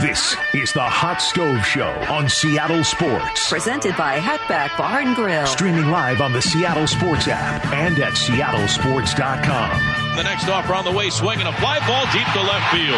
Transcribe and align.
This 0.00 0.32
is 0.56 0.72
the 0.72 0.80
Hot 0.80 1.20
Stove 1.20 1.60
Show 1.60 1.92
on 2.08 2.24
Seattle 2.24 2.80
Sports. 2.80 3.52
Presented 3.52 3.92
by 4.00 4.16
Hatback 4.16 4.72
Bar 4.80 5.04
and 5.04 5.12
Grill. 5.12 5.44
Streaming 5.44 5.92
live 5.92 6.24
on 6.24 6.32
the 6.32 6.40
Seattle 6.40 6.88
Sports 6.88 7.28
app 7.28 7.60
and 7.76 7.92
at 8.00 8.16
seattlesports.com. 8.16 9.68
The 10.16 10.24
next 10.24 10.48
offer 10.48 10.72
on 10.72 10.88
the 10.88 10.96
way, 10.96 11.12
swinging 11.12 11.44
a 11.44 11.52
fly 11.60 11.84
ball 11.84 12.08
deep 12.16 12.24
to 12.32 12.40
left 12.40 12.64
field. 12.72 12.96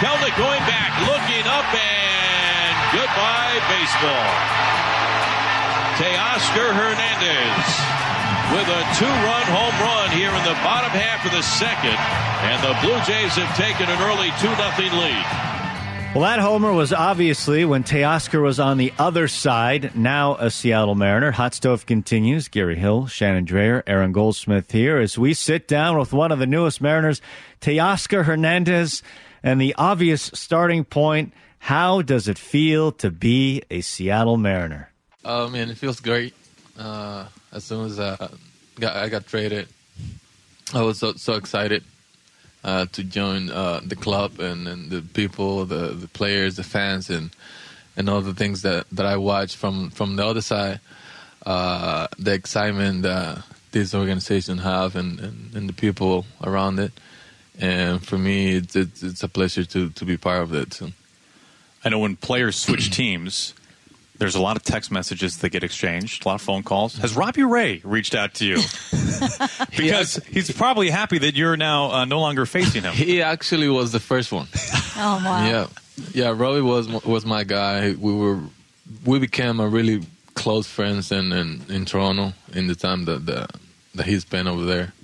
Kelenic 0.00 0.32
going 0.40 0.64
back, 0.64 0.96
looking 1.04 1.44
up, 1.52 1.68
and 1.68 2.72
goodbye, 2.96 3.60
baseball. 3.68 4.32
Teoscar 6.00 6.72
Hernandez 6.72 7.68
with 8.56 8.72
a 8.72 8.82
two-run 8.96 9.46
home 9.52 9.76
run 9.84 10.08
here 10.16 10.32
in 10.32 10.44
the 10.48 10.56
bottom 10.64 10.96
half 10.96 11.28
of 11.28 11.36
the 11.36 11.44
second, 11.44 12.00
and 12.48 12.56
the 12.64 12.72
Blue 12.80 12.96
Jays 13.04 13.36
have 13.36 13.52
taken 13.52 13.84
an 13.92 14.00
early 14.00 14.32
2-0 14.40 14.56
lead. 14.96 15.55
Well, 16.16 16.24
that 16.24 16.40
homer 16.40 16.72
was 16.72 16.94
obviously 16.94 17.66
when 17.66 17.84
Teoscar 17.84 18.40
was 18.42 18.58
on 18.58 18.78
the 18.78 18.90
other 18.98 19.28
side, 19.28 19.94
now 19.94 20.36
a 20.36 20.50
Seattle 20.50 20.94
Mariner. 20.94 21.30
Hot 21.30 21.52
Stove 21.52 21.84
continues. 21.84 22.48
Gary 22.48 22.76
Hill, 22.76 23.06
Shannon 23.06 23.44
Drayer, 23.44 23.82
Aaron 23.86 24.12
Goldsmith 24.12 24.72
here 24.72 24.96
as 24.96 25.18
we 25.18 25.34
sit 25.34 25.68
down 25.68 25.98
with 25.98 26.14
one 26.14 26.32
of 26.32 26.38
the 26.38 26.46
newest 26.46 26.80
Mariners, 26.80 27.20
Teoscar 27.60 28.24
Hernandez, 28.24 29.02
and 29.42 29.60
the 29.60 29.74
obvious 29.74 30.30
starting 30.32 30.84
point. 30.84 31.34
How 31.58 32.00
does 32.00 32.28
it 32.28 32.38
feel 32.38 32.92
to 32.92 33.10
be 33.10 33.62
a 33.70 33.82
Seattle 33.82 34.38
Mariner? 34.38 34.90
Oh, 35.22 35.50
man, 35.50 35.68
it 35.68 35.76
feels 35.76 36.00
great. 36.00 36.32
Uh, 36.78 37.26
as 37.52 37.62
soon 37.62 37.84
as 37.84 38.00
I 38.00 38.16
got, 38.80 38.96
I 38.96 39.10
got 39.10 39.26
traded, 39.26 39.68
I 40.72 40.80
was 40.80 40.98
so, 40.98 41.12
so 41.12 41.34
excited 41.34 41.84
uh, 42.66 42.84
to 42.92 43.02
join 43.02 43.48
uh, 43.48 43.80
the 43.82 43.96
club 43.96 44.40
and, 44.40 44.68
and, 44.68 44.90
the 44.90 45.00
people, 45.00 45.64
the, 45.64 45.94
the 45.94 46.08
players, 46.08 46.56
the 46.56 46.64
fans, 46.64 47.08
and 47.08 47.30
and 47.96 48.10
all 48.10 48.20
the 48.20 48.34
things 48.34 48.62
that, 48.62 48.86
that 48.92 49.06
I 49.06 49.16
watch 49.16 49.56
from, 49.56 49.90
from 49.90 50.16
the 50.16 50.26
other 50.26 50.42
side. 50.42 50.80
Uh, 51.44 52.08
the 52.18 52.34
excitement 52.34 53.02
that 53.02 53.42
this 53.70 53.94
organization 53.94 54.58
have 54.58 54.96
and, 54.96 55.18
and, 55.20 55.54
and, 55.54 55.68
the 55.68 55.72
people 55.72 56.26
around 56.42 56.78
it. 56.78 56.92
And 57.58 58.04
for 58.04 58.18
me, 58.18 58.56
it's, 58.56 58.74
it's, 58.76 59.02
it's 59.02 59.22
a 59.22 59.28
pleasure 59.28 59.64
to, 59.64 59.90
to 59.90 60.04
be 60.04 60.16
part 60.16 60.42
of. 60.42 60.72
So. 60.74 60.90
I 61.84 61.88
know 61.88 62.00
when 62.00 62.16
players 62.16 62.56
switch 62.56 62.90
teams, 62.90 63.54
there's 64.18 64.34
a 64.34 64.40
lot 64.40 64.56
of 64.56 64.62
text 64.62 64.90
messages 64.90 65.38
that 65.38 65.50
get 65.50 65.62
exchanged, 65.62 66.24
a 66.24 66.28
lot 66.28 66.34
of 66.36 66.42
phone 66.42 66.62
calls. 66.62 66.96
Has 66.96 67.16
Robbie 67.16 67.44
Ray 67.44 67.80
reached 67.84 68.14
out 68.14 68.34
to 68.34 68.46
you? 68.46 68.56
because 69.76 70.16
he's 70.26 70.50
probably 70.50 70.90
happy 70.90 71.18
that 71.18 71.34
you're 71.34 71.56
now 71.56 71.90
uh, 71.90 72.04
no 72.04 72.20
longer 72.20 72.46
facing 72.46 72.82
him. 72.82 72.94
He 73.06 73.22
actually 73.22 73.68
was 73.68 73.92
the 73.92 74.00
first 74.00 74.32
one. 74.32 74.48
Oh 74.98 75.20
wow! 75.22 75.46
Yeah, 75.46 75.66
yeah. 76.14 76.34
Robbie 76.34 76.62
was 76.62 76.88
was 77.04 77.26
my 77.26 77.44
guy. 77.44 77.92
We 77.92 78.14
were 78.14 78.40
we 79.04 79.18
became 79.18 79.60
a 79.60 79.68
really 79.68 80.06
close 80.32 80.66
friends 80.66 81.12
in 81.12 81.32
in, 81.32 81.60
in 81.68 81.84
Toronto 81.84 82.32
in 82.54 82.66
the 82.66 82.74
time 82.74 83.04
that 83.04 83.26
the, 83.26 83.46
that 83.94 84.06
he 84.06 84.18
spent 84.18 84.48
over 84.48 84.64
there 84.64 84.94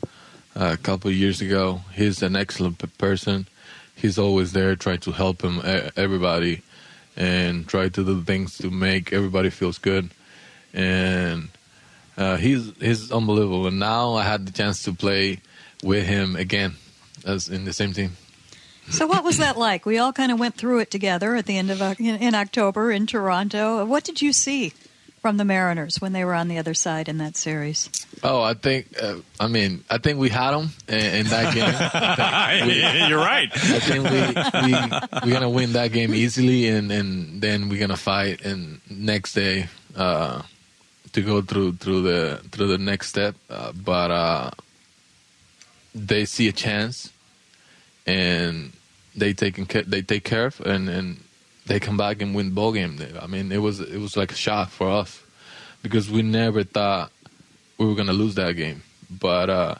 uh, 0.56 0.70
a 0.72 0.76
couple 0.78 1.10
of 1.10 1.14
years 1.14 1.42
ago. 1.42 1.82
He's 1.92 2.22
an 2.22 2.36
excellent 2.36 2.78
person. 2.96 3.48
He's 3.94 4.18
always 4.18 4.52
there, 4.52 4.76
trying 4.76 5.00
to 5.00 5.12
help 5.12 5.42
him 5.42 5.60
everybody 5.94 6.62
and 7.16 7.66
try 7.66 7.88
to 7.88 8.04
do 8.04 8.22
things 8.22 8.58
to 8.58 8.70
make 8.70 9.12
everybody 9.12 9.50
feels 9.50 9.78
good. 9.78 10.10
And 10.72 11.48
uh, 12.16 12.36
he's 12.36 12.72
he's 12.80 13.12
unbelievable. 13.12 13.66
And 13.66 13.78
now 13.78 14.14
I 14.14 14.24
had 14.24 14.46
the 14.46 14.52
chance 14.52 14.82
to 14.84 14.92
play 14.92 15.40
with 15.82 16.06
him 16.06 16.36
again, 16.36 16.74
as 17.24 17.48
in 17.48 17.64
the 17.64 17.72
same 17.72 17.92
team. 17.92 18.16
So 18.90 19.06
what 19.06 19.24
was 19.24 19.38
that 19.38 19.56
like? 19.56 19.86
We 19.86 19.98
all 19.98 20.12
kind 20.12 20.32
of 20.32 20.38
went 20.38 20.56
through 20.56 20.80
it 20.80 20.90
together 20.90 21.36
at 21.36 21.46
the 21.46 21.56
end 21.56 21.70
of 21.70 21.80
in 22.00 22.34
October 22.34 22.90
in 22.90 23.06
Toronto. 23.06 23.84
What 23.84 24.04
did 24.04 24.20
you 24.20 24.32
see 24.32 24.72
from 25.22 25.36
the 25.36 25.44
Mariners 25.44 26.00
when 26.00 26.12
they 26.12 26.24
were 26.24 26.34
on 26.34 26.48
the 26.48 26.58
other 26.58 26.74
side 26.74 27.08
in 27.08 27.18
that 27.18 27.36
series? 27.36 27.88
Oh, 28.24 28.42
I 28.42 28.54
think. 28.54 29.00
Uh, 29.00 29.18
I 29.38 29.46
mean, 29.46 29.84
I 29.88 29.98
think 29.98 30.18
we 30.18 30.28
had 30.28 30.50
them 30.50 30.70
in, 30.88 30.98
in 30.98 31.26
that 31.28 31.54
game. 31.54 32.66
we, 32.66 33.08
You're 33.08 33.18
right. 33.18 33.48
I 33.52 33.78
think 33.78 34.04
we 34.04 34.20
we 34.66 35.30
we're 35.30 35.32
gonna 35.32 35.48
win 35.48 35.72
that 35.74 35.92
game 35.92 36.12
easily, 36.12 36.68
and 36.68 36.90
and 36.90 37.40
then 37.40 37.68
we're 37.68 37.80
gonna 37.80 37.96
fight 37.96 38.44
and 38.44 38.80
next 38.90 39.34
day 39.34 39.68
uh, 39.96 40.42
to 41.12 41.22
go 41.22 41.40
through 41.40 41.74
through 41.74 42.02
the 42.02 42.42
through 42.50 42.66
the 42.66 42.78
next 42.78 43.08
step. 43.08 43.36
Uh, 43.48 43.72
but 43.72 44.10
uh, 44.10 44.50
they 45.94 46.24
see 46.24 46.48
a 46.48 46.52
chance, 46.52 47.12
and 48.06 48.72
they 49.14 49.32
take 49.32 49.56
they 49.86 50.02
take 50.02 50.24
care 50.24 50.46
of 50.46 50.60
and 50.60 50.88
and 50.88 51.20
they 51.66 51.80
come 51.80 51.96
back 51.96 52.20
and 52.22 52.34
win 52.34 52.48
the 52.48 52.54
ball 52.54 52.72
game. 52.72 52.98
I 53.20 53.26
mean, 53.26 53.52
it 53.52 53.58
was 53.58 53.80
it 53.80 53.98
was 53.98 54.16
like 54.16 54.32
a 54.32 54.36
shock 54.36 54.70
for 54.70 54.90
us 54.90 55.22
because 55.82 56.10
we 56.10 56.22
never 56.22 56.64
thought 56.64 57.12
we 57.78 57.86
were 57.86 57.94
gonna 57.94 58.12
lose 58.12 58.34
that 58.36 58.56
game. 58.56 58.82
But 59.10 59.50
uh, 59.50 59.74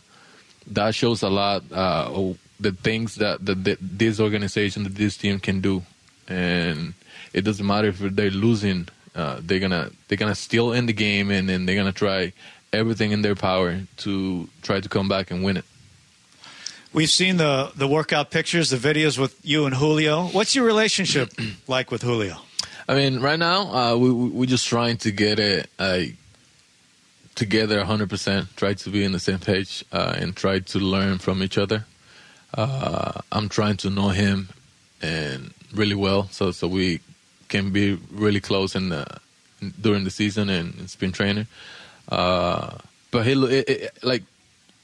that 0.69 0.94
shows 0.94 1.22
a 1.22 1.28
lot 1.28 1.65
uh, 1.72 2.34
the 2.60 2.72
things 2.72 3.16
that, 3.16 3.44
that, 3.44 3.78
this 3.81 4.21
organization, 4.21 4.84
that 4.84 4.94
this 4.94 5.16
team 5.16 5.41
can 5.41 5.60
do, 5.60 5.82
and 6.28 6.94
it 7.32 7.42
doesn't 7.42 7.66
matter 7.66 7.88
if 7.88 7.98
they're 7.98 8.31
losing. 8.31 8.88
Uh, 9.15 9.38
they're 9.42 9.59
gonna 9.59 9.91
they're 10.09 10.16
gonna 10.16 10.34
still 10.34 10.72
end 10.72 10.88
the 10.88 10.92
game 10.94 11.31
and, 11.31 11.50
and 11.50 11.69
they're 11.69 11.76
gonna 11.76 11.92
try 11.92 12.32
everything 12.72 13.12
in 13.12 13.21
their 13.21 13.34
power 13.34 13.78
to 13.98 14.48
try 14.62 14.81
to 14.81 14.88
come 14.88 15.06
back 15.06 15.31
and 15.31 15.44
win 15.44 15.59
it. 15.59 15.65
We've 16.92 17.10
seen 17.10 17.38
the 17.38 17.72
the 17.75 17.88
workout 17.88 18.30
pictures, 18.30 18.69
the 18.69 18.76
videos 18.76 19.19
with 19.19 19.34
you 19.42 19.64
and 19.64 19.75
Julio. 19.75 20.26
What's 20.26 20.54
your 20.54 20.66
relationship 20.66 21.32
like 21.66 21.91
with 21.91 22.03
Julio? 22.03 22.36
I 22.86 22.94
mean, 22.94 23.20
right 23.20 23.38
now 23.38 23.72
uh, 23.72 23.97
we 23.97 24.12
we're 24.12 24.44
just 24.47 24.69
trying 24.69 24.98
to 24.98 25.10
get 25.10 25.38
it 25.38 25.70
uh, 25.78 26.00
together 27.34 27.78
100. 27.78 28.10
percent 28.10 28.54
Try 28.56 28.75
to 28.75 28.91
be 28.91 29.04
in 29.04 29.12
the 29.12 29.19
same 29.19 29.38
page 29.38 29.82
uh, 29.91 30.14
and 30.19 30.36
try 30.36 30.58
to 30.58 30.78
learn 30.78 31.16
from 31.16 31.42
each 31.42 31.56
other. 31.56 31.86
Uh, 32.53 33.22
I'm 33.30 33.48
trying 33.48 33.78
to 33.78 33.88
know 33.88 34.10
him 34.10 34.50
and 35.00 35.54
really 35.74 35.94
well, 35.97 36.28
so 36.30 36.50
so 36.50 36.69
we 36.69 37.00
can 37.48 37.70
be 37.70 37.98
really 38.10 38.41
close 38.41 38.76
in 38.76 38.91
the 38.91 39.06
during 39.80 40.04
the 40.04 40.10
season 40.10 40.50
and, 40.50 40.74
and 40.74 40.91
spring 40.91 41.12
training. 41.12 41.47
Uh, 42.10 42.76
but 43.10 43.24
he 43.24 43.32
it, 43.32 43.69
it, 43.69 43.98
like 44.03 44.24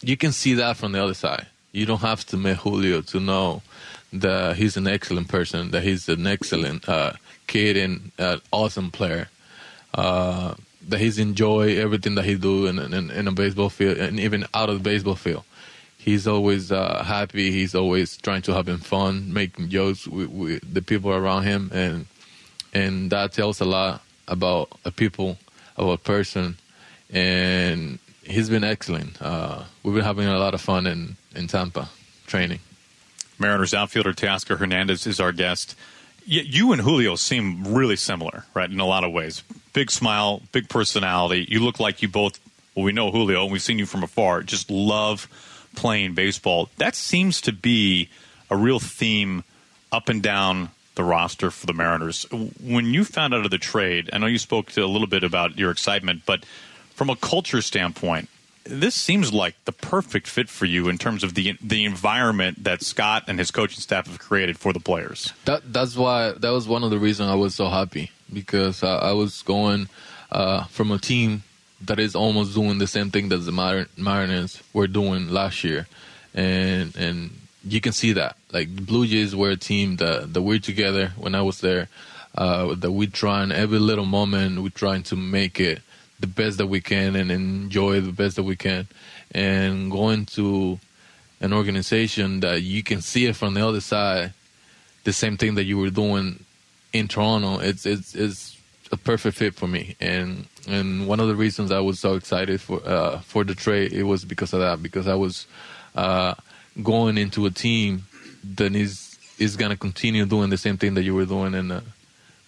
you 0.00 0.16
can 0.16 0.32
see 0.32 0.54
that 0.54 0.78
from 0.78 0.92
the 0.92 1.04
other 1.04 1.12
side 1.12 1.46
you 1.72 1.86
don't 1.86 2.00
have 2.00 2.24
to 2.26 2.36
meet 2.36 2.56
Julio 2.58 3.00
to 3.02 3.20
know 3.20 3.62
that 4.12 4.56
he's 4.56 4.76
an 4.76 4.86
excellent 4.86 5.28
person, 5.28 5.70
that 5.70 5.82
he's 5.82 6.08
an 6.08 6.26
excellent 6.26 6.88
uh, 6.88 7.12
kid 7.46 7.76
and 7.76 8.12
an 8.18 8.40
awesome 8.52 8.90
player. 8.90 9.28
Uh, 9.94 10.54
that 10.88 11.00
he's 11.00 11.18
enjoy 11.18 11.76
everything 11.78 12.14
that 12.14 12.24
he 12.24 12.34
do 12.34 12.66
in, 12.66 12.78
in, 12.78 13.10
in, 13.10 13.28
a 13.28 13.32
baseball 13.32 13.68
field 13.68 13.98
and 13.98 14.18
even 14.18 14.44
out 14.54 14.70
of 14.70 14.76
the 14.76 14.82
baseball 14.82 15.14
field. 15.14 15.44
He's 15.98 16.26
always 16.26 16.72
uh, 16.72 17.04
happy. 17.04 17.50
He's 17.50 17.74
always 17.74 18.16
trying 18.16 18.42
to 18.42 18.54
have 18.54 18.68
fun, 18.82 19.32
making 19.32 19.68
jokes 19.68 20.06
with, 20.06 20.30
with, 20.30 20.74
the 20.74 20.80
people 20.80 21.12
around 21.12 21.42
him, 21.42 21.70
and 21.74 22.06
and 22.72 23.10
that 23.10 23.32
tells 23.32 23.60
a 23.60 23.64
lot 23.64 24.02
about 24.26 24.70
a 24.84 24.90
people, 24.90 25.38
about 25.76 25.92
a 25.92 25.98
person, 25.98 26.56
and 27.10 27.98
he's 28.22 28.48
been 28.48 28.64
excellent. 28.64 29.20
Uh, 29.20 29.64
we've 29.82 29.94
been 29.94 30.04
having 30.04 30.28
a 30.28 30.38
lot 30.38 30.54
of 30.54 30.60
fun 30.60 30.86
in, 30.86 31.16
in 31.34 31.46
Tampa 31.46 31.88
training. 32.26 32.60
Mariners 33.38 33.74
outfielder 33.74 34.12
Teoscar 34.12 34.58
Hernandez 34.58 35.06
is 35.06 35.20
our 35.20 35.32
guest. 35.32 35.76
You 36.26 36.72
and 36.72 36.82
Julio 36.82 37.14
seem 37.14 37.72
really 37.72 37.96
similar, 37.96 38.44
right, 38.52 38.70
in 38.70 38.80
a 38.80 38.86
lot 38.86 39.04
of 39.04 39.12
ways. 39.12 39.42
Big 39.72 39.90
smile, 39.90 40.42
big 40.52 40.68
personality. 40.68 41.46
You 41.48 41.60
look 41.60 41.80
like 41.80 42.02
you 42.02 42.08
both, 42.08 42.38
well, 42.74 42.84
we 42.84 42.92
know 42.92 43.10
Julio, 43.10 43.44
and 43.44 43.52
we've 43.52 43.62
seen 43.62 43.78
you 43.78 43.86
from 43.86 44.02
afar, 44.02 44.42
just 44.42 44.70
love 44.70 45.26
playing 45.74 46.14
baseball. 46.14 46.68
That 46.76 46.94
seems 46.94 47.40
to 47.42 47.52
be 47.52 48.10
a 48.50 48.56
real 48.56 48.78
theme 48.78 49.44
up 49.90 50.10
and 50.10 50.22
down 50.22 50.70
the 50.96 51.04
roster 51.04 51.50
for 51.50 51.64
the 51.66 51.72
Mariners. 51.72 52.26
When 52.62 52.92
you 52.92 53.04
found 53.04 53.32
out 53.32 53.44
of 53.44 53.50
the 53.50 53.58
trade, 53.58 54.10
I 54.12 54.18
know 54.18 54.26
you 54.26 54.38
spoke 54.38 54.76
a 54.76 54.84
little 54.84 55.06
bit 55.06 55.22
about 55.24 55.58
your 55.58 55.70
excitement, 55.70 56.22
but– 56.26 56.44
from 56.98 57.10
a 57.10 57.16
culture 57.16 57.62
standpoint, 57.62 58.28
this 58.68 58.94
seems 58.94 59.32
like 59.32 59.54
the 59.64 59.72
perfect 59.72 60.26
fit 60.26 60.48
for 60.48 60.66
you 60.66 60.88
in 60.88 60.98
terms 60.98 61.24
of 61.24 61.34
the 61.34 61.56
the 61.62 61.84
environment 61.84 62.64
that 62.64 62.82
Scott 62.82 63.24
and 63.26 63.38
his 63.38 63.50
coaching 63.50 63.80
staff 63.80 64.06
have 64.06 64.18
created 64.18 64.58
for 64.58 64.72
the 64.72 64.80
players. 64.80 65.32
That 65.44 65.72
that's 65.72 65.96
why 65.96 66.32
that 66.32 66.50
was 66.50 66.68
one 66.68 66.84
of 66.84 66.90
the 66.90 66.98
reasons 66.98 67.30
I 67.30 67.34
was 67.34 67.54
so 67.54 67.68
happy 67.68 68.10
because 68.32 68.82
uh, 68.82 68.98
I 68.98 69.12
was 69.12 69.42
going 69.42 69.88
uh, 70.30 70.64
from 70.64 70.90
a 70.90 70.98
team 70.98 71.42
that 71.80 71.98
is 71.98 72.14
almost 72.14 72.54
doing 72.54 72.78
the 72.78 72.86
same 72.86 73.10
thing 73.10 73.28
that 73.30 73.38
the 73.38 73.86
Mariners 73.96 74.62
were 74.72 74.86
doing 74.86 75.28
last 75.28 75.64
year, 75.64 75.86
and 76.34 76.94
and 76.96 77.30
you 77.64 77.80
can 77.80 77.92
see 77.92 78.12
that 78.12 78.36
like 78.52 78.74
the 78.74 78.82
Blue 78.82 79.06
Jays 79.06 79.34
were 79.34 79.50
a 79.50 79.56
team 79.56 79.96
that 79.96 80.34
that 80.34 80.42
we're 80.42 80.58
together 80.58 81.12
when 81.16 81.34
I 81.34 81.42
was 81.42 81.60
there. 81.60 81.88
Uh, 82.36 82.74
that 82.74 82.92
we 82.92 83.06
trying 83.06 83.50
every 83.50 83.80
little 83.80 84.04
moment 84.04 84.62
we're 84.62 84.68
trying 84.68 85.02
to 85.02 85.16
make 85.16 85.58
it 85.58 85.80
the 86.20 86.26
best 86.26 86.58
that 86.58 86.66
we 86.66 86.80
can 86.80 87.16
and 87.16 87.30
enjoy 87.30 88.00
the 88.00 88.12
best 88.12 88.36
that 88.36 88.42
we 88.42 88.56
can. 88.56 88.88
And 89.32 89.90
going 89.90 90.26
to 90.26 90.78
an 91.40 91.52
organization 91.52 92.40
that 92.40 92.62
you 92.62 92.82
can 92.82 93.00
see 93.00 93.26
it 93.26 93.36
from 93.36 93.54
the 93.54 93.66
other 93.66 93.80
side, 93.80 94.32
the 95.04 95.12
same 95.12 95.36
thing 95.36 95.54
that 95.54 95.64
you 95.64 95.78
were 95.78 95.90
doing 95.90 96.44
in 96.92 97.08
Toronto. 97.08 97.58
It's 97.58 97.86
it's 97.86 98.14
it's 98.14 98.56
a 98.90 98.96
perfect 98.96 99.36
fit 99.36 99.54
for 99.54 99.68
me, 99.68 99.96
and 100.00 100.46
and 100.66 101.06
one 101.06 101.20
of 101.20 101.28
the 101.28 101.36
reasons 101.36 101.70
I 101.70 101.80
was 101.80 102.00
so 102.00 102.14
excited 102.14 102.60
for 102.60 102.80
uh, 102.84 103.20
for 103.20 103.44
the 103.44 103.54
trade 103.54 103.92
it 103.92 104.04
was 104.04 104.24
because 104.24 104.52
of 104.52 104.60
that 104.60 104.82
because 104.82 105.06
I 105.06 105.14
was 105.14 105.46
uh, 105.94 106.34
going 106.82 107.18
into 107.18 107.46
a 107.46 107.50
team 107.50 108.06
that 108.56 108.74
is 108.74 109.18
is 109.38 109.56
gonna 109.56 109.76
continue 109.76 110.26
doing 110.26 110.50
the 110.50 110.58
same 110.58 110.76
thing 110.76 110.94
that 110.94 111.04
you 111.04 111.14
were 111.14 111.26
doing 111.26 111.54
in 111.54 111.68
the, 111.68 111.82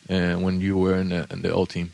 and 0.09 0.43
when 0.43 0.61
you 0.61 0.77
were 0.77 0.97
in 0.97 1.11
the, 1.11 1.27
in 1.31 1.43
the 1.43 1.53
old 1.53 1.69
team. 1.69 1.93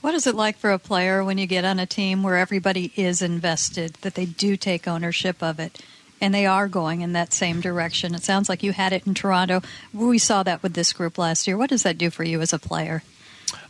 What 0.00 0.14
is 0.14 0.26
it 0.26 0.34
like 0.34 0.56
for 0.56 0.70
a 0.70 0.78
player 0.78 1.22
when 1.22 1.36
you 1.36 1.46
get 1.46 1.64
on 1.64 1.78
a 1.78 1.86
team 1.86 2.22
where 2.22 2.38
everybody 2.38 2.90
is 2.96 3.20
invested, 3.20 3.94
that 4.00 4.14
they 4.14 4.24
do 4.24 4.56
take 4.56 4.88
ownership 4.88 5.42
of 5.42 5.60
it, 5.60 5.78
and 6.22 6.32
they 6.32 6.46
are 6.46 6.68
going 6.68 7.02
in 7.02 7.12
that 7.12 7.34
same 7.34 7.60
direction? 7.60 8.14
It 8.14 8.22
sounds 8.22 8.48
like 8.48 8.62
you 8.62 8.72
had 8.72 8.94
it 8.94 9.06
in 9.06 9.12
Toronto. 9.12 9.60
We 9.92 10.16
saw 10.16 10.42
that 10.42 10.62
with 10.62 10.72
this 10.72 10.94
group 10.94 11.18
last 11.18 11.46
year. 11.46 11.58
What 11.58 11.68
does 11.68 11.82
that 11.82 11.98
do 11.98 12.08
for 12.08 12.24
you 12.24 12.40
as 12.40 12.54
a 12.54 12.58
player? 12.58 13.02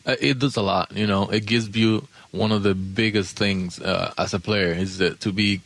Uh, 0.07 0.15
it 0.21 0.39
does 0.39 0.57
a 0.57 0.63
lot. 0.63 0.93
You 0.95 1.07
know, 1.09 1.29
it 1.31 1.47
gives 1.47 1.77
you 1.77 2.07
one 2.31 2.53
of 2.53 2.63
the 2.63 2.75
biggest 2.75 3.37
things 3.37 3.81
uh, 3.81 4.15
as 4.17 4.33
a 4.33 4.39
player 4.39 4.73
is 4.73 4.99
that 4.99 5.19
to 5.21 5.33
be 5.33 5.63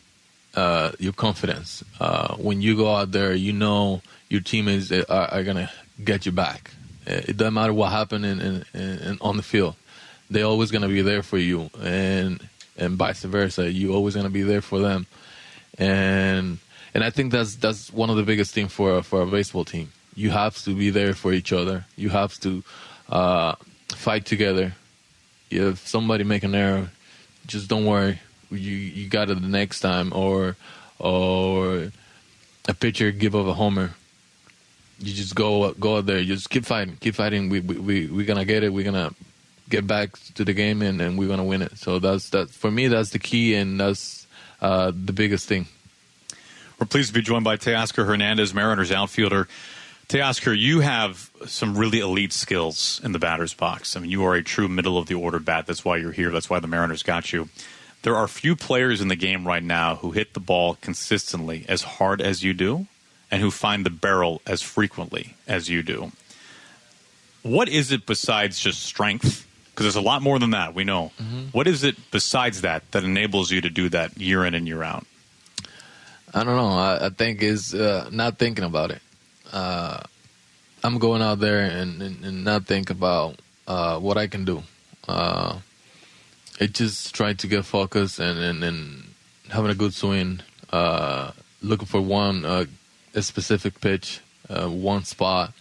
uh, 0.54 0.92
your 0.98 1.12
confidence. 1.12 1.84
Uh, 2.00 2.36
when 2.36 2.62
you 2.62 2.74
go 2.74 2.94
out 2.94 3.12
there, 3.12 3.34
you 3.34 3.52
know 3.52 4.00
your 4.30 4.40
teammates 4.40 4.90
are, 4.90 5.04
are 5.10 5.42
gonna 5.44 5.70
get 6.02 6.24
you 6.24 6.32
back. 6.32 6.70
Uh, 7.06 7.20
It 7.28 7.36
doesn't 7.36 7.52
matter 7.52 7.74
what 7.74 7.92
happened 7.92 8.24
in, 8.24 8.40
in, 8.40 8.64
in, 8.72 9.18
on 9.20 9.36
the 9.36 9.42
field; 9.42 9.74
they're 10.34 10.44
always 10.44 10.70
gonna 10.70 10.88
be 10.88 11.02
there 11.02 11.22
for 11.22 11.38
you, 11.38 11.70
and 11.80 12.46
and 12.76 12.96
vice 12.96 13.22
versa. 13.22 13.70
You're 13.70 13.94
always 13.94 14.14
gonna 14.14 14.30
be 14.30 14.42
there 14.42 14.60
for 14.60 14.80
them, 14.80 15.06
and 15.78 16.58
and 16.92 17.04
I 17.04 17.10
think 17.10 17.32
that's 17.32 17.56
that's 17.56 17.92
one 17.92 18.10
of 18.10 18.16
the 18.16 18.24
biggest 18.24 18.52
things 18.52 18.72
for 18.72 19.02
for 19.02 19.22
a 19.22 19.26
baseball 19.26 19.64
team. 19.64 19.92
You 20.16 20.30
have 20.30 20.58
to 20.64 20.74
be 20.74 20.90
there 20.90 21.14
for 21.14 21.32
each 21.32 21.52
other. 21.52 21.86
You 21.96 22.10
have 22.10 22.38
to 22.40 22.62
uh, 23.08 23.54
fight 23.94 24.26
together. 24.26 24.74
If 25.50 25.86
somebody 25.86 26.24
make 26.24 26.42
an 26.42 26.54
error, 26.54 26.90
just 27.46 27.68
don't 27.68 27.84
worry. 27.84 28.18
You 28.50 28.76
you 28.98 29.08
got 29.08 29.30
it 29.30 29.40
the 29.40 29.48
next 29.48 29.80
time, 29.80 30.12
or 30.12 30.56
or 30.98 31.92
a 32.68 32.74
pitcher 32.74 33.12
give 33.12 33.34
up 33.34 33.46
a 33.46 33.54
homer. 33.54 33.94
You 34.98 35.12
just 35.12 35.34
go 35.34 35.72
go 35.74 35.98
out 35.98 36.06
there. 36.06 36.18
You 36.18 36.34
Just 36.34 36.50
keep 36.50 36.64
fighting. 36.64 36.96
Keep 37.00 37.14
fighting. 37.14 37.50
We 37.50 37.60
we 37.60 37.76
we 37.76 38.06
we're 38.06 38.26
gonna 38.26 38.44
get 38.44 38.64
it. 38.64 38.72
We're 38.72 38.84
gonna 38.84 39.12
get 39.68 39.86
back 39.86 40.18
to 40.34 40.44
the 40.44 40.52
game 40.52 40.82
and, 40.82 41.00
and 41.00 41.18
we're 41.18 41.28
gonna 41.28 41.44
win 41.44 41.62
it. 41.62 41.78
So 41.78 41.98
that's 41.98 42.30
that 42.30 42.50
for 42.50 42.70
me. 42.70 42.88
That's 42.88 43.10
the 43.10 43.18
key 43.18 43.54
and 43.54 43.80
that's 43.80 44.26
uh, 44.60 44.92
the 44.94 45.12
biggest 45.12 45.48
thing. 45.48 45.66
We're 46.78 46.86
pleased 46.86 47.08
to 47.08 47.14
be 47.14 47.22
joined 47.22 47.44
by 47.44 47.56
Teoscar 47.56 48.06
Hernandez, 48.06 48.52
Mariners 48.52 48.90
outfielder. 48.90 49.48
Teoscar, 50.08 50.58
you 50.58 50.80
have 50.80 51.30
some 51.46 51.78
really 51.78 52.00
elite 52.00 52.32
skills 52.32 53.00
in 53.02 53.12
the 53.12 53.18
batter's 53.18 53.54
box. 53.54 53.96
I 53.96 54.00
mean, 54.00 54.10
you 54.10 54.24
are 54.24 54.34
a 54.34 54.42
true 54.42 54.68
middle 54.68 54.98
of 54.98 55.06
the 55.06 55.14
order 55.14 55.38
bat. 55.38 55.66
That's 55.66 55.84
why 55.84 55.96
you're 55.96 56.12
here. 56.12 56.30
That's 56.30 56.50
why 56.50 56.60
the 56.60 56.66
Mariners 56.66 57.02
got 57.02 57.32
you. 57.32 57.48
There 58.02 58.16
are 58.16 58.28
few 58.28 58.54
players 58.54 59.00
in 59.00 59.08
the 59.08 59.16
game 59.16 59.46
right 59.46 59.62
now 59.62 59.96
who 59.96 60.10
hit 60.10 60.34
the 60.34 60.40
ball 60.40 60.74
consistently 60.74 61.64
as 61.68 61.82
hard 61.82 62.20
as 62.20 62.42
you 62.42 62.52
do 62.52 62.86
and 63.30 63.40
who 63.40 63.50
find 63.50 63.86
the 63.86 63.90
barrel 63.90 64.42
as 64.46 64.60
frequently 64.60 65.36
as 65.48 65.70
you 65.70 65.82
do. 65.82 66.12
What 67.42 67.68
is 67.68 67.90
it 67.92 68.04
besides 68.04 68.60
just 68.60 68.82
strength? 68.82 69.46
Because 69.74 69.86
there's 69.86 69.96
a 69.96 70.00
lot 70.00 70.22
more 70.22 70.38
than 70.38 70.50
that, 70.50 70.72
we 70.72 70.84
know. 70.84 71.10
What 71.50 71.66
is 71.66 71.82
it 71.82 71.96
besides 72.12 72.60
that 72.60 72.88
that 72.92 73.02
enables 73.02 73.50
you 73.50 73.60
to 73.60 73.68
do 73.68 73.88
that 73.88 74.16
year 74.16 74.44
in 74.44 74.54
and 74.54 74.68
year 74.68 74.84
out? 74.84 75.04
I 76.32 76.44
don't 76.44 76.54
know. 76.54 76.68
I, 76.68 77.06
I 77.06 77.08
think 77.08 77.42
is 77.42 77.74
uh, 77.74 78.08
not 78.12 78.38
thinking 78.38 78.64
about 78.64 78.92
it. 78.92 79.02
Uh, 79.52 80.00
I'm 80.84 80.98
going 80.98 81.22
out 81.22 81.40
there 81.40 81.58
and, 81.58 82.00
and, 82.00 82.24
and 82.24 82.44
not 82.44 82.66
think 82.66 82.90
about 82.90 83.40
uh, 83.66 83.98
what 83.98 84.16
I 84.16 84.28
can 84.28 84.44
do. 84.44 84.62
Uh, 85.08 85.58
it 86.60 86.72
just 86.72 87.12
trying 87.12 87.36
to 87.38 87.48
get 87.48 87.64
focused 87.64 88.20
and, 88.20 88.38
and, 88.38 88.62
and 88.62 89.04
having 89.50 89.72
a 89.72 89.74
good 89.74 89.92
swing. 89.92 90.40
Uh, 90.70 91.32
looking 91.62 91.86
for 91.86 92.00
one 92.00 92.44
uh, 92.44 92.66
a 93.14 93.22
specific 93.22 93.80
pitch, 93.80 94.20
uh, 94.48 94.68
one 94.68 95.04
spot, 95.04 95.52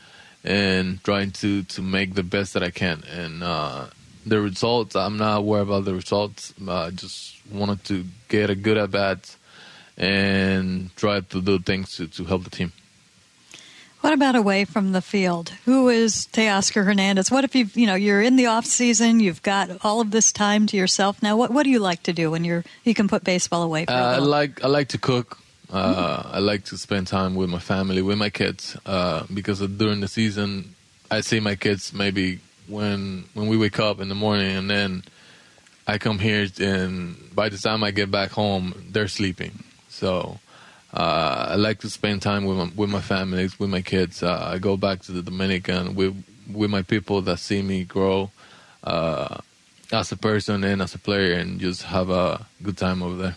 and 0.43 1.03
trying 1.03 1.31
to, 1.31 1.63
to 1.63 1.81
make 1.81 2.15
the 2.15 2.23
best 2.23 2.53
that 2.53 2.63
I 2.63 2.69
can. 2.69 3.03
And 3.09 3.43
uh, 3.43 3.87
the 4.25 4.41
results, 4.41 4.95
I'm 4.95 5.17
not 5.17 5.43
worried 5.43 5.63
about 5.63 5.85
the 5.85 5.93
results. 5.93 6.53
I 6.67 6.89
just 6.91 7.35
wanted 7.51 7.83
to 7.85 8.05
get 8.29 8.49
a 8.49 8.55
good 8.55 8.77
at 8.77 8.91
bat 8.91 9.35
and 9.97 10.95
try 10.95 11.19
to 11.19 11.41
do 11.41 11.59
things 11.59 11.95
to, 11.97 12.07
to 12.07 12.23
help 12.25 12.43
the 12.43 12.49
team. 12.49 12.71
What 14.01 14.11
about 14.11 14.35
away 14.35 14.65
from 14.65 14.91
the 14.91 15.01
field? 15.01 15.51
Who 15.63 15.87
is 15.87 16.27
Teoscar 16.33 16.83
Hernandez? 16.83 17.31
What 17.31 17.45
if 17.45 17.55
you 17.55 17.69
you 17.73 17.87
know 17.87 17.95
you're 17.95 18.21
in 18.21 18.35
the 18.35 18.47
off 18.47 18.65
season? 18.65 19.21
You've 19.21 19.41
got 19.43 19.69
all 19.81 20.01
of 20.01 20.11
this 20.11 20.33
time 20.33 20.67
to 20.67 20.77
yourself 20.77 21.23
now. 21.23 21.37
What 21.37 21.51
what 21.51 21.63
do 21.63 21.69
you 21.69 21.79
like 21.79 22.03
to 22.03 22.11
do 22.11 22.29
when 22.29 22.43
you're 22.43 22.65
you 22.83 22.93
can 22.93 23.07
put 23.07 23.23
baseball 23.23 23.63
away? 23.63 23.85
Uh, 23.85 23.93
I 23.93 24.17
like 24.17 24.61
I 24.61 24.67
like 24.67 24.89
to 24.89 24.97
cook. 24.97 25.39
Uh, 25.71 26.21
I 26.33 26.39
like 26.39 26.65
to 26.65 26.77
spend 26.77 27.07
time 27.07 27.33
with 27.33 27.49
my 27.49 27.59
family, 27.59 28.01
with 28.01 28.17
my 28.17 28.29
kids, 28.29 28.77
uh, 28.85 29.23
because 29.33 29.59
during 29.59 30.01
the 30.01 30.07
season, 30.09 30.75
I 31.09 31.21
see 31.21 31.39
my 31.39 31.55
kids 31.55 31.93
maybe 31.93 32.41
when 32.67 33.25
when 33.33 33.47
we 33.47 33.57
wake 33.57 33.79
up 33.79 33.99
in 33.99 34.09
the 34.09 34.15
morning, 34.15 34.55
and 34.55 34.69
then 34.69 35.03
I 35.87 35.97
come 35.97 36.19
here, 36.19 36.47
and 36.59 37.15
by 37.35 37.49
the 37.49 37.57
time 37.57 37.83
I 37.83 37.91
get 37.91 38.09
back 38.09 38.31
home, 38.31 38.73
they're 38.91 39.07
sleeping. 39.07 39.63
So 39.89 40.39
uh, 40.93 41.47
I 41.49 41.55
like 41.55 41.79
to 41.79 41.89
spend 41.89 42.21
time 42.21 42.45
with 42.45 42.57
my, 42.57 42.71
with 42.75 42.89
my 42.89 43.01
families, 43.01 43.59
with 43.59 43.69
my 43.69 43.81
kids. 43.81 44.23
Uh, 44.23 44.51
I 44.53 44.59
go 44.59 44.77
back 44.77 45.01
to 45.03 45.11
the 45.11 45.21
Dominican 45.21 45.95
with 45.95 46.15
with 46.51 46.69
my 46.69 46.81
people 46.81 47.21
that 47.21 47.39
see 47.39 47.61
me 47.61 47.83
grow 47.83 48.31
uh, 48.83 49.37
as 49.91 50.11
a 50.11 50.17
person 50.17 50.63
and 50.63 50.81
as 50.81 50.95
a 50.95 50.99
player, 50.99 51.33
and 51.33 51.59
just 51.59 51.83
have 51.83 52.09
a 52.09 52.45
good 52.61 52.77
time 52.77 53.01
over 53.03 53.15
there. 53.15 53.35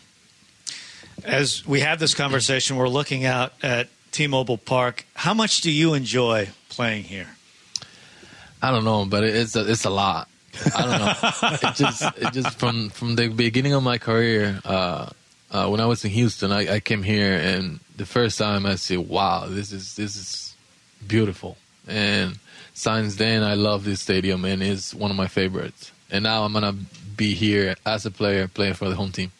As 1.25 1.67
we 1.67 1.81
have 1.81 1.99
this 1.99 2.15
conversation, 2.15 2.77
we're 2.77 2.89
looking 2.89 3.25
out 3.25 3.55
at 3.63 3.89
T-Mobile 4.13 4.59
Park. 4.59 5.07
How 5.15 5.35
much 5.35 5.61
do 5.63 5.71
you 5.71 5.95
enjoy 5.95 6.49
playing 6.69 7.05
here? 7.05 7.36
I 8.67 8.73
don't 8.73 8.85
know, 8.85 9.05
but 9.05 9.23
it's 9.23 9.55
a, 9.55 9.71
it's 9.71 9.85
a 9.85 9.91
lot. 9.91 10.29
I 10.75 10.83
don't 10.83 10.99
know. 10.99 11.69
it 11.69 11.75
just 11.77 12.03
it 12.19 12.33
just 12.33 12.59
from 12.59 12.89
from 12.89 13.15
the 13.15 13.29
beginning 13.29 13.75
of 13.75 13.85
my 13.85 13.97
career, 13.97 14.61
uh, 14.65 15.11
uh, 15.53 15.69
when 15.69 15.79
I 15.79 15.87
was 15.87 16.05
in 16.05 16.11
Houston, 16.11 16.51
I, 16.51 16.75
I 16.75 16.81
came 16.81 17.05
here, 17.05 17.35
and 17.35 17.79
the 17.97 18.07
first 18.07 18.39
time 18.39 18.67
I 18.67 18.75
said, 18.75 18.99
"Wow, 19.09 19.47
this 19.47 19.71
is 19.71 19.95
this 19.95 20.17
is 20.17 20.57
beautiful." 21.07 21.57
And 21.87 22.41
since 22.75 23.15
then, 23.15 23.45
I 23.45 23.55
love 23.55 23.85
this 23.85 24.01
stadium, 24.01 24.45
and 24.45 24.61
it's 24.61 24.93
one 24.93 25.13
of 25.13 25.17
my 25.17 25.29
favorites. 25.29 25.93
And 26.11 26.25
now 26.25 26.43
I'm 26.43 26.53
gonna 26.53 26.75
be 27.17 27.35
here 27.35 27.77
as 27.87 28.05
a 28.05 28.11
player, 28.11 28.49
playing 28.49 28.75
for 28.75 28.89
the 28.89 28.97
home 28.97 29.13
team. 29.13 29.31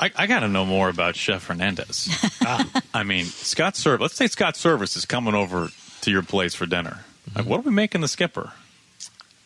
I, 0.00 0.10
I 0.16 0.26
got 0.26 0.40
to 0.40 0.48
know 0.48 0.64
more 0.64 0.88
about 0.88 1.16
Chef 1.16 1.46
Hernandez. 1.46 2.08
I 2.94 3.02
mean, 3.04 3.24
Scott 3.24 3.74
Servais. 3.74 3.98
Let's 4.00 4.14
say 4.14 4.28
Scott 4.28 4.54
Servais 4.54 4.96
is 4.96 5.04
coming 5.04 5.34
over 5.34 5.70
to 6.02 6.10
your 6.10 6.22
place 6.22 6.54
for 6.54 6.66
dinner. 6.66 7.04
Like, 7.34 7.46
what 7.46 7.60
are 7.60 7.62
we 7.62 7.72
making 7.72 8.00
the 8.00 8.08
skipper? 8.08 8.52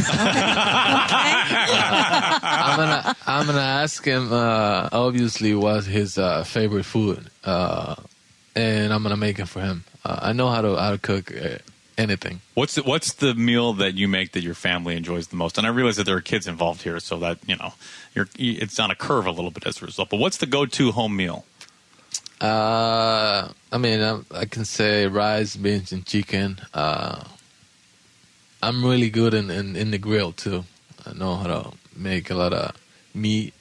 gonna 2.77 3.17
I'm 3.25 3.47
gonna 3.47 3.61
ask 3.61 4.05
him. 4.05 4.33
Uh, 4.33 4.89
obviously, 4.91 5.55
what 5.55 5.85
his 5.85 6.19
uh, 6.19 6.43
favorite 6.43 6.83
food, 6.83 7.31
uh, 7.45 7.95
and 8.57 8.93
I'm 8.93 9.05
gonna 9.05 9.17
make 9.17 9.39
it 9.39 9.47
for 9.47 9.61
him. 9.61 9.85
Uh, 10.05 10.19
I 10.23 10.33
know 10.33 10.49
how 10.49 10.63
to 10.63 10.75
how 10.75 10.91
to 10.91 10.99
cook 10.99 11.31
uh, 11.37 11.59
anything. 11.97 12.41
What's 12.55 12.75
the, 12.75 12.83
what's 12.83 13.13
the 13.13 13.35
meal 13.35 13.75
that 13.75 13.95
you 13.95 14.09
make 14.09 14.33
that 14.33 14.43
your 14.43 14.55
family 14.55 14.97
enjoys 14.97 15.29
the 15.29 15.37
most? 15.37 15.57
And 15.57 15.69
I 15.69 15.71
realize 15.71 15.97
that 15.97 16.05
there 16.05 16.17
are 16.17 16.21
kids 16.21 16.49
involved 16.49 16.83
here, 16.83 16.99
so 16.99 17.17
that 17.19 17.39
you 17.47 17.57
know, 17.57 17.75
you're 18.13 18.29
it's 18.37 18.81
on 18.81 18.91
a 18.91 18.97
curve 18.97 19.27
a 19.27 19.31
little 19.31 19.53
bit 19.53 19.67
as 19.67 19.81
a 19.83 19.87
result. 19.87 20.11
But 20.11 20.19
what's 20.19 20.39
the 20.39 20.47
go-to 20.47 20.91
home 20.93 21.17
meal? 21.17 21.45
Uh, 22.41 23.49
I 23.73 23.79
mean, 23.79 24.01
I, 24.01 24.21
I 24.33 24.45
can 24.45 24.65
say 24.65 25.07
rice, 25.07 25.57
beans, 25.57 25.93
and 25.93 26.05
chicken. 26.05 26.61
Uh, 26.73 27.25
I'm 28.63 28.85
really 28.85 29.11
good 29.11 29.35
in, 29.35 29.51
in, 29.51 29.77
in 29.77 29.91
the 29.91 29.99
grill 29.99 30.33
too. 30.33 30.65
I 31.07 31.13
know 31.13 31.37
how 31.37 31.47
to 31.47 31.73
make 31.97 32.31
a 32.31 32.35
lot 32.35 32.53
of 32.53 32.77
meat 33.15 33.55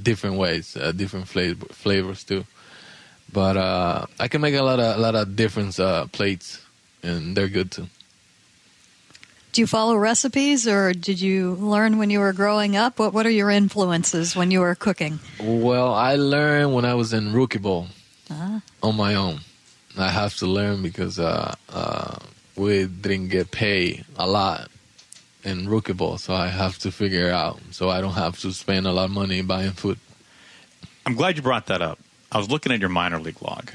different 0.00 0.36
ways, 0.36 0.76
uh, 0.76 0.92
different 0.92 1.28
flavor, 1.28 1.66
flavors 1.66 2.24
too. 2.24 2.44
But 3.32 3.56
uh, 3.56 4.06
I 4.18 4.28
can 4.28 4.40
make 4.40 4.54
a 4.54 4.62
lot 4.62 4.80
of 4.80 4.96
a 4.96 5.00
lot 5.00 5.14
of 5.14 5.36
different 5.36 5.78
uh, 5.78 6.06
plates, 6.06 6.60
and 7.02 7.36
they're 7.36 7.48
good 7.48 7.70
too. 7.70 7.86
Do 9.52 9.60
you 9.60 9.66
follow 9.66 9.96
recipes, 9.96 10.66
or 10.68 10.92
did 10.92 11.20
you 11.20 11.54
learn 11.54 11.98
when 11.98 12.10
you 12.10 12.20
were 12.20 12.32
growing 12.32 12.76
up? 12.76 12.98
What 12.98 13.12
What 13.12 13.26
are 13.26 13.30
your 13.30 13.50
influences 13.50 14.34
when 14.34 14.50
you 14.50 14.60
were 14.60 14.74
cooking? 14.74 15.20
Well, 15.40 15.94
I 15.94 16.16
learned 16.16 16.74
when 16.74 16.84
I 16.84 16.94
was 16.94 17.12
in 17.12 17.32
rookie 17.32 17.58
ball 17.58 17.86
Ah. 18.30 18.62
on 18.82 18.96
my 18.96 19.14
own. 19.14 19.40
I 19.98 20.08
have 20.08 20.36
to 20.36 20.46
learn 20.46 20.82
because 20.82 21.18
uh, 21.18 21.54
uh, 21.68 22.16
we 22.56 22.86
didn't 22.86 23.28
get 23.28 23.50
paid 23.50 24.04
a 24.16 24.26
lot 24.26 24.68
in 25.42 25.68
rookie 25.68 25.92
ball, 25.94 26.18
so 26.18 26.34
I 26.34 26.48
have 26.48 26.78
to 26.78 26.92
figure 26.92 27.26
it 27.28 27.32
out. 27.32 27.60
So 27.72 27.90
I 27.90 28.00
don't 28.00 28.12
have 28.12 28.38
to 28.40 28.52
spend 28.52 28.86
a 28.86 28.92
lot 28.92 29.06
of 29.06 29.10
money 29.10 29.42
buying 29.42 29.72
food. 29.72 29.98
I'm 31.04 31.14
glad 31.14 31.36
you 31.36 31.42
brought 31.42 31.66
that 31.66 31.82
up. 31.82 31.98
I 32.30 32.38
was 32.38 32.48
looking 32.48 32.72
at 32.72 32.80
your 32.80 32.88
minor 32.88 33.18
league 33.18 33.42
log. 33.42 33.72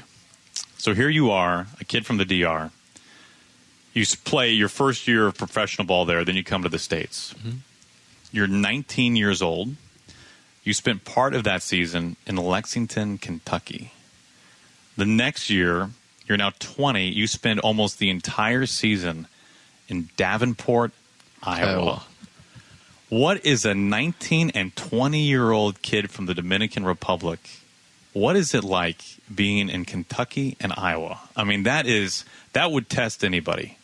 So 0.78 0.94
here 0.94 1.08
you 1.10 1.30
are, 1.30 1.66
a 1.80 1.84
kid 1.84 2.06
from 2.06 2.16
the 2.16 2.24
DR. 2.24 2.70
You 3.92 4.04
play 4.24 4.52
your 4.52 4.68
first 4.68 5.08
year 5.08 5.26
of 5.26 5.36
professional 5.36 5.86
ball 5.86 6.04
there, 6.04 6.24
then 6.24 6.36
you 6.36 6.44
come 6.44 6.62
to 6.62 6.68
the 6.68 6.78
States. 6.78 7.34
You're 8.32 8.46
19 8.46 9.16
years 9.16 9.42
old. 9.42 9.76
You 10.64 10.74
spent 10.74 11.04
part 11.04 11.34
of 11.34 11.44
that 11.44 11.62
season 11.62 12.16
in 12.26 12.36
Lexington, 12.36 13.18
Kentucky. 13.18 13.92
The 14.96 15.04
next 15.04 15.50
year, 15.50 15.90
you're 16.26 16.38
now 16.38 16.52
20. 16.58 17.08
You 17.08 17.26
spend 17.26 17.60
almost 17.60 17.98
the 17.98 18.10
entire 18.10 18.66
season 18.66 19.26
in 19.88 20.08
Davenport, 20.16 20.92
Iowa. 21.42 21.70
Iowa. 21.70 22.02
What 23.08 23.46
is 23.46 23.64
a 23.64 23.74
19 23.74 24.50
and 24.54 24.74
20 24.74 25.20
year 25.20 25.52
old 25.52 25.82
kid 25.82 26.10
from 26.10 26.26
the 26.26 26.34
Dominican 26.34 26.84
Republic? 26.84 27.38
What 28.12 28.34
is 28.34 28.54
it 28.54 28.64
like 28.64 29.02
being 29.32 29.68
in 29.68 29.84
Kentucky 29.84 30.56
and 30.58 30.72
Iowa? 30.76 31.20
I 31.36 31.44
mean, 31.44 31.64
that 31.64 31.86
is 31.86 32.24
that 32.54 32.72
would 32.72 32.88
test 32.88 33.22
anybody. 33.22 33.78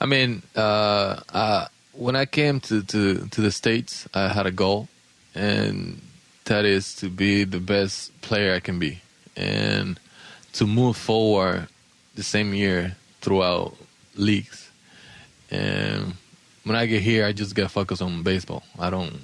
I 0.00 0.06
mean, 0.06 0.42
uh, 0.54 1.20
uh, 1.32 1.66
when 1.92 2.14
I 2.14 2.26
came 2.26 2.60
to, 2.60 2.82
to, 2.82 3.26
to 3.26 3.40
the 3.40 3.50
States, 3.50 4.06
I 4.14 4.28
had 4.28 4.46
a 4.46 4.52
goal, 4.52 4.88
and 5.34 6.00
that 6.44 6.64
is 6.64 6.94
to 6.96 7.08
be 7.08 7.42
the 7.42 7.58
best 7.58 8.20
player 8.20 8.54
I 8.54 8.60
can 8.60 8.78
be 8.78 9.00
and 9.38 9.98
to 10.54 10.66
move 10.66 10.96
forward 10.96 11.68
the 12.14 12.22
same 12.22 12.54
year 12.54 12.96
throughout 13.20 13.74
leagues. 14.16 14.70
And 15.50 16.14
when 16.64 16.76
I 16.76 16.86
get 16.86 17.02
here, 17.02 17.24
I 17.24 17.32
just 17.32 17.54
get 17.54 17.70
focused 17.70 18.02
on 18.02 18.22
baseball. 18.22 18.62
I 18.78 18.90
don't, 18.90 19.14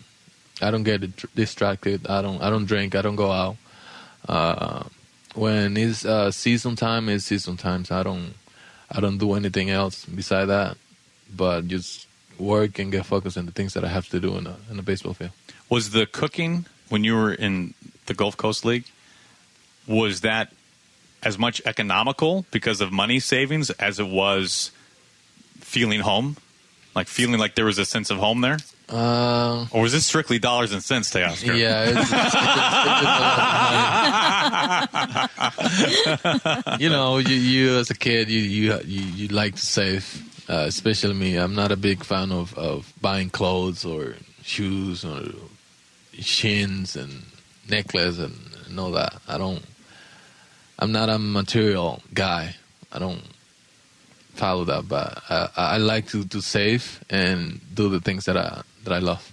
I 0.63 0.71
don't 0.71 0.85
get 0.85 1.35
distracted. 1.35 2.07
I 2.07 2.23
don't, 2.23 2.41
I 2.43 2.51
don't 2.51 2.67
drink. 2.67 2.95
I 2.95 3.03
don't 3.03 3.17
go 3.17 3.31
out. 3.31 3.57
Uh, 4.29 4.85
when 5.35 5.77
it's 5.77 6.05
uh, 6.05 6.31
season 6.31 6.77
time, 6.77 7.09
it's 7.09 7.25
season 7.25 7.57
time. 7.57 7.85
So 7.85 7.97
I 7.97 8.03
don't, 8.03 8.35
I 8.91 9.01
don't 9.01 9.19
do 9.19 9.35
anything 9.35 9.71
else 9.71 10.05
beside 10.05 10.47
that, 10.47 10.77
but 11.35 11.67
just 11.69 12.07
work 12.39 12.79
and 12.79 12.91
get 12.91 13.07
focused 13.07 13.37
on 13.37 13.47
the 13.47 13.53
things 13.53 13.75
that 13.75 13.85
I 13.85 13.89
have 13.89 14.09
to 14.11 14.21
do 14.21 14.37
in 14.37 14.47
a 14.47 14.57
in 14.71 14.79
a 14.79 14.83
baseball 14.83 15.15
field. 15.15 15.33
Was 15.69 15.91
the 15.91 16.07
cooking 16.07 16.67
when 16.89 17.05
you 17.05 17.17
were 17.17 17.33
in 17.33 17.75
the 18.07 18.15
Gulf 18.15 18.37
Coast 18.37 18.65
League 18.65 18.85
was 19.87 20.21
that 20.21 20.53
as 21.25 21.39
much 21.39 21.61
economical 21.65 22.45
because 22.51 22.81
of 22.81 22.93
money 22.93 23.19
savings 23.21 23.71
as 23.71 23.99
it 23.99 24.07
was 24.07 24.71
feeling 25.61 26.01
home? 26.01 26.37
Like 26.95 27.09
feeling 27.09 27.39
like 27.41 27.55
there 27.57 27.65
was 27.65 27.79
a 27.79 27.85
sense 27.85 28.11
of 28.11 28.19
home 28.19 28.41
there? 28.41 28.59
Uh, 28.89 29.67
Or 29.73 29.83
was 29.83 29.93
this 29.93 30.07
strictly 30.07 30.39
dollars 30.39 30.71
and 30.73 30.83
cents, 30.83 31.11
Teoscar? 31.11 31.57
yeah, 31.59 31.85
it's, 31.89 31.99
it's, 31.99 32.11
it's, 32.13 32.35
it's 32.35 32.35
a 32.35 33.21
lot 33.21 34.91
of 34.93 36.69
money. 36.77 36.79
you 36.85 36.89
know, 36.91 37.19
you, 37.19 37.35
you 37.35 37.79
as 37.79 37.91
a 37.91 37.95
kid, 37.95 38.29
you 38.31 38.41
you 38.41 38.79
you, 38.85 39.03
you 39.03 39.29
like 39.29 39.55
to 39.57 39.61
save. 39.65 40.31
Uh, 40.49 40.65
especially 40.69 41.15
me, 41.15 41.37
I'm 41.37 41.55
not 41.55 41.73
a 41.73 41.77
big 41.77 42.05
fan 42.05 42.31
of, 42.31 42.53
of 42.59 42.93
buying 43.01 43.31
clothes 43.31 43.85
or 43.87 44.17
shoes 44.43 45.03
or 45.05 45.23
shins 46.13 46.95
and 46.97 47.23
necklace 47.69 48.19
and, 48.19 48.39
and 48.67 48.79
all 48.79 48.91
that. 48.93 49.15
I 49.27 49.39
don't. 49.39 49.63
I'm 50.79 50.93
not 50.93 51.09
a 51.09 51.19
material 51.19 52.03
guy. 52.13 52.57
I 52.93 52.99
don't 52.99 53.23
follow 54.35 54.65
that, 54.65 54.89
but 54.89 55.23
I, 55.29 55.49
I 55.57 55.77
like 55.79 56.09
to, 56.09 56.25
to 56.25 56.41
save 56.41 57.03
and 57.11 57.61
do 57.75 57.89
the 57.89 58.01
things 58.01 58.25
that 58.25 58.37
I 58.37 58.63
that 58.85 58.93
I 58.93 58.99
love. 58.99 59.31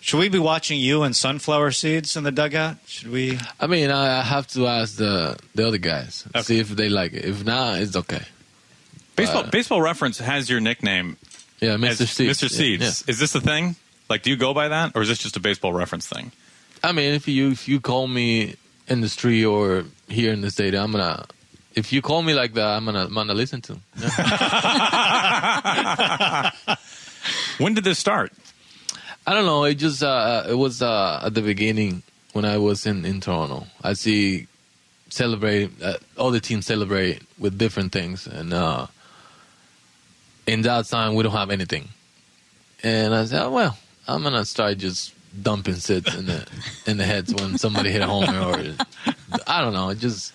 Should 0.00 0.18
we 0.18 0.28
be 0.28 0.38
watching 0.38 0.78
you 0.78 1.02
and 1.02 1.16
sunflower 1.16 1.70
seeds 1.72 2.14
in 2.16 2.24
the 2.24 2.30
dugout? 2.32 2.76
Should 2.86 3.10
we? 3.10 3.38
I 3.58 3.66
mean, 3.66 3.90
I 3.90 4.20
I 4.20 4.22
have 4.22 4.46
to 4.48 4.66
ask 4.66 4.96
the 4.96 5.36
the 5.54 5.66
other 5.66 5.78
guys 5.78 6.24
see 6.42 6.58
if 6.60 6.68
they 6.70 6.88
like 6.88 7.12
it. 7.14 7.24
If 7.24 7.44
not, 7.44 7.78
it's 7.80 7.96
okay. 7.96 8.22
Baseball 9.16 9.44
Uh, 9.44 9.50
Baseball 9.50 9.80
Reference 9.80 10.18
has 10.18 10.50
your 10.50 10.60
nickname 10.60 11.16
Yeah, 11.60 11.76
Mr. 11.76 12.06
Seeds. 12.06 12.42
Mr. 12.42 12.50
Seeds. 12.50 12.82
Yeah, 12.82 13.10
Is 13.12 13.18
this 13.18 13.32
the 13.32 13.40
thing? 13.40 13.76
Like, 14.10 14.22
do 14.22 14.30
you 14.30 14.36
go 14.36 14.52
by 14.52 14.68
that, 14.68 14.92
or 14.94 15.02
is 15.02 15.08
this 15.08 15.18
just 15.18 15.36
a 15.36 15.40
Baseball 15.40 15.72
Reference 15.72 16.06
thing? 16.06 16.32
I 16.82 16.92
mean, 16.92 17.14
if 17.14 17.26
you 17.26 17.50
if 17.52 17.66
you 17.68 17.80
call 17.80 18.06
me 18.06 18.56
in 18.88 19.00
the 19.00 19.08
street 19.08 19.44
or 19.44 19.84
here 20.08 20.32
in 20.32 20.40
the 20.40 20.50
state, 20.50 20.74
I'm 20.74 20.92
gonna. 20.92 21.26
If 21.74 21.92
you 21.92 22.02
call 22.02 22.22
me 22.22 22.34
like 22.34 22.54
that, 22.54 22.66
I'm 22.76 22.84
gonna 22.84 23.06
I'm 23.06 23.14
gonna 23.14 23.34
listen 23.34 23.60
to. 23.62 23.78
Yeah. 23.96 24.04
When 27.58 27.74
did 27.74 27.84
this 27.84 27.98
start? 27.98 28.32
I 29.26 29.32
don't 29.32 29.46
know. 29.46 29.64
It 29.64 29.76
just 29.76 30.02
uh, 30.02 30.44
it 30.48 30.54
was 30.54 30.82
uh, 30.82 31.22
at 31.24 31.34
the 31.34 31.42
beginning 31.42 32.02
when 32.32 32.44
I 32.44 32.58
was 32.58 32.84
in, 32.84 33.04
in 33.04 33.20
Toronto. 33.20 33.66
I 33.82 33.94
see 33.94 34.48
celebrate 35.08 35.70
uh, 35.82 35.94
all 36.18 36.30
the 36.30 36.40
teams 36.40 36.66
celebrate 36.66 37.22
with 37.38 37.56
different 37.56 37.92
things, 37.92 38.26
and 38.26 38.52
uh, 38.52 38.86
in 40.46 40.62
that 40.62 40.86
time 40.86 41.14
we 41.14 41.22
don't 41.22 41.32
have 41.32 41.50
anything. 41.50 41.88
And 42.82 43.14
I 43.14 43.24
said, 43.24 43.42
oh, 43.44 43.50
well, 43.50 43.78
I'm 44.06 44.22
gonna 44.22 44.44
start 44.44 44.78
just 44.78 45.14
dumping 45.42 45.74
sits 45.74 46.14
in 46.14 46.26
the 46.26 46.46
in 46.86 46.96
the 46.96 47.04
heads 47.04 47.34
when 47.34 47.58
somebody 47.58 47.90
hit 47.90 48.02
a 48.02 48.06
homer 48.06 48.38
or 48.40 48.74
I 49.46 49.60
don't 49.60 49.72
know. 49.72 49.88
It 49.90 49.98
just 49.98 50.32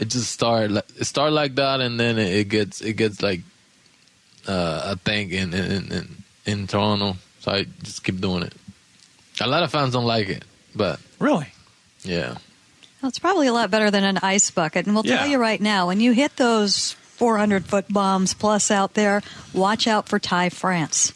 it 0.00 0.08
just 0.08 0.30
start 0.32 0.70
li- 0.70 0.82
it 0.98 1.04
started 1.04 1.34
like 1.34 1.54
that, 1.56 1.80
and 1.80 1.98
then 1.98 2.18
it, 2.18 2.32
it 2.32 2.48
gets 2.48 2.80
it 2.80 2.94
gets 2.94 3.22
like 3.22 3.40
uh, 4.46 4.92
a 4.92 4.96
thing 4.96 5.30
in 5.30 5.54
in, 5.54 5.92
in 5.92 6.08
in 6.46 6.66
Toronto. 6.66 7.16
So 7.40 7.52
I 7.52 7.64
just 7.82 8.04
keep 8.04 8.20
doing 8.20 8.42
it. 8.42 8.54
A 9.40 9.46
lot 9.46 9.62
of 9.62 9.70
fans 9.70 9.92
don't 9.92 10.04
like 10.06 10.28
it, 10.28 10.44
but 10.74 11.00
Really? 11.18 11.48
yeah. 12.02 12.36
Well, 13.02 13.08
it's 13.08 13.18
probably 13.18 13.48
a 13.48 13.52
lot 13.52 13.70
better 13.70 13.90
than 13.90 14.04
an 14.04 14.18
ice 14.22 14.50
bucket. 14.50 14.86
And 14.86 14.94
we'll 14.94 15.04
Yeah. 15.04 15.18
tell 15.18 15.26
you 15.26 15.38
right 15.38 15.60
now, 15.60 15.88
when 15.88 16.00
you 16.00 16.12
hit 16.12 16.36
those 16.36 16.92
400 16.92 17.66
foot 17.66 17.86
bombs 17.92 18.32
plus 18.32 18.70
out 18.70 18.94
there, 18.94 19.22
watch 19.52 19.86
out 19.86 20.08
for 20.08 20.18
Ty 20.18 20.48
France. 20.50 21.12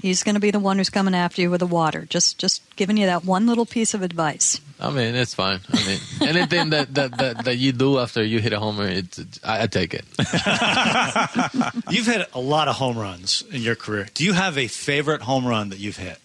He's 0.00 0.22
going 0.22 0.34
to 0.34 0.40
be 0.40 0.50
the 0.50 0.60
one 0.60 0.76
who's 0.76 0.90
coming 0.90 1.14
after 1.14 1.40
you 1.40 1.50
with 1.50 1.60
the 1.60 1.66
water. 1.66 2.06
Just, 2.08 2.38
just 2.38 2.62
giving 2.76 2.96
you 2.98 3.06
that 3.06 3.24
one 3.24 3.46
little 3.46 3.64
piece 3.64 3.94
of 3.94 4.02
advice. 4.02 4.60
I 4.78 4.90
mean, 4.90 5.14
it's 5.14 5.34
fine. 5.34 5.60
I 5.72 5.86
mean, 5.86 5.98
anything 6.28 6.70
that, 6.70 6.94
that, 6.94 7.16
that, 7.16 7.44
that 7.46 7.56
you 7.56 7.72
do 7.72 7.98
after 7.98 8.22
you 8.22 8.40
hit 8.40 8.52
a 8.52 8.58
homer, 8.60 8.86
it's, 8.86 9.18
it's 9.18 9.40
I, 9.42 9.62
I 9.62 9.66
take 9.66 9.94
it. 9.94 10.04
You've 11.90 12.06
hit 12.06 12.28
a 12.34 12.40
lot 12.40 12.68
of 12.68 12.76
home 12.76 12.98
runs 12.98 13.42
in 13.50 13.62
your 13.62 13.74
career. 13.74 14.06
Do 14.12 14.24
you 14.24 14.34
have 14.34 14.58
a 14.58 14.66
favorite 14.66 15.22
home 15.22 15.46
run 15.46 15.70
that 15.70 15.78
you've 15.78 15.96
hit? 15.96 16.18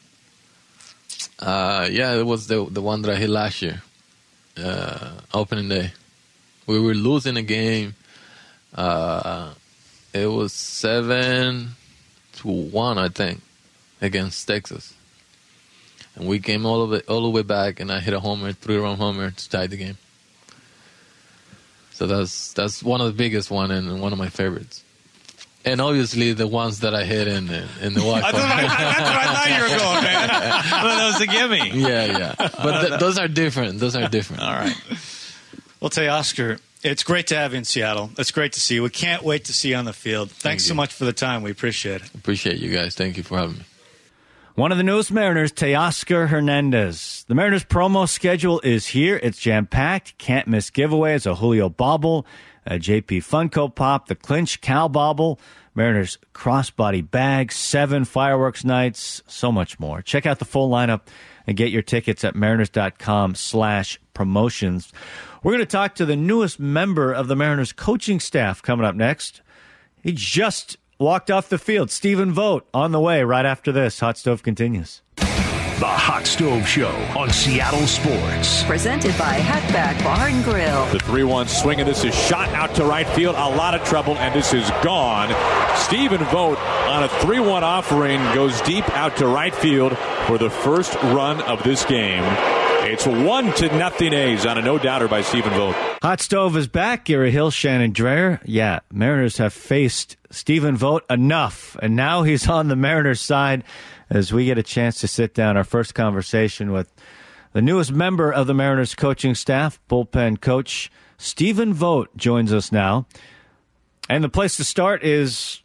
Uh, 1.40 1.88
yeah, 1.90 2.14
it 2.14 2.26
was 2.26 2.48
the 2.48 2.66
the 2.70 2.82
one 2.82 3.02
that 3.02 3.12
I 3.12 3.16
hit 3.16 3.30
last 3.30 3.62
year, 3.62 3.82
uh, 4.58 5.12
opening 5.34 5.70
day. 5.70 5.92
We 6.68 6.80
were 6.80 6.94
losing 6.94 7.38
a 7.38 7.42
game. 7.42 7.96
Uh, 8.74 9.54
it 10.14 10.28
was 10.28 10.54
seven 10.54 11.72
to 12.38 12.48
one, 12.48 12.98
I 12.98 13.10
think, 13.10 13.42
against 14.02 14.48
Texas, 14.48 14.94
and 16.16 16.28
we 16.28 16.40
came 16.40 16.66
all 16.66 16.82
of 16.82 16.94
it 16.94 17.08
all 17.08 17.24
the 17.24 17.30
way 17.30 17.44
back, 17.44 17.80
and 17.80 17.92
I 17.92 18.00
hit 18.00 18.14
a 18.14 18.20
homer, 18.20 18.52
three 18.52 18.78
run 18.78 18.98
homer 18.98 19.32
to 19.32 19.50
tie 19.50 19.68
the 19.68 19.78
game. 19.78 19.98
So 21.94 22.08
that's 22.08 22.54
that's 22.54 22.82
one 22.82 23.00
of 23.02 23.08
the 23.08 23.14
biggest 23.14 23.52
one 23.52 23.70
and 23.72 24.02
one 24.02 24.12
of 24.12 24.18
my 24.20 24.30
favorites. 24.30 24.84
And 25.64 25.80
obviously 25.80 26.34
the 26.34 26.48
ones 26.48 26.80
that 26.80 26.96
I 26.96 27.04
hit 27.04 27.28
in 27.28 27.46
the, 27.46 27.68
in 27.82 27.94
the 27.94 28.04
walk. 28.06 28.22
that's 28.24 28.34
what 28.34 28.44
I 28.44 28.68
thought 28.68 29.48
you 29.48 29.62
were 29.62 29.80
going, 29.80 30.04
man. 30.04 30.30
well, 30.84 30.98
that 30.98 31.06
was 31.14 31.22
a 31.22 31.28
gimme. 31.28 31.80
yeah, 31.80 32.18
yeah. 32.18 32.36
But 32.64 32.88
th- 32.88 33.00
those 33.00 33.20
are 33.20 33.28
different. 33.28 33.80
Those 33.80 33.96
are 33.96 34.10
different. 34.10 34.42
All 34.42 34.54
right. 34.54 34.76
Well, 35.80 35.92
tell 35.92 36.04
you, 36.04 36.10
Oscar, 36.10 36.58
it's 36.82 37.04
great 37.04 37.28
to 37.28 37.36
have 37.36 37.52
you 37.52 37.60
in 37.60 37.66
Seattle. 37.66 38.10
It's 38.18 38.32
great 38.32 38.54
to 38.54 38.60
see 38.60 38.76
you. 38.76 38.84
We 38.84 38.90
can't 38.90 39.22
wait 39.22 39.46
to 39.46 39.54
see 39.54 39.70
you 39.70 39.76
on 39.76 39.86
the 39.86 39.94
field. 39.94 40.32
Thanks 40.32 40.66
so 40.66 40.74
much 40.74 40.92
for 40.94 41.06
the 41.06 41.14
time. 41.14 41.44
We 41.44 41.52
appreciate 41.52 42.02
it. 42.02 42.16
Appreciate 42.16 42.58
you 42.58 42.72
guys. 42.74 42.96
Thank 42.96 43.18
you 43.18 43.24
for 43.24 43.38
having 43.38 43.58
me. 43.60 43.64
One 44.56 44.74
of 44.74 44.78
the 44.78 44.84
newest 44.84 45.14
Mariners, 45.14 45.54
Teoscar 45.54 46.28
Hernandez. 46.28 47.24
The 47.30 47.36
Mariners 47.36 47.64
promo 47.64 48.08
schedule 48.08 48.60
is 48.66 48.88
here. 48.88 49.18
It's 49.24 49.40
jam 49.40 49.66
packed. 49.66 50.18
Can't 50.18 50.46
miss 50.46 50.70
giveaways. 50.70 51.26
A 51.26 51.36
Julio 51.36 51.70
Bobble, 51.70 52.26
a 52.66 52.72
JP 52.72 53.20
Funko 53.24 53.74
Pop, 53.74 54.08
the 54.08 54.16
Clinch 54.16 54.60
Cow 54.60 54.90
Bobble, 54.90 55.40
Mariners 55.74 56.18
crossbody 56.34 57.10
bag, 57.10 57.54
seven 57.54 58.04
fireworks 58.04 58.66
nights, 58.66 59.24
so 59.26 59.54
much 59.54 59.80
more. 59.80 60.02
Check 60.02 60.26
out 60.26 60.40
the 60.40 60.46
full 60.46 60.70
lineup 60.70 61.04
and 61.48 61.56
get 61.56 61.72
your 61.72 61.82
tickets 61.82 62.26
at 62.26 62.36
mariners.com 62.36 63.36
slash 63.36 64.02
promotions. 64.14 64.92
We're 65.44 65.54
going 65.54 65.60
to 65.60 65.66
talk 65.66 65.96
to 65.96 66.06
the 66.06 66.18
newest 66.18 66.60
member 66.60 67.14
of 67.14 67.30
the 67.30 67.38
Mariners 67.38 67.72
coaching 67.72 68.20
staff 68.20 68.62
coming 68.62 68.86
up 68.86 68.96
next. 68.96 69.42
He 70.04 70.12
just 70.12 70.76
walked 71.02 71.32
off 71.32 71.50
the 71.50 71.58
field. 71.58 71.90
Stephen 71.92 72.32
Vogt 72.32 72.68
on 72.74 72.92
the 72.92 73.00
way 73.00 73.24
right 73.24 73.46
after 73.46 73.72
this. 73.72 74.00
Hot 74.00 74.18
Stove 74.18 74.44
continues. 74.44 75.02
The 75.82 75.88
Hot 75.88 76.28
Stove 76.28 76.68
Show 76.68 76.92
on 77.18 77.32
Seattle 77.32 77.88
Sports. 77.88 78.64
Presented 78.66 79.18
by 79.18 79.40
Hatback 79.40 80.04
Bar 80.04 80.28
and 80.28 80.44
Grill. 80.44 80.86
The 80.92 81.00
3 81.00 81.24
1 81.24 81.48
swing, 81.48 81.80
and 81.80 81.90
this 81.90 82.04
is 82.04 82.14
shot 82.14 82.50
out 82.50 82.76
to 82.76 82.86
right 82.86 83.08
field. 83.08 83.36
A 83.36 83.50
lot 83.50 83.74
of 83.74 83.84
trouble, 83.84 84.16
and 84.18 84.36
this 84.36 84.54
is 84.54 84.70
gone. 84.84 85.30
Stephen 85.76 86.24
Vogt 86.26 86.60
on 86.88 87.02
a 87.02 87.10
3 87.10 87.40
1 87.40 87.64
offering 87.64 88.20
goes 88.36 88.62
deep 88.62 88.88
out 88.92 89.18
to 89.18 89.26
right 89.26 89.56
field 89.56 89.98
for 90.28 90.38
the 90.38 90.52
first 90.52 90.94
run 91.02 91.42
of 91.42 91.64
this 91.64 91.84
game. 91.84 92.24
It's 92.92 93.08
one 93.08 93.54
to 93.54 93.68
nothing 93.78 94.12
A's 94.12 94.46
on 94.46 94.58
a 94.58 94.62
no 94.62 94.78
doubter 94.78 95.08
by 95.08 95.22
Stephen 95.22 95.54
Vogt. 95.54 95.78
Hot 96.02 96.20
Stove 96.20 96.58
is 96.58 96.68
back. 96.68 97.06
Gary 97.06 97.32
Hill, 97.32 97.50
Shannon 97.50 97.94
Drayer. 97.94 98.42
Yeah, 98.44 98.82
Mariners 98.92 99.38
have 99.38 99.54
faced 99.54 100.18
Stephen 100.30 100.76
Vogt 100.76 101.10
enough, 101.10 101.78
and 101.82 101.96
now 101.96 102.24
he's 102.24 102.50
on 102.50 102.68
the 102.68 102.76
Mariners 102.76 103.22
side 103.22 103.64
as 104.10 104.34
we 104.34 104.44
get 104.44 104.58
a 104.58 104.64
chance 104.64 105.00
to 105.00 105.08
sit 105.08 105.34
down. 105.34 105.56
Our 105.56 105.64
first 105.64 105.96
conversation 105.96 106.74
with 106.74 106.92
the 107.54 107.62
newest 107.62 107.94
member 107.94 108.30
of 108.30 108.46
the 108.46 108.54
Mariners 108.54 108.94
coaching 108.94 109.36
staff, 109.36 109.80
bullpen 109.90 110.42
coach 110.42 110.92
Stephen 111.18 111.74
Vogt, 111.74 112.18
joins 112.18 112.52
us 112.52 112.74
now. 112.74 113.06
And 114.10 114.22
the 114.22 114.28
place 114.28 114.58
to 114.58 114.66
start 114.66 115.02
is 115.02 115.62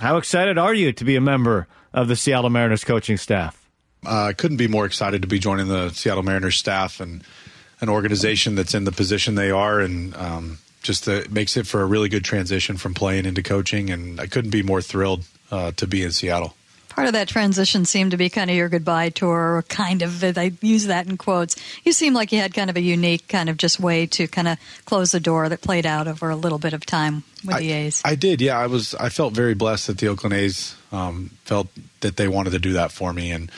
how 0.00 0.16
excited 0.16 0.56
are 0.56 0.72
you 0.72 0.90
to 0.94 1.04
be 1.04 1.16
a 1.16 1.20
member 1.20 1.68
of 1.92 2.08
the 2.08 2.16
Seattle 2.16 2.48
Mariners 2.48 2.82
coaching 2.82 3.18
staff? 3.18 3.61
I 4.04 4.30
uh, 4.30 4.32
couldn't 4.32 4.56
be 4.56 4.68
more 4.68 4.84
excited 4.84 5.22
to 5.22 5.28
be 5.28 5.38
joining 5.38 5.68
the 5.68 5.90
Seattle 5.90 6.24
Mariners 6.24 6.56
staff 6.56 7.00
and 7.00 7.22
an 7.80 7.88
organization 7.88 8.54
that's 8.54 8.74
in 8.74 8.84
the 8.84 8.92
position 8.92 9.34
they 9.34 9.50
are, 9.50 9.80
and 9.80 10.16
um, 10.16 10.58
just 10.82 11.08
uh, 11.08 11.22
makes 11.30 11.56
it 11.56 11.66
for 11.66 11.82
a 11.82 11.86
really 11.86 12.08
good 12.08 12.24
transition 12.24 12.76
from 12.76 12.94
playing 12.94 13.26
into 13.26 13.42
coaching. 13.42 13.90
And 13.90 14.20
I 14.20 14.26
couldn't 14.26 14.50
be 14.50 14.62
more 14.62 14.82
thrilled 14.82 15.24
uh, 15.50 15.72
to 15.72 15.86
be 15.86 16.02
in 16.02 16.12
Seattle. 16.12 16.54
Part 16.88 17.06
of 17.06 17.14
that 17.14 17.26
transition 17.26 17.86
seemed 17.86 18.10
to 18.10 18.18
be 18.18 18.28
kind 18.28 18.50
of 18.50 18.56
your 18.56 18.68
goodbye 18.68 19.08
tour, 19.08 19.56
or 19.56 19.62
kind 19.62 20.02
of. 20.02 20.22
I 20.22 20.52
use 20.60 20.86
that 20.86 21.06
in 21.06 21.16
quotes. 21.16 21.56
You 21.84 21.92
seem 21.92 22.12
like 22.12 22.32
you 22.32 22.38
had 22.38 22.52
kind 22.52 22.68
of 22.68 22.76
a 22.76 22.82
unique 22.82 23.28
kind 23.28 23.48
of 23.48 23.56
just 23.56 23.80
way 23.80 24.06
to 24.08 24.28
kind 24.28 24.46
of 24.46 24.58
close 24.84 25.12
the 25.12 25.20
door 25.20 25.48
that 25.48 25.62
played 25.62 25.86
out 25.86 26.06
over 26.06 26.28
a 26.28 26.36
little 26.36 26.58
bit 26.58 26.74
of 26.74 26.84
time 26.84 27.22
with 27.44 27.56
I, 27.56 27.60
the 27.60 27.72
A's. 27.72 28.02
I 28.04 28.14
did, 28.14 28.42
yeah. 28.42 28.58
I 28.58 28.66
was. 28.66 28.94
I 28.96 29.08
felt 29.08 29.32
very 29.32 29.54
blessed 29.54 29.86
that 29.86 29.98
the 29.98 30.08
Oakland 30.08 30.34
A's 30.34 30.76
um, 30.92 31.30
felt 31.44 31.68
that 32.00 32.16
they 32.16 32.28
wanted 32.28 32.50
to 32.50 32.58
do 32.58 32.74
that 32.74 32.92
for 32.92 33.12
me, 33.14 33.30
and 33.30 33.50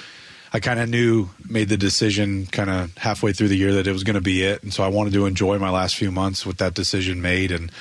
I 0.55 0.61
kind 0.61 0.79
of 0.79 0.89
knew, 0.89 1.31
made 1.49 1.69
the 1.69 1.77
decision 1.77 2.47
kind 2.47 2.71
of 2.71 2.97
halfway 2.97 3.33
through 3.33 3.49
the 3.49 3.57
year 3.57 3.73
that 3.73 3.89
it 3.89 3.93
was 3.93 4.05
going 4.05 4.15
to 4.15 4.21
be 4.21 4.45
it, 4.45 4.63
and 4.63 4.73
so 4.73 4.85
I 4.85 4.89
wanted 4.89 5.13
to 5.15 5.27
enjoy 5.27 5.59
my 5.59 5.71
last 5.71 5.97
few 5.97 6.13
months 6.13 6.47
with 6.47 6.59
that 6.59 6.75
decision 6.75 7.21
made, 7.21 7.51
and 7.51 7.73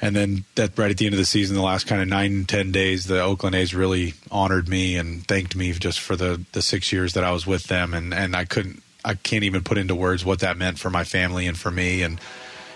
and 0.00 0.14
then 0.14 0.44
that 0.54 0.78
right 0.78 0.92
at 0.92 0.96
the 0.98 1.06
end 1.06 1.14
of 1.14 1.18
the 1.18 1.24
season, 1.24 1.56
the 1.56 1.62
last 1.62 1.88
kind 1.88 2.00
of 2.00 2.06
nine 2.06 2.44
ten 2.44 2.70
days, 2.70 3.06
the 3.06 3.20
Oakland 3.20 3.56
A's 3.56 3.74
really 3.74 4.14
honored 4.30 4.68
me 4.68 4.96
and 4.96 5.26
thanked 5.26 5.56
me 5.56 5.72
just 5.72 5.98
for 5.98 6.14
the 6.14 6.40
the 6.52 6.62
six 6.62 6.92
years 6.92 7.14
that 7.14 7.24
I 7.24 7.32
was 7.32 7.48
with 7.48 7.64
them, 7.64 7.92
and 7.92 8.14
and 8.14 8.36
I 8.36 8.44
couldn't, 8.44 8.80
I 9.04 9.14
can't 9.14 9.42
even 9.42 9.64
put 9.64 9.76
into 9.76 9.96
words 9.96 10.24
what 10.24 10.38
that 10.38 10.56
meant 10.56 10.78
for 10.78 10.90
my 10.90 11.02
family 11.02 11.48
and 11.48 11.58
for 11.58 11.72
me, 11.72 12.02
and 12.02 12.20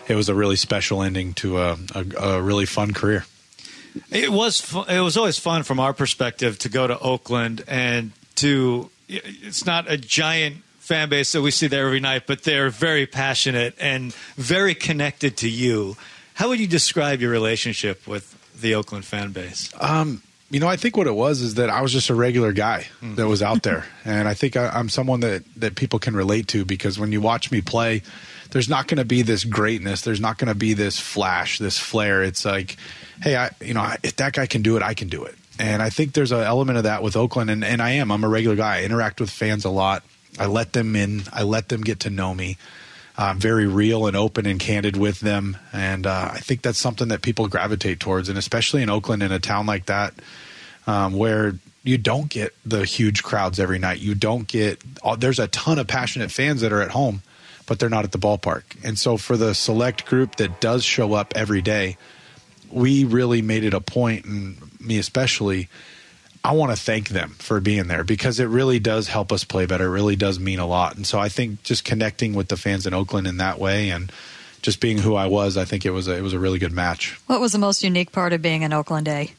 it 0.08 0.16
was 0.16 0.28
a 0.28 0.34
really 0.34 0.56
special 0.56 1.00
ending 1.00 1.32
to 1.34 1.58
a, 1.58 1.78
a, 1.94 2.04
a 2.20 2.42
really 2.42 2.66
fun 2.66 2.92
career. 2.92 3.24
It 4.10 4.32
was 4.32 4.74
it 4.88 4.98
was 5.00 5.16
always 5.16 5.38
fun 5.38 5.62
from 5.62 5.78
our 5.78 5.92
perspective 5.92 6.58
to 6.58 6.68
go 6.68 6.88
to 6.88 6.98
Oakland 6.98 7.62
and 7.68 8.10
to 8.34 8.90
it's 9.08 9.66
not 9.66 9.90
a 9.90 9.96
giant 9.96 10.56
fan 10.78 11.08
base 11.08 11.32
that 11.32 11.42
we 11.42 11.50
see 11.50 11.66
there 11.66 11.86
every 11.86 12.00
night, 12.00 12.24
but 12.26 12.44
they're 12.44 12.70
very 12.70 13.06
passionate 13.06 13.74
and 13.78 14.14
very 14.36 14.74
connected 14.74 15.36
to 15.38 15.48
you. 15.48 15.96
How 16.34 16.48
would 16.48 16.60
you 16.60 16.66
describe 16.66 17.20
your 17.20 17.30
relationship 17.30 18.06
with 18.06 18.34
the 18.60 18.74
Oakland 18.74 19.04
fan 19.04 19.32
base? 19.32 19.72
Um, 19.78 20.22
you 20.50 20.60
know, 20.60 20.68
I 20.68 20.76
think 20.76 20.96
what 20.96 21.06
it 21.06 21.14
was 21.14 21.42
is 21.42 21.54
that 21.54 21.68
I 21.68 21.82
was 21.82 21.92
just 21.92 22.08
a 22.08 22.14
regular 22.14 22.52
guy 22.52 22.86
mm. 23.02 23.16
that 23.16 23.26
was 23.26 23.42
out 23.42 23.62
there, 23.64 23.84
and 24.04 24.26
I 24.26 24.34
think 24.34 24.56
I, 24.56 24.78
am 24.78 24.88
someone 24.88 25.20
that 25.20 25.42
that 25.56 25.74
people 25.74 25.98
can 25.98 26.16
relate 26.16 26.48
to 26.48 26.64
because 26.64 26.98
when 26.98 27.12
you 27.12 27.20
watch 27.20 27.50
me 27.50 27.60
play, 27.60 28.02
there's 28.50 28.68
not 28.68 28.88
going 28.88 28.98
to 28.98 29.04
be 29.04 29.22
this 29.22 29.44
greatness, 29.44 30.02
there's 30.02 30.20
not 30.20 30.38
going 30.38 30.48
to 30.48 30.54
be 30.54 30.72
this 30.72 30.98
flash, 30.98 31.58
this 31.58 31.78
flare. 31.78 32.22
It's 32.22 32.44
like, 32.44 32.76
hey, 33.22 33.36
I, 33.36 33.50
you 33.60 33.74
know, 33.74 33.94
if 34.02 34.16
that 34.16 34.32
guy 34.32 34.46
can 34.46 34.62
do 34.62 34.76
it, 34.76 34.82
I 34.82 34.94
can 34.94 35.08
do 35.08 35.24
it. 35.24 35.34
And 35.58 35.82
I 35.82 35.90
think 35.90 36.12
there's 36.12 36.32
an 36.32 36.40
element 36.40 36.78
of 36.78 36.84
that 36.84 37.02
with 37.02 37.16
Oakland, 37.16 37.50
and, 37.50 37.64
and 37.64 37.82
I 37.82 37.92
am. 37.92 38.12
I'm 38.12 38.24
a 38.24 38.28
regular 38.28 38.56
guy. 38.56 38.78
I 38.78 38.84
interact 38.84 39.20
with 39.20 39.30
fans 39.30 39.64
a 39.64 39.70
lot. 39.70 40.04
I 40.38 40.46
let 40.46 40.72
them 40.72 40.94
in. 40.94 41.22
I 41.32 41.42
let 41.42 41.68
them 41.68 41.82
get 41.82 42.00
to 42.00 42.10
know 42.10 42.34
me. 42.34 42.56
I'm 43.16 43.40
very 43.40 43.66
real 43.66 44.06
and 44.06 44.16
open 44.16 44.46
and 44.46 44.60
candid 44.60 44.96
with 44.96 45.18
them, 45.18 45.56
and 45.72 46.06
uh, 46.06 46.30
I 46.34 46.38
think 46.38 46.62
that's 46.62 46.78
something 46.78 47.08
that 47.08 47.20
people 47.20 47.48
gravitate 47.48 47.98
towards, 47.98 48.28
and 48.28 48.38
especially 48.38 48.80
in 48.80 48.90
Oakland, 48.90 49.24
in 49.24 49.32
a 49.32 49.40
town 49.40 49.66
like 49.66 49.86
that, 49.86 50.14
um, 50.86 51.14
where 51.14 51.54
you 51.82 51.98
don't 51.98 52.28
get 52.28 52.54
the 52.64 52.84
huge 52.84 53.24
crowds 53.24 53.58
every 53.58 53.80
night. 53.80 53.98
You 53.98 54.14
don't 54.14 54.46
get. 54.46 54.80
Uh, 55.02 55.16
there's 55.16 55.40
a 55.40 55.48
ton 55.48 55.80
of 55.80 55.88
passionate 55.88 56.30
fans 56.30 56.60
that 56.60 56.72
are 56.72 56.80
at 56.80 56.92
home, 56.92 57.22
but 57.66 57.80
they're 57.80 57.88
not 57.88 58.04
at 58.04 58.12
the 58.12 58.18
ballpark. 58.18 58.62
And 58.84 58.96
so, 58.96 59.16
for 59.16 59.36
the 59.36 59.52
select 59.52 60.06
group 60.06 60.36
that 60.36 60.60
does 60.60 60.84
show 60.84 61.14
up 61.14 61.32
every 61.34 61.60
day, 61.60 61.96
we 62.70 63.02
really 63.02 63.42
made 63.42 63.64
it 63.64 63.74
a 63.74 63.80
point, 63.80 64.26
and 64.26 64.67
me 64.80 64.98
especially, 64.98 65.68
I 66.44 66.52
want 66.52 66.72
to 66.72 66.76
thank 66.76 67.08
them 67.08 67.30
for 67.38 67.60
being 67.60 67.88
there 67.88 68.04
because 68.04 68.40
it 68.40 68.46
really 68.46 68.78
does 68.78 69.08
help 69.08 69.32
us 69.32 69.44
play 69.44 69.66
better. 69.66 69.86
It 69.86 69.90
really 69.90 70.16
does 70.16 70.38
mean 70.38 70.58
a 70.58 70.66
lot. 70.66 70.96
And 70.96 71.06
so 71.06 71.18
I 71.18 71.28
think 71.28 71.62
just 71.62 71.84
connecting 71.84 72.34
with 72.34 72.48
the 72.48 72.56
fans 72.56 72.86
in 72.86 72.94
Oakland 72.94 73.26
in 73.26 73.38
that 73.38 73.58
way 73.58 73.90
and 73.90 74.12
just 74.62 74.80
being 74.80 74.98
who 74.98 75.14
I 75.14 75.26
was, 75.26 75.56
I 75.56 75.64
think 75.64 75.84
it 75.84 75.90
was 75.90 76.08
a, 76.08 76.16
it 76.16 76.22
was 76.22 76.32
a 76.32 76.38
really 76.38 76.58
good 76.58 76.72
match. 76.72 77.18
What 77.26 77.40
was 77.40 77.52
the 77.52 77.58
most 77.58 77.82
unique 77.82 78.12
part 78.12 78.32
of 78.32 78.42
being 78.42 78.64
an 78.64 78.72
Oakland 78.72 79.08
A? 79.08 79.32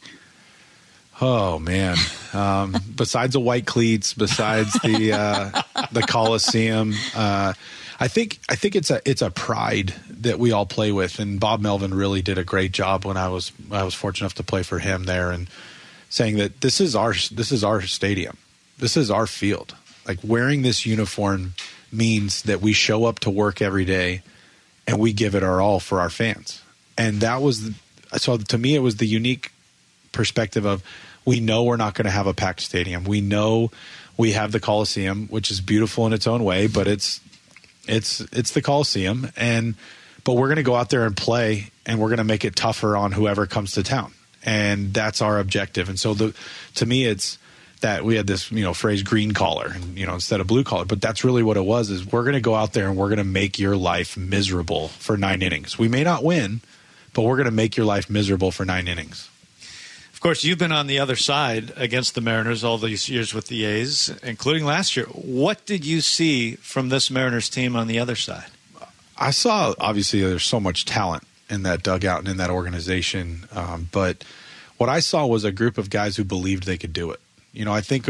Oh 1.21 1.60
man! 1.60 1.97
Um, 2.34 2.75
besides 2.95 3.34
the 3.34 3.41
white 3.41 3.65
cleats, 3.65 4.13
besides 4.13 4.71
the 4.84 5.12
uh, 5.12 5.62
the 5.91 6.02
Coliseum, 6.02 6.93
uh, 7.13 7.54
I 7.99 8.08
think 8.08 8.39
I 8.47 8.56
think 8.56 8.75
it's 8.75 8.89
a 8.89 9.02
it's 9.04 9.21
a 9.21 9.30
pride 9.30 9.93
that 10.20 10.40
we 10.40 10.52
all 10.52 10.66
play 10.66 10.92
with, 10.92 11.20
and 11.20 11.40
Bob 11.40 11.62
Melvin 11.62 11.94
really 11.94 12.22
did 12.22 12.38
a 12.38 12.44
great 12.44 12.72
job 12.72 13.06
when 13.06 13.18
I 13.18 13.30
was 13.30 13.52
I 13.72 13.84
was 13.84 13.94
fortunate 13.94 14.26
enough 14.26 14.36
to 14.36 14.44
play 14.44 14.64
for 14.64 14.80
him 14.80 15.06
there, 15.06 15.32
and 15.32 15.50
saying 16.10 16.38
that 16.38 16.62
this 16.62 16.82
is 16.82 16.96
our 16.96 17.14
this 17.32 17.52
is 17.52 17.64
our 17.64 17.82
stadium, 17.82 18.38
this 18.78 18.98
is 18.98 19.10
our 19.10 19.28
field. 19.28 19.76
Like 20.08 20.20
wearing 20.24 20.62
this 20.62 20.86
uniform 20.86 21.54
means 21.92 22.44
that 22.44 22.62
we 22.62 22.74
show 22.74 23.06
up 23.06 23.20
to 23.20 23.30
work 23.30 23.62
every 23.62 23.86
day, 23.86 24.22
and 24.88 25.00
we 25.00 25.14
give 25.14 25.36
it 25.36 25.44
our 25.44 25.62
all 25.62 25.80
for 25.80 26.00
our 26.00 26.10
fans, 26.10 26.62
and 26.98 27.22
that 27.22 27.42
was 27.42 27.72
so 28.18 28.38
to 28.38 28.58
me 28.58 28.76
it 28.76 28.80
was 28.80 28.98
the 28.98 29.08
unique 29.08 29.52
perspective 30.12 30.66
of 30.66 30.84
we 31.26 31.40
know 31.40 31.64
we're 31.64 31.78
not 31.78 31.94
going 31.94 32.06
to 32.06 32.12
have 32.12 32.28
a 32.28 32.34
packed 32.34 32.62
stadium, 32.62 33.04
we 33.04 33.22
know 33.22 33.72
we 34.18 34.34
have 34.34 34.52
the 34.52 34.60
Coliseum, 34.60 35.28
which 35.28 35.50
is 35.50 35.62
beautiful 35.62 36.06
in 36.06 36.12
its 36.12 36.28
own 36.28 36.44
way, 36.44 36.68
but 36.68 36.88
it's 36.88 37.22
it's 37.88 38.20
it's 38.34 38.52
the 38.52 38.62
Coliseum, 38.62 39.32
and 39.38 39.76
but 40.30 40.36
we're 40.36 40.46
going 40.46 40.58
to 40.58 40.63
go 40.63 40.76
out 40.76 40.92
there 40.92 41.08
and 41.08 41.18
play, 41.18 41.72
and 41.88 42.00
we're 42.00 42.10
going 42.10 42.20
to 42.20 42.24
make 42.24 42.46
it 42.46 42.56
tougher 42.56 42.96
on 42.96 43.12
whoever 43.12 43.48
comes 43.48 43.72
to 43.72 43.82
town, 43.82 44.13
and 44.44 44.94
that's 44.94 45.24
our 45.24 45.39
objective. 45.39 45.89
And 45.89 46.00
so 46.00 46.13
the 46.13 46.36
to 46.76 46.86
me, 46.86 47.06
it's 47.06 47.39
that 47.82 48.06
we 48.06 48.15
had 48.15 48.28
this 48.28 48.52
you 48.52 48.62
know 48.63 48.76
phrase 48.76 49.02
green 49.02 49.32
collar 49.32 49.74
you 49.96 50.06
know 50.06 50.13
instead 50.13 50.39
of 50.39 50.46
blue 50.46 50.63
collar 50.63 50.86
but 50.86 51.02
that's 51.02 51.24
really 51.24 51.42
what 51.42 51.58
it 51.58 51.63
was 51.63 51.89
is 51.89 52.06
we're 52.06 52.24
going 52.24 52.34
to 52.34 52.42
go 52.42 52.54
out 52.54 52.74
there 52.74 52.89
and 52.89 52.96
we're 52.98 53.08
going 53.08 53.18
to 53.18 53.24
make 53.24 53.58
your 53.58 53.76
life 53.76 54.18
miserable 54.18 54.89
for 54.89 55.15
nine 55.15 55.42
innings 55.42 55.80
we 55.80 55.88
may 55.88 56.04
not 56.04 56.22
win 56.22 56.60
but 57.13 57.22
we're 57.22 57.38
going 57.38 57.46
to 57.46 57.52
make 57.52 57.78
your 57.78 57.86
life 57.86 58.10
miserable 58.10 58.52
for 58.52 58.65
nine 58.65 58.86
innings 58.86 59.30
of 60.12 60.22
course, 60.22 60.44
you've 60.44 60.60
been 60.60 60.74
on 60.74 60.88
the 60.88 61.00
other 61.00 61.15
side 61.15 61.72
against 61.78 62.13
the 62.13 62.20
Mariners 62.20 62.62
all 62.62 62.78
these 62.78 63.08
years 63.08 63.34
with 63.34 63.48
the 63.48 63.63
A's, 63.63 64.10
including 64.22 64.65
last 64.65 64.98
year. 64.98 65.06
What 65.06 65.65
did 65.65 65.86
you 65.86 66.02
see 66.02 66.56
from 66.56 66.89
this 66.89 67.10
Mariners 67.10 67.48
team 67.48 67.74
on 67.74 67.88
the 67.88 68.00
other 68.00 68.18
side? 68.18 68.50
I 69.20 69.32
saw 69.32 69.74
obviously 69.80 70.22
there's 70.22 70.44
so 70.44 70.60
much 70.60 70.86
talent 70.86 71.24
in 71.50 71.64
that 71.64 71.84
dugout 71.84 72.20
and 72.20 72.28
in 72.28 72.38
that 72.38 72.50
organization, 72.50 73.48
um, 73.54 73.90
but 73.92 74.24
what 74.78 74.90
I 74.90 75.00
saw 75.00 75.26
was 75.26 75.44
a 75.44 75.52
group 75.52 75.78
of 75.78 75.90
guys 75.90 76.16
who 76.16 76.24
believed 76.24 76.64
they 76.64 76.78
could 76.78 76.94
do 76.94 77.12
it. 77.12 77.20
You 77.52 77.66
know, 77.66 77.74
I 77.74 77.82
think 77.82 78.10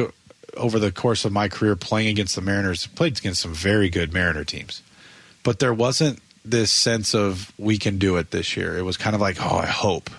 over 0.56 0.78
the 0.78 0.92
course 0.92 1.26
of 1.26 1.32
my 1.32 1.48
career 1.48 1.76
playing 1.76 2.10
against 2.10 2.36
the 2.36 2.42
Mariners, 2.42 2.88
played 2.88 3.18
against 3.18 3.42
some 3.42 3.54
very 3.54 3.90
good 3.90 4.14
Mariner 4.14 4.44
teams, 4.44 4.84
but 5.44 5.60
there 5.60 5.74
wasn't 5.74 6.20
this 6.46 6.72
sense 6.72 7.16
of 7.16 7.52
we 7.58 7.78
can 7.78 7.98
do 7.98 8.18
it 8.18 8.32
this 8.32 8.56
year. 8.56 8.78
It 8.78 8.84
was 8.84 8.98
kind 8.98 9.16
of 9.16 9.22
like, 9.22 9.38
oh, 9.42 9.58
I 9.58 9.66
hope 9.66 10.10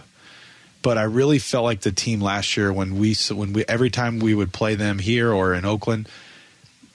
but 0.83 0.99
I 0.99 1.03
really 1.03 1.39
felt 1.39 1.65
like 1.65 1.81
the 1.81 1.93
team 1.93 2.21
last 2.21 2.57
year 2.57 2.73
when 2.73 2.99
we 2.99 3.15
when 3.31 3.53
we 3.53 3.65
every 3.67 3.91
time 3.91 4.19
we 4.19 4.35
would 4.35 4.53
play 4.53 4.75
them 4.75 4.99
here 4.99 5.33
or 5.33 5.55
in 5.55 5.65
Oakland. 5.65 6.09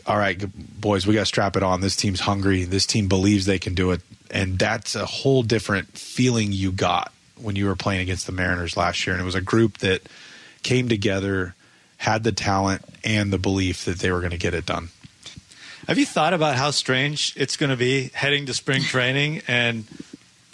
All 0.07 0.17
right, 0.17 0.39
boys, 0.79 1.07
we 1.07 1.15
got 1.15 1.21
to 1.21 1.25
strap 1.25 1.57
it 1.57 1.63
on. 1.63 1.81
This 1.81 1.95
team's 1.95 2.19
hungry. 2.19 2.63
This 2.63 2.85
team 2.85 3.07
believes 3.07 3.45
they 3.45 3.57
can 3.57 3.73
do 3.73 3.91
it, 3.91 4.01
and 4.29 4.59
that's 4.59 4.95
a 4.95 5.05
whole 5.05 5.41
different 5.41 5.97
feeling 5.97 6.51
you 6.51 6.71
got 6.71 7.11
when 7.41 7.55
you 7.55 7.65
were 7.65 7.75
playing 7.75 8.01
against 8.01 8.27
the 8.27 8.31
Mariners 8.31 8.77
last 8.77 9.05
year. 9.05 9.15
And 9.15 9.21
it 9.21 9.25
was 9.25 9.35
a 9.35 9.41
group 9.41 9.79
that 9.79 10.01
came 10.61 10.89
together, 10.89 11.55
had 11.97 12.23
the 12.23 12.31
talent 12.31 12.83
and 13.03 13.33
the 13.33 13.37
belief 13.39 13.85
that 13.85 13.99
they 13.99 14.11
were 14.11 14.19
going 14.19 14.31
to 14.31 14.37
get 14.37 14.53
it 14.53 14.65
done. 14.65 14.89
Have 15.87 15.97
you 15.97 16.05
thought 16.05 16.33
about 16.33 16.55
how 16.55 16.71
strange 16.71 17.33
it's 17.35 17.57
going 17.57 17.69
to 17.69 17.77
be 17.77 18.09
heading 18.13 18.45
to 18.47 18.53
spring 18.53 18.81
training 18.81 19.41
and 19.47 19.85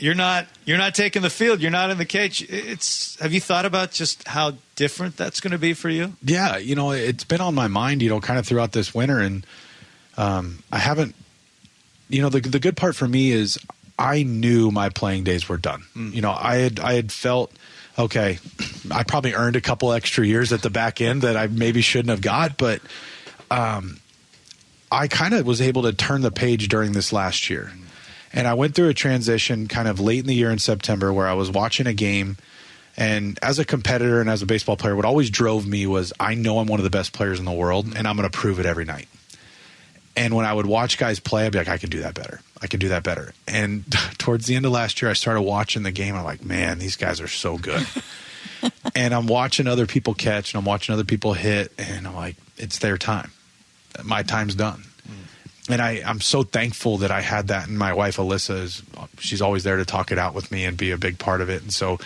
you're 0.01 0.15
not 0.15 0.47
you're 0.65 0.79
not 0.79 0.95
taking 0.95 1.21
the 1.21 1.29
field. 1.29 1.61
You're 1.61 1.71
not 1.71 1.91
in 1.91 1.97
the 1.97 2.05
cage. 2.05 2.41
It's 2.49 3.19
have 3.19 3.33
you 3.33 3.39
thought 3.39 3.65
about 3.65 3.91
just 3.91 4.27
how 4.27 4.55
different 4.75 5.15
that's 5.15 5.39
going 5.39 5.51
to 5.51 5.59
be 5.59 5.73
for 5.73 5.89
you? 5.89 6.13
Yeah, 6.23 6.57
you 6.57 6.75
know, 6.75 6.91
it's 6.91 7.23
been 7.23 7.39
on 7.39 7.53
my 7.53 7.67
mind, 7.67 8.01
you 8.01 8.09
know, 8.09 8.19
kind 8.19 8.39
of 8.39 8.47
throughout 8.47 8.71
this 8.71 8.95
winter, 8.95 9.19
and 9.19 9.45
um, 10.17 10.63
I 10.71 10.79
haven't. 10.79 11.15
You 12.09 12.21
know, 12.23 12.29
the 12.29 12.41
the 12.41 12.59
good 12.59 12.75
part 12.75 12.95
for 12.95 13.07
me 13.07 13.31
is 13.31 13.59
I 13.97 14.23
knew 14.23 14.71
my 14.71 14.89
playing 14.89 15.23
days 15.23 15.47
were 15.47 15.57
done. 15.57 15.83
Mm. 15.95 16.13
You 16.13 16.21
know, 16.21 16.31
I 16.31 16.55
had 16.55 16.79
I 16.79 16.93
had 16.93 17.11
felt 17.11 17.51
okay. 17.97 18.39
I 18.91 19.03
probably 19.03 19.35
earned 19.35 19.55
a 19.55 19.61
couple 19.61 19.93
extra 19.93 20.25
years 20.25 20.51
at 20.51 20.63
the 20.63 20.71
back 20.71 20.99
end 20.99 21.21
that 21.21 21.37
I 21.37 21.45
maybe 21.45 21.81
shouldn't 21.81 22.09
have 22.09 22.21
got, 22.21 22.57
but 22.57 22.81
um, 23.51 23.99
I 24.91 25.07
kind 25.07 25.35
of 25.35 25.45
was 25.45 25.61
able 25.61 25.83
to 25.83 25.93
turn 25.93 26.21
the 26.21 26.31
page 26.31 26.67
during 26.69 26.93
this 26.93 27.13
last 27.13 27.49
year. 27.51 27.71
And 28.33 28.47
I 28.47 28.53
went 28.53 28.75
through 28.75 28.89
a 28.89 28.93
transition 28.93 29.67
kind 29.67 29.87
of 29.87 29.99
late 29.99 30.19
in 30.19 30.27
the 30.27 30.35
year 30.35 30.51
in 30.51 30.59
September 30.59 31.11
where 31.11 31.27
I 31.27 31.33
was 31.33 31.51
watching 31.51 31.87
a 31.87 31.93
game. 31.93 32.37
And 32.97 33.37
as 33.41 33.59
a 33.59 33.65
competitor 33.65 34.21
and 34.21 34.29
as 34.29 34.41
a 34.41 34.45
baseball 34.45 34.77
player, 34.77 34.95
what 34.95 35.05
always 35.05 35.29
drove 35.29 35.65
me 35.67 35.87
was 35.87 36.13
I 36.19 36.35
know 36.35 36.59
I'm 36.59 36.67
one 36.67 36.79
of 36.79 36.83
the 36.83 36.89
best 36.89 37.13
players 37.13 37.39
in 37.39 37.45
the 37.45 37.51
world 37.51 37.93
and 37.95 38.07
I'm 38.07 38.15
going 38.15 38.29
to 38.29 38.37
prove 38.37 38.59
it 38.59 38.65
every 38.65 38.85
night. 38.85 39.07
And 40.15 40.35
when 40.35 40.45
I 40.45 40.53
would 40.53 40.65
watch 40.65 40.97
guys 40.97 41.19
play, 41.19 41.45
I'd 41.45 41.51
be 41.51 41.57
like, 41.57 41.69
I 41.69 41.77
can 41.77 41.89
do 41.89 42.01
that 42.01 42.13
better. 42.13 42.41
I 42.61 42.67
can 42.67 42.79
do 42.79 42.89
that 42.89 43.03
better. 43.03 43.33
And 43.47 43.85
towards 44.17 44.45
the 44.45 44.55
end 44.55 44.65
of 44.65 44.71
last 44.71 45.01
year, 45.01 45.09
I 45.09 45.13
started 45.13 45.41
watching 45.41 45.83
the 45.83 45.91
game. 45.91 46.15
I'm 46.15 46.23
like, 46.23 46.43
man, 46.43 46.79
these 46.79 46.95
guys 46.95 47.21
are 47.21 47.27
so 47.27 47.57
good. 47.57 47.85
and 48.95 49.13
I'm 49.13 49.27
watching 49.27 49.67
other 49.67 49.87
people 49.87 50.13
catch 50.13 50.53
and 50.53 50.59
I'm 50.59 50.65
watching 50.65 50.93
other 50.93 51.05
people 51.05 51.33
hit. 51.33 51.71
And 51.77 52.07
I'm 52.07 52.15
like, 52.15 52.35
it's 52.57 52.79
their 52.79 52.97
time. 52.97 53.31
My 54.03 54.23
time's 54.23 54.55
done. 54.55 54.83
And 55.71 55.81
I, 55.81 56.01
I'm 56.05 56.21
so 56.21 56.43
thankful 56.43 56.97
that 56.99 57.11
I 57.11 57.21
had 57.21 57.47
that. 57.47 57.67
And 57.67 57.77
my 57.77 57.93
wife, 57.93 58.17
Alyssa, 58.17 58.61
is 58.61 58.83
she's 59.19 59.41
always 59.41 59.63
there 59.63 59.77
to 59.77 59.85
talk 59.85 60.11
it 60.11 60.17
out 60.17 60.33
with 60.33 60.51
me 60.51 60.65
and 60.65 60.77
be 60.77 60.91
a 60.91 60.97
big 60.97 61.17
part 61.19 61.41
of 61.41 61.49
it. 61.49 61.61
And 61.61 61.73
so 61.73 61.99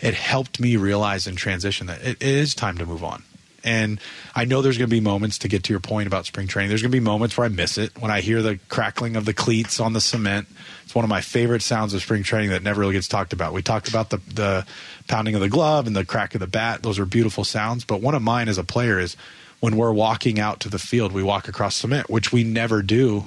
it 0.00 0.14
helped 0.14 0.60
me 0.60 0.76
realize 0.76 1.26
in 1.26 1.36
transition 1.36 1.86
that 1.86 2.04
it, 2.04 2.22
is 2.22 2.54
time 2.54 2.78
to 2.78 2.86
move 2.86 3.04
on. 3.04 3.22
And 3.64 4.00
I 4.34 4.44
know 4.44 4.60
there's 4.60 4.76
going 4.76 4.90
to 4.90 4.94
be 4.94 5.00
moments 5.00 5.38
to 5.38 5.48
get 5.48 5.62
to 5.64 5.72
your 5.72 5.78
point 5.78 6.08
about 6.08 6.26
spring 6.26 6.48
training. 6.48 6.68
There's 6.68 6.82
going 6.82 6.90
to 6.90 6.96
be 6.96 7.04
moments 7.04 7.36
where 7.38 7.44
I 7.44 7.48
miss 7.48 7.78
it 7.78 7.96
when 7.96 8.10
I 8.10 8.20
hear 8.20 8.42
the 8.42 8.58
crackling 8.68 9.14
of 9.14 9.24
the 9.24 9.32
cleats 9.32 9.78
on 9.78 9.92
the 9.92 10.00
cement. 10.00 10.48
It's 10.82 10.94
one 10.96 11.04
of 11.04 11.08
my 11.08 11.20
favorite 11.20 11.62
sounds 11.62 11.94
of 11.94 12.02
spring 12.02 12.24
training 12.24 12.50
that 12.50 12.64
never 12.64 12.80
really 12.80 12.94
gets 12.94 13.06
talked 13.06 13.32
about. 13.32 13.52
We 13.52 13.62
talked 13.62 13.88
about 13.88 14.10
the 14.10 14.16
the 14.34 14.66
pounding 15.06 15.36
of 15.36 15.40
the 15.40 15.48
glove 15.48 15.86
and 15.86 15.94
the 15.94 16.04
crack 16.04 16.34
of 16.34 16.40
the 16.40 16.48
bat. 16.48 16.82
Those 16.82 16.98
are 16.98 17.06
beautiful 17.06 17.44
sounds. 17.44 17.84
But 17.84 18.00
one 18.00 18.16
of 18.16 18.22
mine 18.22 18.48
as 18.48 18.58
a 18.58 18.64
player 18.64 18.98
is 18.98 19.16
when 19.62 19.76
we're 19.76 19.92
walking 19.92 20.40
out 20.40 20.58
to 20.58 20.68
the 20.68 20.78
field, 20.80 21.12
we 21.12 21.22
walk 21.22 21.46
across 21.46 21.76
cement, 21.76 22.10
which 22.10 22.32
we 22.32 22.42
never 22.42 22.82
do 22.82 23.26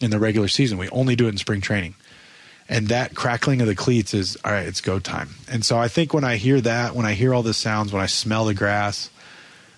in 0.00 0.10
the 0.10 0.18
regular 0.18 0.48
season. 0.48 0.76
We 0.76 0.88
only 0.88 1.14
do 1.14 1.26
it 1.26 1.28
in 1.28 1.36
spring 1.36 1.60
training. 1.60 1.94
And 2.68 2.88
that 2.88 3.14
crackling 3.14 3.60
of 3.60 3.68
the 3.68 3.76
cleats 3.76 4.12
is 4.12 4.36
all 4.44 4.50
right, 4.50 4.66
it's 4.66 4.80
go 4.80 4.98
time. 4.98 5.36
And 5.48 5.64
so 5.64 5.78
I 5.78 5.86
think 5.86 6.12
when 6.12 6.24
I 6.24 6.34
hear 6.34 6.60
that, 6.62 6.96
when 6.96 7.06
I 7.06 7.12
hear 7.12 7.32
all 7.32 7.44
the 7.44 7.54
sounds, 7.54 7.92
when 7.92 8.02
I 8.02 8.06
smell 8.06 8.44
the 8.46 8.54
grass, 8.54 9.08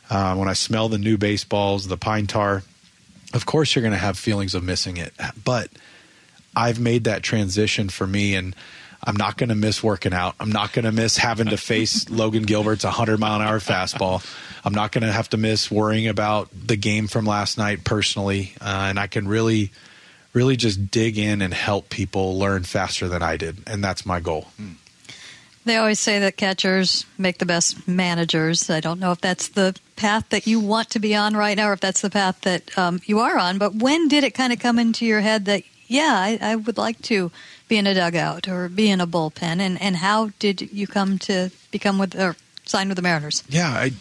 uh, 0.08 0.34
when 0.36 0.48
I 0.48 0.54
smell 0.54 0.88
the 0.88 0.96
new 0.96 1.18
baseballs, 1.18 1.86
the 1.86 1.98
pine 1.98 2.26
tar, 2.26 2.62
of 3.34 3.44
course 3.44 3.74
you're 3.74 3.82
going 3.82 3.92
to 3.92 3.98
have 3.98 4.16
feelings 4.16 4.54
of 4.54 4.64
missing 4.64 4.96
it. 4.96 5.12
But 5.44 5.68
I've 6.56 6.80
made 6.80 7.04
that 7.04 7.22
transition 7.22 7.90
for 7.90 8.06
me, 8.06 8.34
and 8.34 8.56
I'm 9.04 9.16
not 9.16 9.36
going 9.36 9.50
to 9.50 9.54
miss 9.54 9.82
working 9.82 10.14
out. 10.14 10.34
I'm 10.40 10.50
not 10.50 10.72
going 10.72 10.86
to 10.86 10.92
miss 10.92 11.16
having 11.16 11.48
to 11.48 11.56
face 11.56 12.08
Logan 12.10 12.44
Gilbert's 12.44 12.84
100 12.84 13.20
mile 13.20 13.40
an 13.40 13.46
hour 13.46 13.58
fastball. 13.58 14.24
I'm 14.64 14.72
not 14.72 14.92
going 14.92 15.04
to 15.04 15.12
have 15.12 15.28
to 15.30 15.36
miss 15.36 15.70
worrying 15.70 16.08
about 16.08 16.48
the 16.52 16.76
game 16.76 17.06
from 17.06 17.26
last 17.26 17.58
night 17.58 17.84
personally, 17.84 18.54
uh, 18.60 18.86
and 18.88 18.98
I 18.98 19.06
can 19.06 19.28
really, 19.28 19.72
really 20.32 20.56
just 20.56 20.90
dig 20.90 21.18
in 21.18 21.42
and 21.42 21.52
help 21.52 21.90
people 21.90 22.38
learn 22.38 22.64
faster 22.64 23.06
than 23.06 23.22
I 23.22 23.36
did, 23.36 23.58
and 23.66 23.84
that's 23.84 24.06
my 24.06 24.20
goal. 24.20 24.48
They 25.64 25.76
always 25.76 26.00
say 26.00 26.18
that 26.18 26.36
catchers 26.36 27.06
make 27.16 27.38
the 27.38 27.46
best 27.46 27.88
managers. 27.88 28.68
I 28.68 28.80
don't 28.80 29.00
know 29.00 29.12
if 29.12 29.20
that's 29.20 29.48
the 29.48 29.74
path 29.96 30.28
that 30.30 30.46
you 30.46 30.60
want 30.60 30.90
to 30.90 30.98
be 30.98 31.14
on 31.14 31.34
right 31.36 31.56
now, 31.56 31.70
or 31.70 31.72
if 31.72 31.80
that's 31.80 32.02
the 32.02 32.10
path 32.10 32.40
that 32.42 32.76
um, 32.76 33.00
you 33.06 33.20
are 33.20 33.38
on. 33.38 33.58
But 33.58 33.74
when 33.74 34.08
did 34.08 34.24
it 34.24 34.32
kind 34.32 34.52
of 34.52 34.58
come 34.58 34.78
into 34.78 35.06
your 35.06 35.20
head 35.20 35.46
that, 35.46 35.62
yeah, 35.86 36.14
I, 36.14 36.38
I 36.40 36.56
would 36.56 36.78
like 36.78 37.00
to 37.02 37.30
be 37.68 37.76
in 37.76 37.86
a 37.86 37.94
dugout 37.94 38.48
or 38.48 38.68
be 38.68 38.90
in 38.90 39.00
a 39.00 39.06
bullpen? 39.06 39.60
And, 39.60 39.80
and 39.80 39.96
how 39.96 40.30
did 40.38 40.72
you 40.72 40.86
come 40.86 41.18
to 41.20 41.50
become 41.70 41.98
with 41.98 42.18
or 42.18 42.36
sign 42.64 42.88
with 42.88 42.96
the 42.96 43.02
Mariners? 43.02 43.42
Yeah, 43.48 43.68
I, 43.68 43.92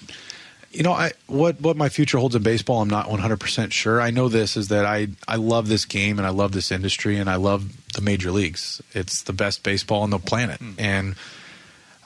you 0.72 0.84
know, 0.84 0.94
I 0.94 1.12
what 1.28 1.62
what 1.62 1.78
my 1.78 1.90
future 1.90 2.18
holds 2.18 2.36
in 2.36 2.44
baseball, 2.44 2.82
I'm 2.82 2.90
not 2.90 3.10
100 3.10 3.40
percent 3.40 3.74
sure. 3.74 4.02
I 4.02 4.12
know 4.12 4.28
this 4.28 4.58
is 4.58 4.70
that 4.70 4.86
I 4.86 5.08
I 5.28 5.36
love 5.36 5.68
this 5.68 5.86
game 5.86 6.18
and 6.18 6.26
I 6.26 6.32
love 6.32 6.52
this 6.52 6.72
industry 6.72 7.18
and 7.18 7.30
I 7.30 7.36
love 7.36 7.94
the 7.94 8.02
major 8.02 8.32
leagues. 8.32 8.82
It's 8.94 9.22
the 9.22 9.34
best 9.34 9.64
baseball 9.64 10.02
on 10.02 10.10
the 10.10 10.20
planet, 10.20 10.60
and 10.78 11.16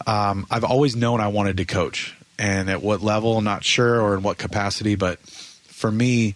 um, 0.05 0.45
I've 0.51 0.65
always 0.65 0.95
known 0.95 1.21
I 1.21 1.29
wanted 1.29 1.57
to 1.57 1.65
coach, 1.65 2.15
and 2.37 2.69
at 2.69 2.81
what 2.81 3.01
level, 3.01 3.37
I'm 3.37 3.45
not 3.45 3.63
sure, 3.63 4.01
or 4.01 4.15
in 4.15 4.23
what 4.23 4.37
capacity. 4.37 4.95
But 4.95 5.19
for 5.19 5.91
me, 5.91 6.35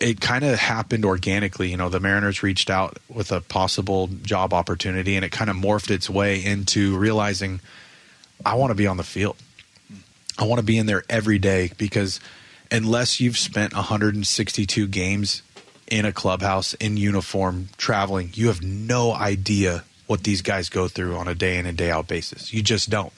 it 0.00 0.20
kind 0.20 0.44
of 0.44 0.58
happened 0.58 1.04
organically. 1.04 1.70
You 1.70 1.76
know, 1.76 1.88
the 1.88 2.00
Mariners 2.00 2.42
reached 2.42 2.70
out 2.70 2.98
with 3.08 3.32
a 3.32 3.40
possible 3.40 4.08
job 4.22 4.52
opportunity, 4.52 5.16
and 5.16 5.24
it 5.24 5.32
kind 5.32 5.50
of 5.50 5.56
morphed 5.56 5.90
its 5.90 6.08
way 6.08 6.44
into 6.44 6.96
realizing 6.96 7.60
I 8.44 8.54
want 8.54 8.70
to 8.70 8.74
be 8.74 8.86
on 8.86 8.96
the 8.96 9.04
field. 9.04 9.36
I 10.38 10.44
want 10.44 10.58
to 10.58 10.64
be 10.64 10.78
in 10.78 10.86
there 10.86 11.02
every 11.08 11.38
day 11.38 11.70
because 11.78 12.20
unless 12.70 13.20
you've 13.20 13.38
spent 13.38 13.74
162 13.74 14.86
games 14.88 15.42
in 15.88 16.04
a 16.04 16.12
clubhouse 16.12 16.74
in 16.74 16.96
uniform 16.96 17.68
traveling, 17.78 18.30
you 18.34 18.48
have 18.48 18.62
no 18.62 19.12
idea 19.12 19.84
what 20.06 20.24
these 20.24 20.42
guys 20.42 20.68
go 20.68 20.88
through 20.88 21.16
on 21.16 21.28
a 21.28 21.34
day 21.34 21.58
in 21.58 21.66
and 21.66 21.76
day 21.76 21.90
out 21.90 22.06
basis. 22.06 22.52
You 22.52 22.62
just 22.62 22.90
don't. 22.90 23.12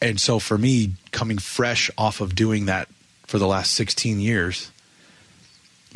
And 0.00 0.20
so 0.20 0.38
for 0.38 0.56
me, 0.56 0.94
coming 1.10 1.38
fresh 1.38 1.90
off 1.98 2.20
of 2.20 2.34
doing 2.34 2.66
that 2.66 2.88
for 3.26 3.38
the 3.38 3.46
last 3.46 3.72
16 3.74 4.20
years, 4.20 4.70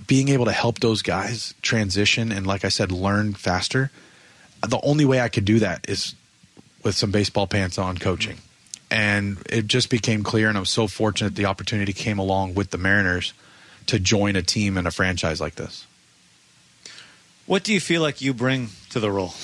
being 0.07 0.29
able 0.29 0.45
to 0.45 0.53
help 0.53 0.81
those 0.81 1.03
guys 1.03 1.55
transition 1.63 2.33
and, 2.33 2.47
like 2.47 2.65
I 2.65 2.69
said, 2.69 2.91
learn 2.93 3.35
faster, 3.35 3.91
the 4.67 4.81
only 4.83 5.05
way 5.05 5.21
I 5.21 5.29
could 5.29 5.45
do 5.45 5.59
that 5.61 5.89
is 5.89 6.15
with 6.83 6.95
some 6.95 7.11
baseball 7.11 7.47
pants 7.47 7.79
on 7.79 7.99
coaching. 7.99 8.39
And 8.91 9.39
it 9.51 9.67
just 9.67 9.91
became 9.91 10.23
clear, 10.23 10.49
and 10.49 10.59
I'm 10.59 10.67
so 10.67 10.87
fortunate 10.87 11.35
the 11.35 11.47
opportunity 11.47 11.93
came 11.93 12.19
along 12.19 12.55
with 12.55 12.71
the 12.71 12.79
Mariners 12.79 13.33
to 13.87 13.99
join 13.99 14.37
a 14.37 14.43
team 14.43 14.77
and 14.77 14.87
a 14.87 14.91
franchise 14.91 15.41
like 15.41 15.57
this. 15.57 15.87
What 17.47 17.65
do 17.65 17.73
you 17.73 17.81
feel 17.81 18.03
like 18.03 18.21
you 18.21 18.33
bring 18.33 18.69
to 18.91 19.01
the 19.01 19.11
role? 19.11 19.35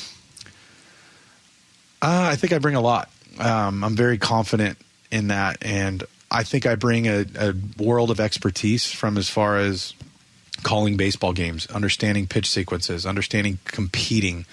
Uh, 2.00 2.28
I 2.32 2.36
think 2.36 2.52
I 2.52 2.58
bring 2.58 2.76
a 2.76 2.80
lot. 2.80 3.10
Um, 3.38 3.84
I'm 3.84 3.96
very 3.96 4.18
confident 4.18 4.78
in 5.10 5.28
that, 5.28 5.58
and 5.62 6.04
I 6.30 6.44
think 6.44 6.64
I 6.64 6.76
bring 6.76 7.06
a, 7.06 7.26
a 7.38 7.54
world 7.76 8.10
of 8.10 8.20
expertise 8.20 8.90
from 8.90 9.18
as 9.18 9.28
far 9.28 9.58
as 9.58 9.94
calling 10.62 10.96
baseball 10.96 11.32
games, 11.32 11.66
understanding 11.66 12.26
pitch 12.26 12.48
sequences, 12.48 13.06
understanding 13.06 13.58
competing. 13.64 14.46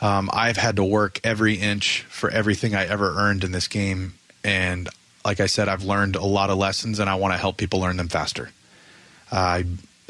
Um, 0.00 0.30
I've 0.32 0.56
had 0.56 0.76
to 0.76 0.84
work 0.84 1.20
every 1.22 1.54
inch 1.54 2.02
for 2.08 2.30
everything 2.30 2.74
I 2.74 2.86
ever 2.86 3.14
earned 3.16 3.44
in 3.44 3.52
this 3.52 3.68
game, 3.68 4.14
and 4.42 4.88
like 5.24 5.40
I 5.40 5.46
said, 5.46 5.68
I've 5.68 5.84
learned 5.84 6.16
a 6.16 6.24
lot 6.24 6.50
of 6.50 6.58
lessons, 6.58 6.98
and 6.98 7.10
I 7.10 7.16
want 7.16 7.34
to 7.34 7.38
help 7.38 7.56
people 7.56 7.80
learn 7.80 7.96
them 7.96 8.08
faster. 8.08 8.50
I 9.30 9.64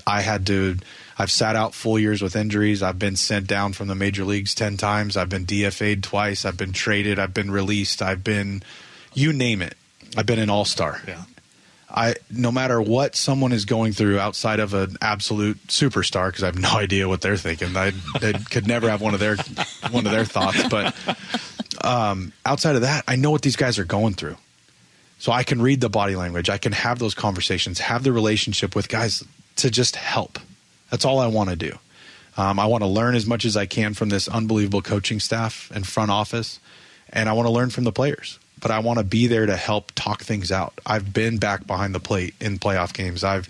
I 0.07 0.21
had 0.21 0.47
to. 0.47 0.77
I've 1.19 1.31
sat 1.31 1.55
out 1.55 1.75
full 1.75 1.99
years 1.99 2.23
with 2.23 2.35
injuries. 2.35 2.83
I've 2.83 2.99
been 2.99 3.17
sent 3.17 3.47
down 3.47 3.75
from 3.75 3.89
the 3.89 3.95
major 3.95 4.25
leagues 4.25 4.55
ten 4.55 4.77
times. 4.77 5.17
I've 5.17 5.29
been 5.29 5.45
DFA'd 5.45 6.03
twice. 6.03 6.45
I've 6.45 6.57
been 6.57 6.73
traded. 6.73 7.19
I've 7.19 7.35
been 7.35 7.51
released. 7.51 8.01
I've 8.01 8.25
been, 8.25 8.63
you 9.13 9.33
name 9.33 9.61
it. 9.61 9.77
I've 10.17 10.27
been 10.27 10.39
an 10.39 10.51
all 10.51 10.65
star. 10.65 11.03
Yeah. 11.07 11.25
I 11.93 12.15
no 12.31 12.53
matter 12.53 12.81
what 12.81 13.17
someone 13.17 13.53
is 13.53 13.65
going 13.65 13.93
through 13.93 14.19
outside 14.19 14.61
of 14.61 14.75
an 14.75 14.97
absolute 15.01 15.59
superstar, 15.67 16.29
because 16.29 16.43
I 16.43 16.47
have 16.47 16.59
no 16.59 16.77
idea 16.77 17.09
what 17.09 17.21
they're 17.21 17.37
thinking. 17.37 17.77
I, 17.77 17.93
could 18.51 18.67
never 18.67 18.89
have 18.89 19.01
one 19.01 19.15
of 19.15 19.21
their 19.21 19.37
one 19.91 20.07
of 20.07 20.13
their 20.13 20.25
thoughts. 20.25 20.69
But 20.69 20.95
um, 21.83 22.33
outside 22.47 22.77
of 22.77 22.83
that, 22.83 23.05
I 23.09 23.17
know 23.17 23.31
what 23.31 23.43
these 23.43 23.57
guys 23.57 23.79
are 23.79 23.85
going 23.85 24.15
through. 24.15 24.37
So 25.19 25.33
I 25.33 25.43
can 25.43 25.61
read 25.61 25.81
the 25.81 25.91
body 25.91 26.17
language. 26.17 26.49
I 26.49 26.57
can 26.57 26.73
have 26.73 26.99
those 26.99 27.15
conversations, 27.15 27.81
have 27.81 28.05
the 28.05 28.13
relationship 28.13 28.75
with 28.75 28.89
guys 28.89 29.23
to 29.57 29.71
just 29.71 29.97
help. 29.97 30.39
That's 30.91 31.05
all 31.05 31.19
I 31.19 31.27
want 31.27 31.51
to 31.51 31.57
do. 31.57 31.79
Um, 32.37 32.59
I 32.59 32.67
want 32.67 32.83
to 32.83 32.89
learn 32.89 33.15
as 33.15 33.27
much 33.27 33.45
as 33.45 33.57
I 33.57 33.67
can 33.67 33.93
from 33.93 34.09
this 34.09 34.29
unbelievable 34.29 34.81
coaching 34.81 35.21
staff 35.21 35.71
and 35.75 35.87
front 35.87 36.11
office, 36.11 36.59
and 37.11 37.29
I 37.29 37.33
want 37.35 37.47
to 37.47 37.53
learn 37.53 37.69
from 37.69 37.85
the 37.85 37.93
players. 37.93 38.39
But 38.61 38.71
I 38.71 38.81
want 38.81 38.99
to 38.99 39.05
be 39.05 39.27
there 39.27 39.47
to 39.47 39.57
help 39.57 39.93
talk 39.95 40.23
things 40.23 40.53
out. 40.53 40.75
I've 40.85 41.13
been 41.13 41.39
back 41.39 41.67
behind 41.67 41.95
the 41.95 42.01
plate 42.01 42.35
in 42.41 42.59
playoff 42.59 42.93
games. 42.93 43.25
I've 43.25 43.49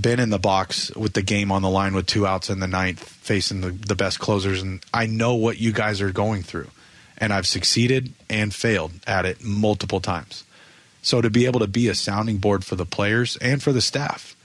been 0.00 0.20
in 0.20 0.30
the 0.30 0.38
box 0.38 0.94
with 0.94 1.12
the 1.12 1.22
game 1.22 1.50
on 1.52 1.62
the 1.62 1.70
line 1.70 1.94
with 1.94 2.06
two 2.06 2.26
outs 2.26 2.50
in 2.50 2.60
the 2.60 2.68
ninth, 2.68 3.00
facing 3.00 3.60
the, 3.60 3.70
the 3.70 3.94
best 3.94 4.20
closers, 4.20 4.62
and 4.62 4.84
I 4.94 5.06
know 5.06 5.34
what 5.34 5.58
you 5.58 5.72
guys 5.72 6.00
are 6.00 6.12
going 6.12 6.42
through. 6.42 6.68
And 7.16 7.32
I've 7.32 7.46
succeeded 7.46 8.12
and 8.30 8.54
failed 8.54 8.92
at 9.06 9.26
it 9.26 9.42
multiple 9.42 10.00
times. 10.00 10.44
So 11.02 11.20
to 11.20 11.30
be 11.30 11.46
able 11.46 11.60
to 11.60 11.66
be 11.66 11.88
a 11.88 11.94
sounding 11.94 12.38
board 12.38 12.64
for 12.64 12.76
the 12.76 12.86
players 12.86 13.36
and 13.38 13.62
for 13.62 13.72
the 13.72 13.80
staff, 13.80 14.36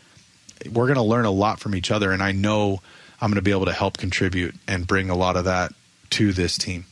we're 0.72 0.88
going 0.88 0.96
to 0.96 1.04
learn 1.04 1.26
a 1.26 1.32
lot 1.32 1.60
from 1.60 1.76
each 1.76 1.92
other. 1.92 2.12
And 2.12 2.24
I 2.24 2.32
know 2.32 2.82
I'm 3.22 3.30
going 3.30 3.36
to 3.36 3.42
be 3.44 3.52
able 3.52 3.66
to 3.66 3.74
help 3.74 3.98
contribute 3.98 4.56
and 4.68 4.88
bring 4.88 5.10
a 5.10 5.16
lot 5.16 5.36
of 5.36 5.46
that 5.46 5.74
to 6.12 6.34
this 6.34 6.58
team. 6.58 6.86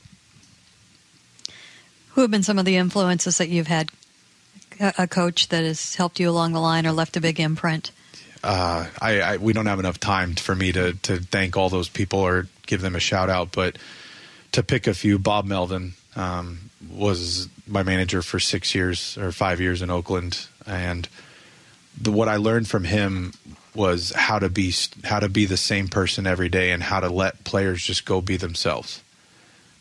Who 2.22 2.26
have 2.26 2.30
been 2.30 2.44
some 2.44 2.60
of 2.60 2.66
the 2.66 2.76
influences 2.76 3.40
that 3.40 3.50
you've 3.50 3.66
had? 3.66 3.90
A 4.80 5.08
coach 5.08 5.50
that 5.50 5.64
has 5.64 5.96
helped 5.96 6.20
you 6.20 6.30
along 6.30 6.54
the 6.54 6.60
line 6.60 6.86
or 6.86 6.92
left 6.92 7.18
a 7.18 7.20
big 7.20 7.40
imprint? 7.40 7.90
uh, 8.44 8.86
I, 9.02 9.22
I 9.22 9.38
we 9.38 9.54
don't 9.54 9.66
have 9.66 9.80
enough 9.80 10.00
time 10.00 10.36
for 10.36 10.54
me 10.54 10.72
to 10.72 10.94
to 10.94 11.18
thank 11.18 11.58
all 11.58 11.70
those 11.70 11.90
people 11.90 12.20
or 12.20 12.48
give 12.68 12.82
them 12.82 12.96
a 12.96 13.00
shout 13.00 13.32
out, 13.32 13.52
but 13.52 13.80
to 14.52 14.62
pick 14.62 14.86
a 14.86 14.94
few, 14.94 15.18
Bob 15.18 15.46
Melvin 15.46 15.94
um, 16.16 16.70
was 16.92 17.50
my 17.66 17.82
manager 17.82 18.22
for 18.22 18.40
six 18.40 18.76
years 18.76 19.18
or 19.18 19.32
five 19.32 19.60
years 19.60 19.82
in 19.82 19.90
Oakland, 19.90 20.46
and 20.68 21.10
the, 22.00 22.12
what 22.12 22.28
I 22.28 22.36
learned 22.36 22.68
from 22.68 22.84
him 22.84 23.34
was 23.74 24.14
how 24.16 24.38
to 24.38 24.48
be 24.48 24.72
how 25.06 25.20
to 25.20 25.28
be 25.28 25.46
the 25.46 25.58
same 25.58 25.88
person 25.88 26.28
every 26.28 26.50
day 26.50 26.70
and 26.70 26.84
how 26.84 27.00
to 27.00 27.10
let 27.10 27.44
players 27.46 27.84
just 27.84 28.06
go 28.06 28.22
be 28.22 28.38
themselves. 28.38 29.02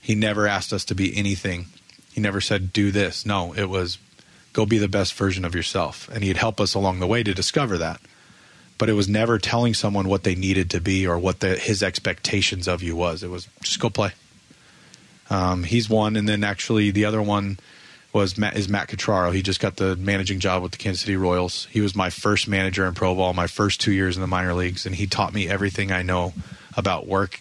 He 0.01 0.15
never 0.15 0.47
asked 0.47 0.73
us 0.73 0.87
to 0.87 0.95
be 0.95 1.15
anything. 1.15 1.67
He 2.13 2.21
never 2.21 2.41
said 2.41 2.73
do 2.73 2.91
this. 2.91 3.25
No, 3.25 3.53
it 3.55 3.69
was 3.69 3.99
go 4.53 4.67
be 4.67 4.79
the 4.79 4.89
best 4.89 5.15
version 5.15 5.45
of 5.45 5.55
yourself, 5.55 6.09
and 6.13 6.25
he'd 6.25 6.37
help 6.37 6.61
us 6.61 6.75
along 6.75 6.99
the 6.99 7.07
way 7.07 7.23
to 7.23 7.35
discover 7.35 7.79
that. 7.79 8.01
But 8.79 8.89
it 8.89 8.95
was 8.95 9.09
never 9.09 9.39
telling 9.39 9.75
someone 9.75 10.09
what 10.09 10.25
they 10.25 10.35
needed 10.35 10.71
to 10.71 10.81
be 10.81 11.07
or 11.07 11.19
what 11.19 11.41
the, 11.41 11.57
his 11.57 11.83
expectations 11.83 12.67
of 12.67 12.83
you 12.83 12.97
was. 12.97 13.23
It 13.23 13.31
was 13.31 13.47
just 13.63 13.79
go 13.79 13.91
play. 13.91 14.13
Um, 15.29 15.65
he's 15.65 15.89
one, 15.89 16.17
and 16.17 16.29
then 16.29 16.43
actually 16.43 16.91
the 16.91 17.05
other 17.05 17.23
one 17.23 17.59
was 18.13 18.37
Matt, 18.37 18.57
is 18.57 18.69
Matt 18.69 18.89
Quatraro. 18.89 19.33
He 19.33 19.43
just 19.43 19.61
got 19.61 19.77
the 19.77 19.95
managing 19.97 20.41
job 20.41 20.63
with 20.63 20.73
the 20.73 20.79
Kansas 20.79 21.03
City 21.03 21.17
Royals. 21.17 21.69
He 21.71 21.81
was 21.81 21.95
my 21.95 22.11
first 22.11 22.49
manager 22.49 22.87
in 22.87 22.95
pro 22.95 23.15
ball, 23.15 23.33
my 23.35 23.47
first 23.47 23.81
two 23.81 23.93
years 23.93 24.17
in 24.17 24.21
the 24.21 24.27
minor 24.27 24.55
leagues, 24.55 24.87
and 24.87 24.95
he 24.97 25.07
taught 25.07 25.33
me 25.33 25.49
everything 25.49 25.93
I 25.93 26.03
know 26.03 26.33
about 26.77 27.07
work 27.07 27.41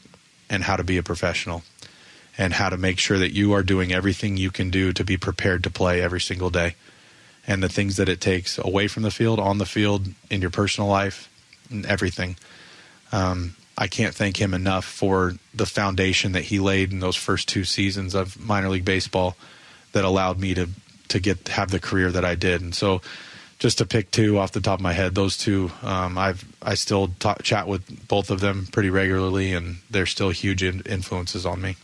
and 0.50 0.64
how 0.64 0.76
to 0.76 0.84
be 0.84 0.98
a 0.98 1.04
professional 1.04 1.64
and 2.40 2.54
how 2.54 2.70
to 2.70 2.78
make 2.78 2.98
sure 2.98 3.20
that 3.20 3.36
you 3.36 3.52
are 3.52 3.62
doing 3.62 3.92
everything 3.92 4.38
you 4.38 4.50
can 4.50 4.70
do 4.70 4.94
to 4.94 5.04
be 5.04 5.18
prepared 5.18 5.62
to 5.62 5.70
play 5.70 6.02
every 6.02 6.22
single 6.22 6.50
day 6.50 6.74
and 7.46 7.62
the 7.62 7.68
things 7.68 7.98
that 7.98 8.08
it 8.08 8.22
takes 8.22 8.58
away 8.58 8.88
from 8.88 9.04
the 9.04 9.12
field, 9.12 9.40
on 9.40 9.58
the 9.58 9.66
field, 9.66 10.08
in 10.30 10.40
your 10.40 10.50
personal 10.50 10.90
life, 10.90 11.30
and 11.70 11.86
everything. 11.86 12.38
Um, 13.12 13.56
I 13.78 13.88
can't 13.88 14.16
thank 14.16 14.38
him 14.38 14.54
enough 14.54 14.86
for 14.86 15.34
the 15.54 15.66
foundation 15.66 16.32
that 16.32 16.44
he 16.44 16.60
laid 16.60 16.94
in 16.94 17.00
those 17.00 17.18
first 17.18 17.50
two 17.50 17.66
seasons 17.66 18.16
of 18.16 18.40
minor 18.40 18.70
league 18.70 18.86
baseball 18.86 19.36
that 19.92 20.06
allowed 20.06 20.40
me 20.40 20.54
to 20.54 20.70
to 21.10 21.20
get 21.20 21.48
have 21.50 21.72
the 21.72 21.80
career 21.80 22.12
that 22.12 22.24
I 22.24 22.36
did. 22.36 22.62
And 22.62 22.74
so, 22.74 23.02
just 23.58 23.80
to 23.80 23.86
pick 23.86 24.12
two 24.12 24.38
off 24.38 24.52
the 24.52 24.62
top 24.62 24.80
of 24.80 24.84
my 24.84 24.94
head, 24.94 25.16
those 25.16 25.36
two, 25.38 25.72
um, 25.82 26.18
I've 26.18 26.46
I 26.62 26.76
still 26.76 27.10
talk, 27.20 27.44
chat 27.44 27.68
with 27.68 28.08
both 28.08 28.30
of 28.30 28.40
them 28.40 28.68
pretty 28.72 28.92
regularly, 28.92 29.54
and 29.54 29.78
they're 29.90 30.06
still 30.06 30.30
huge 30.30 30.62
in, 30.64 30.82
influences 30.82 31.46
on 31.46 31.62
me. 31.62 31.76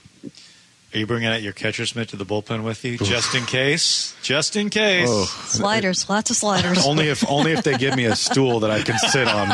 Are 0.96 0.98
you 0.98 1.06
bringing 1.06 1.28
out 1.28 1.42
your 1.42 1.52
catcher's 1.52 1.94
mitt 1.94 2.08
to 2.10 2.16
the 2.16 2.26
bullpen 2.26 2.64
with 2.64 2.86
you, 2.86 2.98
just 2.98 3.36
in 3.36 3.46
case? 3.46 4.16
Just 4.24 4.56
in 4.56 4.70
case. 4.70 5.10
Oh. 5.12 5.26
Sliders, 5.26 6.10
lots 6.10 6.30
of 6.30 6.38
sliders. 6.38 6.88
only 6.88 7.10
if 7.10 7.30
only 7.30 7.52
if 7.52 7.66
they 7.66 7.78
give 7.78 7.98
me 7.98 8.06
a 8.06 8.16
stool 8.16 8.62
that 8.62 8.72
I 8.72 8.82
can 8.82 8.98
sit 9.00 9.28
on. 9.28 9.50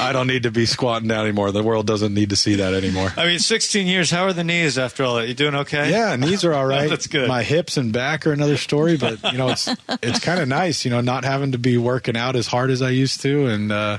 I 0.00 0.12
don't 0.14 0.26
need 0.26 0.44
to 0.44 0.50
be 0.50 0.64
squatting 0.64 1.08
down 1.08 1.24
anymore. 1.24 1.52
The 1.52 1.62
world 1.62 1.86
doesn't 1.86 2.14
need 2.14 2.30
to 2.30 2.36
see 2.36 2.54
that 2.54 2.72
anymore. 2.72 3.12
I 3.18 3.26
mean, 3.26 3.38
16 3.38 3.86
years. 3.86 4.10
How 4.10 4.24
are 4.24 4.32
the 4.32 4.44
knees 4.44 4.78
after 4.78 5.04
all 5.04 5.16
that? 5.16 5.28
You 5.28 5.34
doing 5.34 5.56
okay? 5.56 5.90
Yeah, 5.90 6.16
knees 6.16 6.42
are 6.42 6.54
all 6.54 6.64
right. 6.64 6.88
That's 6.94 7.06
good. 7.06 7.28
My 7.28 7.42
hips 7.42 7.76
and 7.76 7.92
back 7.92 8.26
are 8.26 8.32
another 8.32 8.56
story, 8.56 8.96
but 8.96 9.22
you 9.30 9.36
know, 9.36 9.50
it's 9.50 9.68
it's 10.02 10.20
kind 10.20 10.40
of 10.40 10.48
nice, 10.48 10.86
you 10.86 10.90
know, 10.90 11.02
not 11.02 11.24
having 11.24 11.52
to 11.52 11.58
be 11.58 11.76
working 11.76 12.16
out 12.16 12.34
as 12.34 12.46
hard 12.46 12.70
as 12.70 12.80
I 12.80 12.90
used 12.90 13.20
to, 13.20 13.46
and 13.48 13.70
uh, 13.70 13.98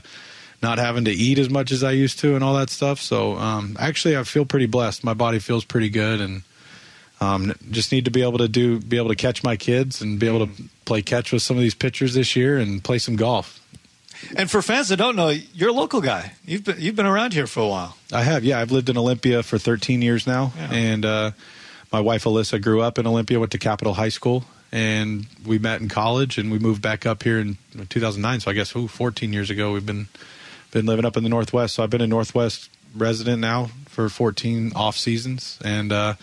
not 0.61 0.77
having 0.77 1.05
to 1.05 1.11
eat 1.11 1.37
as 1.39 1.49
much 1.49 1.71
as 1.71 1.83
I 1.83 1.91
used 1.91 2.19
to, 2.19 2.35
and 2.35 2.43
all 2.43 2.55
that 2.55 2.69
stuff. 2.69 2.99
So, 3.01 3.37
um, 3.37 3.75
actually, 3.79 4.17
I 4.17 4.23
feel 4.23 4.45
pretty 4.45 4.65
blessed. 4.67 5.03
My 5.03 5.13
body 5.13 5.39
feels 5.39 5.63
pretty 5.65 5.89
good, 5.89 6.21
and 6.21 6.41
um, 7.21 7.53
just 7.71 7.91
need 7.91 8.05
to 8.05 8.11
be 8.11 8.21
able 8.21 8.39
to 8.39 8.47
do, 8.47 8.79
be 8.79 8.97
able 8.97 9.09
to 9.09 9.15
catch 9.15 9.43
my 9.43 9.55
kids, 9.55 10.01
and 10.01 10.19
be 10.19 10.27
able 10.27 10.47
to 10.47 10.53
play 10.85 11.01
catch 11.01 11.31
with 11.31 11.41
some 11.41 11.57
of 11.57 11.61
these 11.61 11.75
pitchers 11.75 12.13
this 12.13 12.35
year, 12.35 12.57
and 12.57 12.83
play 12.83 12.97
some 12.97 13.15
golf. 13.15 13.61
And 14.37 14.49
for 14.49 14.61
fans 14.61 14.87
that 14.89 14.97
don't 14.97 15.15
know, 15.15 15.29
you're 15.29 15.69
a 15.69 15.73
local 15.73 16.01
guy. 16.01 16.33
You've 16.45 16.63
been 16.63 16.77
you've 16.79 16.95
been 16.95 17.05
around 17.05 17.33
here 17.33 17.47
for 17.47 17.59
a 17.59 17.67
while. 17.67 17.97
I 18.13 18.23
have, 18.23 18.43
yeah. 18.43 18.59
I've 18.59 18.71
lived 18.71 18.89
in 18.89 18.97
Olympia 18.97 19.43
for 19.43 19.57
13 19.57 20.01
years 20.01 20.25
now, 20.25 20.53
Yeah. 20.57 20.71
and 20.71 21.05
uh, 21.05 21.31
my 21.91 21.99
wife 21.99 22.23
Alyssa 22.23 22.61
grew 22.61 22.81
up 22.81 22.97
in 22.97 23.05
Olympia, 23.05 23.39
went 23.39 23.51
to 23.51 23.57
Capitol 23.57 23.93
High 23.93 24.09
School, 24.09 24.45
and 24.71 25.27
we 25.45 25.59
met 25.59 25.81
in 25.81 25.89
college, 25.89 26.37
and 26.37 26.49
we 26.51 26.59
moved 26.59 26.81
back 26.81 27.05
up 27.05 27.23
here 27.23 27.39
in 27.39 27.57
2009. 27.89 28.39
So 28.39 28.51
I 28.51 28.53
guess 28.53 28.73
ooh, 28.75 28.87
14 28.87 29.31
years 29.33 29.49
ago, 29.49 29.73
we've 29.73 29.85
been 29.85 30.07
been 30.75 30.85
living 30.85 31.05
up 31.05 31.15
in 31.15 31.23
the 31.23 31.29
Northwest. 31.29 31.73
So 31.75 31.83
I've 31.83 31.89
been 31.89 32.01
a 32.01 32.07
Northwest 32.07 32.69
resident 32.93 33.39
now 33.39 33.69
for 33.87 34.09
14 34.09 34.73
off 34.75 34.97
seasons, 34.97 35.57
and 35.63 35.91
uh, 35.93 36.15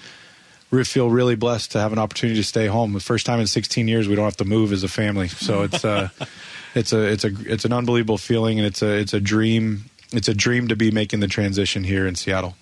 we 0.70 0.84
feel 0.84 1.08
really 1.08 1.36
blessed 1.36 1.72
to 1.72 1.80
have 1.80 1.90
an 1.92 1.98
opportunity 1.98 2.38
to 2.38 2.44
stay 2.46 2.66
home. 2.66 2.92
The 2.92 3.00
first 3.00 3.24
time 3.24 3.40
in 3.40 3.46
16 3.46 3.88
years, 3.88 4.08
we 4.08 4.14
don't 4.14 4.26
have 4.26 4.36
to 4.36 4.44
move 4.44 4.70
as 4.72 4.82
a 4.84 4.88
family. 4.88 5.28
So 5.28 5.62
it's 5.62 5.84
uh, 5.86 6.10
it's 6.74 6.92
a 6.92 7.00
it's 7.02 7.24
a 7.24 7.30
it's 7.46 7.64
an 7.64 7.72
unbelievable 7.72 8.18
feeling, 8.18 8.58
and 8.58 8.66
it's 8.66 8.82
a 8.82 8.92
it's 8.92 9.14
a 9.14 9.20
dream. 9.20 9.86
It's 10.12 10.28
a 10.28 10.34
dream 10.34 10.68
to 10.68 10.76
be 10.76 10.90
making 10.90 11.20
the 11.20 11.28
transition 11.28 11.84
here 11.84 12.06
in 12.06 12.14
Seattle. 12.14 12.54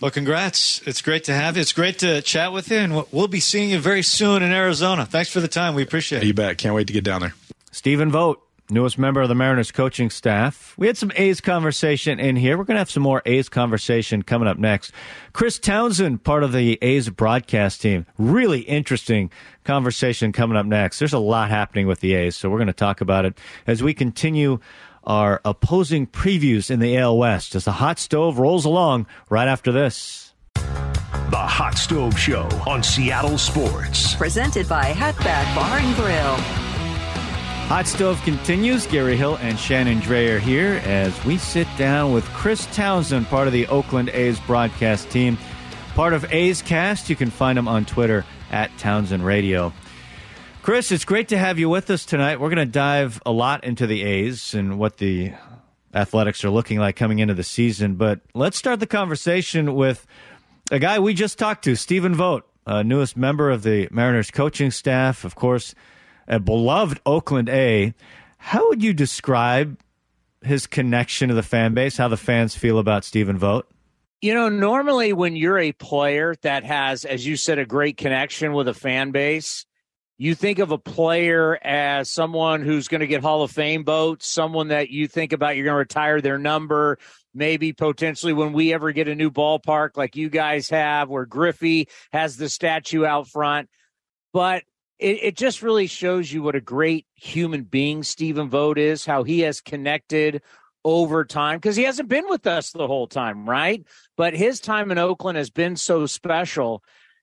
Well, 0.00 0.10
congrats. 0.10 0.82
It's 0.84 1.00
great 1.00 1.22
to 1.24 1.34
have 1.34 1.54
you. 1.56 1.60
It's 1.60 1.72
great 1.72 2.00
to 2.00 2.20
chat 2.22 2.52
with 2.52 2.68
you, 2.72 2.78
and 2.78 2.92
we'll- 2.92 3.08
we'll 3.12 3.28
be 3.28 3.38
seeing 3.38 3.70
you 3.70 3.78
very 3.78 4.02
soon 4.02 4.42
in 4.42 4.50
Arizona. 4.50 5.06
Thanks 5.06 5.30
for 5.30 5.38
the 5.40 5.46
time. 5.46 5.76
We 5.76 5.84
appreciate 5.84 6.24
it. 6.24 6.26
You 6.26 6.34
bet. 6.34 6.58
Can't 6.58 6.74
wait 6.74 6.88
to 6.88 6.92
get 6.92 7.04
down 7.04 7.20
there. 7.20 7.34
Stephen 7.70 8.10
Vogt, 8.10 8.40
newest 8.70 8.98
member 8.98 9.20
of 9.20 9.28
the 9.28 9.34
Mariners 9.34 9.70
coaching 9.70 10.10
staff. 10.10 10.74
We 10.78 10.86
had 10.86 10.96
some 10.96 11.12
A's 11.16 11.40
conversation 11.40 12.18
in 12.18 12.36
here. 12.36 12.56
We're 12.56 12.64
going 12.64 12.76
to 12.76 12.80
have 12.80 12.90
some 12.90 13.02
more 13.02 13.22
A's 13.26 13.48
conversation 13.48 14.22
coming 14.22 14.48
up 14.48 14.58
next. 14.58 14.92
Chris 15.32 15.58
Townsend, 15.58 16.24
part 16.24 16.42
of 16.42 16.52
the 16.52 16.78
A's 16.82 17.08
broadcast 17.10 17.82
team. 17.82 18.06
Really 18.18 18.60
interesting 18.60 19.30
conversation 19.64 20.32
coming 20.32 20.56
up 20.56 20.66
next. 20.66 20.98
There's 20.98 21.12
a 21.12 21.18
lot 21.18 21.50
happening 21.50 21.86
with 21.86 22.00
the 22.00 22.14
A's, 22.14 22.36
so 22.36 22.48
we're 22.48 22.58
going 22.58 22.66
to 22.68 22.72
talk 22.72 23.00
about 23.00 23.24
it 23.24 23.38
as 23.66 23.82
we 23.82 23.94
continue 23.94 24.58
our 25.04 25.40
opposing 25.44 26.06
previews 26.06 26.70
in 26.70 26.78
the 26.78 26.96
AL 26.96 27.18
West 27.18 27.54
as 27.54 27.64
the 27.64 27.72
hot 27.72 27.98
stove 27.98 28.38
rolls 28.38 28.64
along 28.64 29.06
right 29.28 29.48
after 29.48 29.72
this. 29.72 30.32
The 30.54 31.38
Hot 31.38 31.78
Stove 31.78 32.18
Show 32.18 32.46
on 32.66 32.82
Seattle 32.82 33.38
Sports. 33.38 34.14
Presented 34.16 34.68
by 34.68 34.92
Hatback 34.92 35.54
Bar 35.54 35.78
and 35.78 35.96
Grill. 35.96 36.71
Hot 37.72 37.86
Stove 37.86 38.20
continues. 38.20 38.86
Gary 38.86 39.16
Hill 39.16 39.36
and 39.36 39.58
Shannon 39.58 40.00
Drayer 40.00 40.38
here 40.38 40.82
as 40.84 41.24
we 41.24 41.38
sit 41.38 41.66
down 41.78 42.12
with 42.12 42.22
Chris 42.26 42.66
Townsend, 42.66 43.28
part 43.28 43.46
of 43.46 43.54
the 43.54 43.66
Oakland 43.68 44.10
A's 44.10 44.38
broadcast 44.40 45.08
team. 45.08 45.38
Part 45.94 46.12
of 46.12 46.30
A's 46.30 46.60
Cast. 46.60 47.08
You 47.08 47.16
can 47.16 47.30
find 47.30 47.58
him 47.58 47.66
on 47.68 47.86
Twitter 47.86 48.26
at 48.50 48.76
Townsend 48.76 49.24
Radio. 49.24 49.72
Chris, 50.60 50.92
it's 50.92 51.06
great 51.06 51.28
to 51.28 51.38
have 51.38 51.58
you 51.58 51.70
with 51.70 51.88
us 51.88 52.04
tonight. 52.04 52.40
We're 52.40 52.50
going 52.50 52.58
to 52.58 52.70
dive 52.70 53.22
a 53.24 53.32
lot 53.32 53.64
into 53.64 53.86
the 53.86 54.02
A's 54.02 54.52
and 54.52 54.78
what 54.78 54.98
the 54.98 55.32
athletics 55.94 56.44
are 56.44 56.50
looking 56.50 56.78
like 56.78 56.94
coming 56.94 57.20
into 57.20 57.32
the 57.32 57.42
season. 57.42 57.94
But 57.94 58.20
let's 58.34 58.58
start 58.58 58.80
the 58.80 58.86
conversation 58.86 59.74
with 59.74 60.06
a 60.70 60.78
guy 60.78 60.98
we 60.98 61.14
just 61.14 61.38
talked 61.38 61.64
to, 61.64 61.74
Stephen 61.74 62.14
Vogt, 62.14 62.46
uh, 62.66 62.82
newest 62.82 63.16
member 63.16 63.48
of 63.48 63.62
the 63.62 63.88
Mariners 63.90 64.30
coaching 64.30 64.70
staff, 64.70 65.24
of 65.24 65.36
course, 65.36 65.74
a 66.28 66.40
beloved 66.40 67.00
Oakland 67.06 67.48
A. 67.48 67.94
How 68.38 68.68
would 68.68 68.82
you 68.82 68.92
describe 68.92 69.78
his 70.42 70.66
connection 70.66 71.28
to 71.28 71.34
the 71.34 71.42
fan 71.42 71.74
base? 71.74 71.96
How 71.96 72.08
the 72.08 72.16
fans 72.16 72.56
feel 72.56 72.78
about 72.78 73.04
Stephen 73.04 73.38
Vogt? 73.38 73.70
You 74.20 74.34
know, 74.34 74.48
normally 74.48 75.12
when 75.12 75.34
you're 75.34 75.58
a 75.58 75.72
player 75.72 76.34
that 76.42 76.64
has, 76.64 77.04
as 77.04 77.26
you 77.26 77.36
said, 77.36 77.58
a 77.58 77.64
great 77.64 77.96
connection 77.96 78.52
with 78.52 78.68
a 78.68 78.74
fan 78.74 79.10
base, 79.10 79.66
you 80.18 80.36
think 80.36 80.60
of 80.60 80.70
a 80.70 80.78
player 80.78 81.58
as 81.60 82.08
someone 82.08 82.62
who's 82.62 82.86
going 82.86 83.00
to 83.00 83.08
get 83.08 83.22
Hall 83.22 83.42
of 83.42 83.50
Fame 83.50 83.84
votes, 83.84 84.28
someone 84.28 84.68
that 84.68 84.90
you 84.90 85.08
think 85.08 85.32
about 85.32 85.56
you're 85.56 85.64
going 85.64 85.74
to 85.74 85.78
retire 85.78 86.20
their 86.20 86.38
number, 86.38 86.98
maybe 87.34 87.72
potentially 87.72 88.32
when 88.32 88.52
we 88.52 88.72
ever 88.72 88.92
get 88.92 89.08
a 89.08 89.16
new 89.16 89.32
ballpark 89.32 89.96
like 89.96 90.14
you 90.14 90.30
guys 90.30 90.70
have, 90.70 91.08
where 91.08 91.26
Griffey 91.26 91.88
has 92.12 92.36
the 92.36 92.48
statue 92.48 93.04
out 93.04 93.26
front. 93.26 93.68
But 94.32 94.62
it, 94.98 95.22
it 95.22 95.36
just 95.36 95.62
really 95.62 95.86
shows 95.86 96.32
you 96.32 96.42
what 96.42 96.54
a 96.54 96.60
great 96.60 97.06
human 97.14 97.64
being 97.64 98.02
Stephen 98.02 98.48
Vogt 98.48 98.78
is, 98.78 99.04
how 99.04 99.22
he 99.22 99.40
has 99.40 99.60
connected 99.60 100.42
over 100.84 101.24
time 101.24 101.58
because 101.58 101.76
he 101.76 101.84
hasn't 101.84 102.08
been 102.08 102.28
with 102.28 102.46
us 102.46 102.70
the 102.70 102.86
whole 102.86 103.06
time, 103.06 103.48
right? 103.48 103.84
But 104.16 104.34
his 104.34 104.60
time 104.60 104.90
in 104.90 104.98
Oakland 104.98 105.38
has 105.38 105.50
been 105.50 105.76
so 105.76 106.06
special 106.06 106.82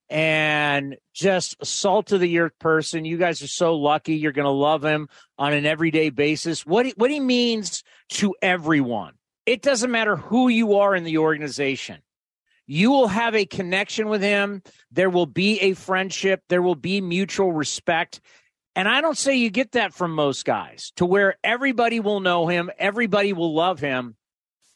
and 0.09 0.95
just 1.13 1.63
salt 1.63 2.11
of 2.11 2.19
the 2.19 2.39
earth 2.39 2.57
person. 2.59 3.05
You 3.05 3.17
guys 3.17 3.41
are 3.41 3.47
so 3.47 3.75
lucky. 3.75 4.15
You're 4.15 4.31
going 4.31 4.45
to 4.45 4.49
love 4.49 4.83
him 4.83 5.07
on 5.37 5.53
an 5.53 5.65
everyday 5.65 6.09
basis. 6.09 6.65
What 6.65 6.87
he, 6.87 6.93
what 6.95 7.11
he 7.11 7.19
means 7.19 7.83
to 8.09 8.35
everyone. 8.41 9.13
It 9.45 9.61
doesn't 9.61 9.91
matter 9.91 10.15
who 10.15 10.47
you 10.47 10.77
are 10.77 10.95
in 10.95 11.03
the 11.03 11.19
organization. 11.19 12.01
You 12.71 12.91
will 12.91 13.07
have 13.07 13.33
a 13.33 13.47
connection 13.47 14.09
with 14.09 14.21
him. 14.21 14.61
There 14.91 15.09
will 15.09 15.25
be 15.25 15.59
a 15.59 15.73
friendship. 15.73 16.43
There 16.49 16.61
will 16.61 16.75
be 16.75 17.01
mutual 17.01 17.51
respect. 17.51 18.21
And 18.75 18.87
I 18.87 19.01
don't 19.01 19.17
say 19.17 19.37
you 19.37 19.49
get 19.49 19.71
that 19.71 19.91
from 19.91 20.11
most 20.11 20.45
guys 20.45 20.93
to 20.97 21.05
where 21.07 21.37
everybody 21.43 21.99
will 21.99 22.19
know 22.19 22.45
him, 22.45 22.69
everybody 22.77 23.33
will 23.33 23.55
love 23.55 23.79
him. 23.79 24.15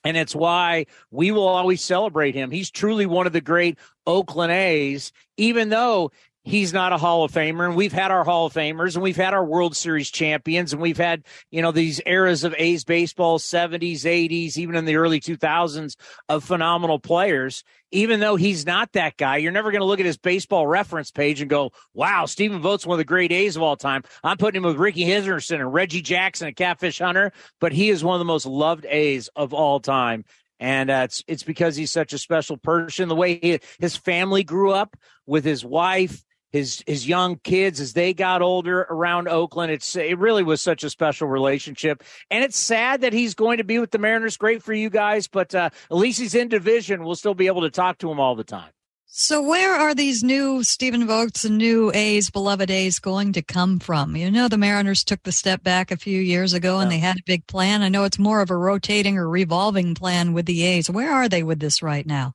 And 0.03 0.17
it's 0.17 0.35
why 0.35 0.87
we 1.11 1.29
will 1.29 1.47
always 1.47 1.83
celebrate 1.83 2.33
him. 2.33 2.49
He's 2.49 2.71
truly 2.71 3.05
one 3.05 3.27
of 3.27 3.31
the 3.31 3.41
great 3.41 3.77
Oakland 4.07 4.51
A's, 4.51 5.11
even 5.37 5.69
though 5.69 6.11
he's 6.43 6.73
not 6.73 6.93
a 6.93 6.97
Hall 6.97 7.23
of 7.23 7.31
Famer. 7.31 7.65
And 7.65 7.75
we've 7.75 7.93
had 7.93 8.11
our 8.11 8.23
Hall 8.23 8.45
of 8.45 8.53
Famers 8.53 8.95
and 8.95 9.03
we've 9.03 9.15
had 9.15 9.33
our 9.33 9.43
World 9.43 9.75
Series 9.75 10.11
champions 10.11 10.73
and 10.73 10.81
we've 10.81 10.97
had, 10.97 11.23
you 11.51 11.61
know, 11.61 11.71
these 11.71 12.01
eras 12.05 12.43
of 12.43 12.53
A's 12.57 12.83
baseball, 12.83 13.39
70s, 13.39 14.01
80s, 14.01 14.57
even 14.57 14.75
in 14.75 14.85
the 14.85 14.97
early 14.97 15.19
2000s 15.19 15.95
of 16.29 16.43
phenomenal 16.43 16.99
players. 16.99 17.63
Even 17.91 18.19
though 18.19 18.35
he's 18.35 18.65
not 18.65 18.91
that 18.93 19.17
guy, 19.17 19.37
you're 19.37 19.51
never 19.51 19.71
going 19.71 19.81
to 19.81 19.85
look 19.85 19.99
at 19.99 20.05
his 20.05 20.17
baseball 20.17 20.65
reference 20.65 21.11
page 21.11 21.41
and 21.41 21.49
go, 21.49 21.71
wow, 21.93 22.25
Stephen 22.25 22.59
Vogt's 22.59 22.87
one 22.87 22.95
of 22.95 22.97
the 22.97 23.05
great 23.05 23.31
A's 23.31 23.55
of 23.55 23.61
all 23.61 23.75
time. 23.75 24.03
I'm 24.23 24.37
putting 24.37 24.57
him 24.59 24.67
with 24.67 24.77
Rickey 24.77 25.03
Henderson 25.03 25.61
and 25.61 25.71
Reggie 25.71 26.01
Jackson 26.01 26.47
and 26.47 26.55
Catfish 26.55 26.99
Hunter, 26.99 27.31
but 27.61 27.71
he 27.71 27.89
is 27.91 28.03
one 28.03 28.15
of 28.15 28.19
the 28.19 28.25
most 28.25 28.47
loved 28.47 28.85
A's 28.89 29.29
of 29.35 29.53
all 29.53 29.79
time 29.79 30.25
and 30.59 30.89
uh, 30.89 31.01
it's 31.03 31.23
it's 31.27 31.43
because 31.43 31.75
he's 31.75 31.91
such 31.91 32.13
a 32.13 32.17
special 32.17 32.55
person. 32.55 33.09
The 33.09 33.15
way 33.15 33.37
he, 33.37 33.59
his 33.79 33.97
family 33.97 34.45
grew 34.45 34.71
up 34.71 34.95
with 35.25 35.43
his 35.43 35.65
wife, 35.65 36.23
his 36.53 36.83
his 36.87 37.07
young 37.07 37.37
kids 37.43 37.81
as 37.81 37.93
they 37.93 38.13
got 38.13 38.41
older 38.41 38.87
around 38.89 39.27
Oakland. 39.27 39.71
It's 39.71 39.95
it 39.95 40.17
really 40.19 40.43
was 40.43 40.61
such 40.61 40.83
a 40.83 40.89
special 40.89 41.27
relationship, 41.27 42.03
and 42.31 42.43
it's 42.43 42.57
sad 42.57 43.01
that 43.01 43.11
he's 43.11 43.33
going 43.33 43.57
to 43.57 43.63
be 43.63 43.79
with 43.79 43.91
the 43.91 43.97
Mariners. 43.97 44.37
Great 44.37 44.63
for 44.63 44.73
you 44.73 44.89
guys, 44.89 45.27
but 45.27 45.53
uh, 45.53 45.69
at 45.91 45.97
least 45.97 46.19
he's 46.19 46.35
in 46.35 46.47
division. 46.47 47.03
We'll 47.03 47.15
still 47.15 47.33
be 47.33 47.47
able 47.47 47.61
to 47.61 47.71
talk 47.71 47.97
to 47.97 48.11
him 48.11 48.19
all 48.19 48.35
the 48.35 48.43
time. 48.43 48.69
So 49.15 49.43
where 49.43 49.75
are 49.75 49.93
these 49.93 50.23
new 50.23 50.63
Stephen 50.63 51.05
Vogt's 51.05 51.45
and 51.45 51.59
new 51.59 51.91
A's, 51.93 52.31
beloved 52.31 52.71
A's, 52.71 52.97
going 52.97 53.33
to 53.33 53.43
come 53.43 53.77
from? 53.77 54.15
You 54.15 54.31
know, 54.31 54.47
the 54.47 54.57
Mariners 54.57 55.03
took 55.03 55.21
the 55.21 55.31
step 55.31 55.61
back 55.61 55.91
a 55.91 55.97
few 55.97 56.19
years 56.19 56.53
ago 56.53 56.79
and 56.79 56.91
yeah. 56.91 56.97
they 56.97 56.99
had 56.99 57.17
a 57.17 57.23
big 57.27 57.45
plan. 57.45 57.83
I 57.83 57.89
know 57.89 58.05
it's 58.05 58.17
more 58.17 58.41
of 58.41 58.49
a 58.49 58.57
rotating 58.57 59.19
or 59.19 59.29
revolving 59.29 59.93
plan 59.93 60.33
with 60.33 60.47
the 60.47 60.63
A's. 60.63 60.89
Where 60.89 61.13
are 61.13 61.29
they 61.29 61.43
with 61.43 61.59
this 61.59 61.83
right 61.83 62.07
now? 62.07 62.33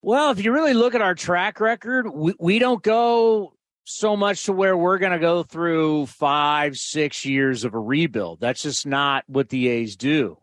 Well, 0.00 0.30
if 0.30 0.44
you 0.44 0.52
really 0.52 0.74
look 0.74 0.94
at 0.94 1.02
our 1.02 1.14
track 1.14 1.60
record, 1.60 2.08
we, 2.08 2.34
we 2.38 2.58
don't 2.58 2.82
go 2.82 3.54
so 3.84 4.16
much 4.16 4.44
to 4.44 4.52
where 4.52 4.76
we're 4.76 4.98
going 4.98 5.12
to 5.12 5.18
go 5.18 5.42
through 5.42 6.06
five, 6.06 6.76
six 6.76 7.24
years 7.24 7.64
of 7.64 7.74
a 7.74 7.80
rebuild. 7.80 8.38
That's 8.38 8.62
just 8.62 8.86
not 8.86 9.24
what 9.26 9.48
the 9.48 9.68
A's 9.68 9.96
do. 9.96 10.38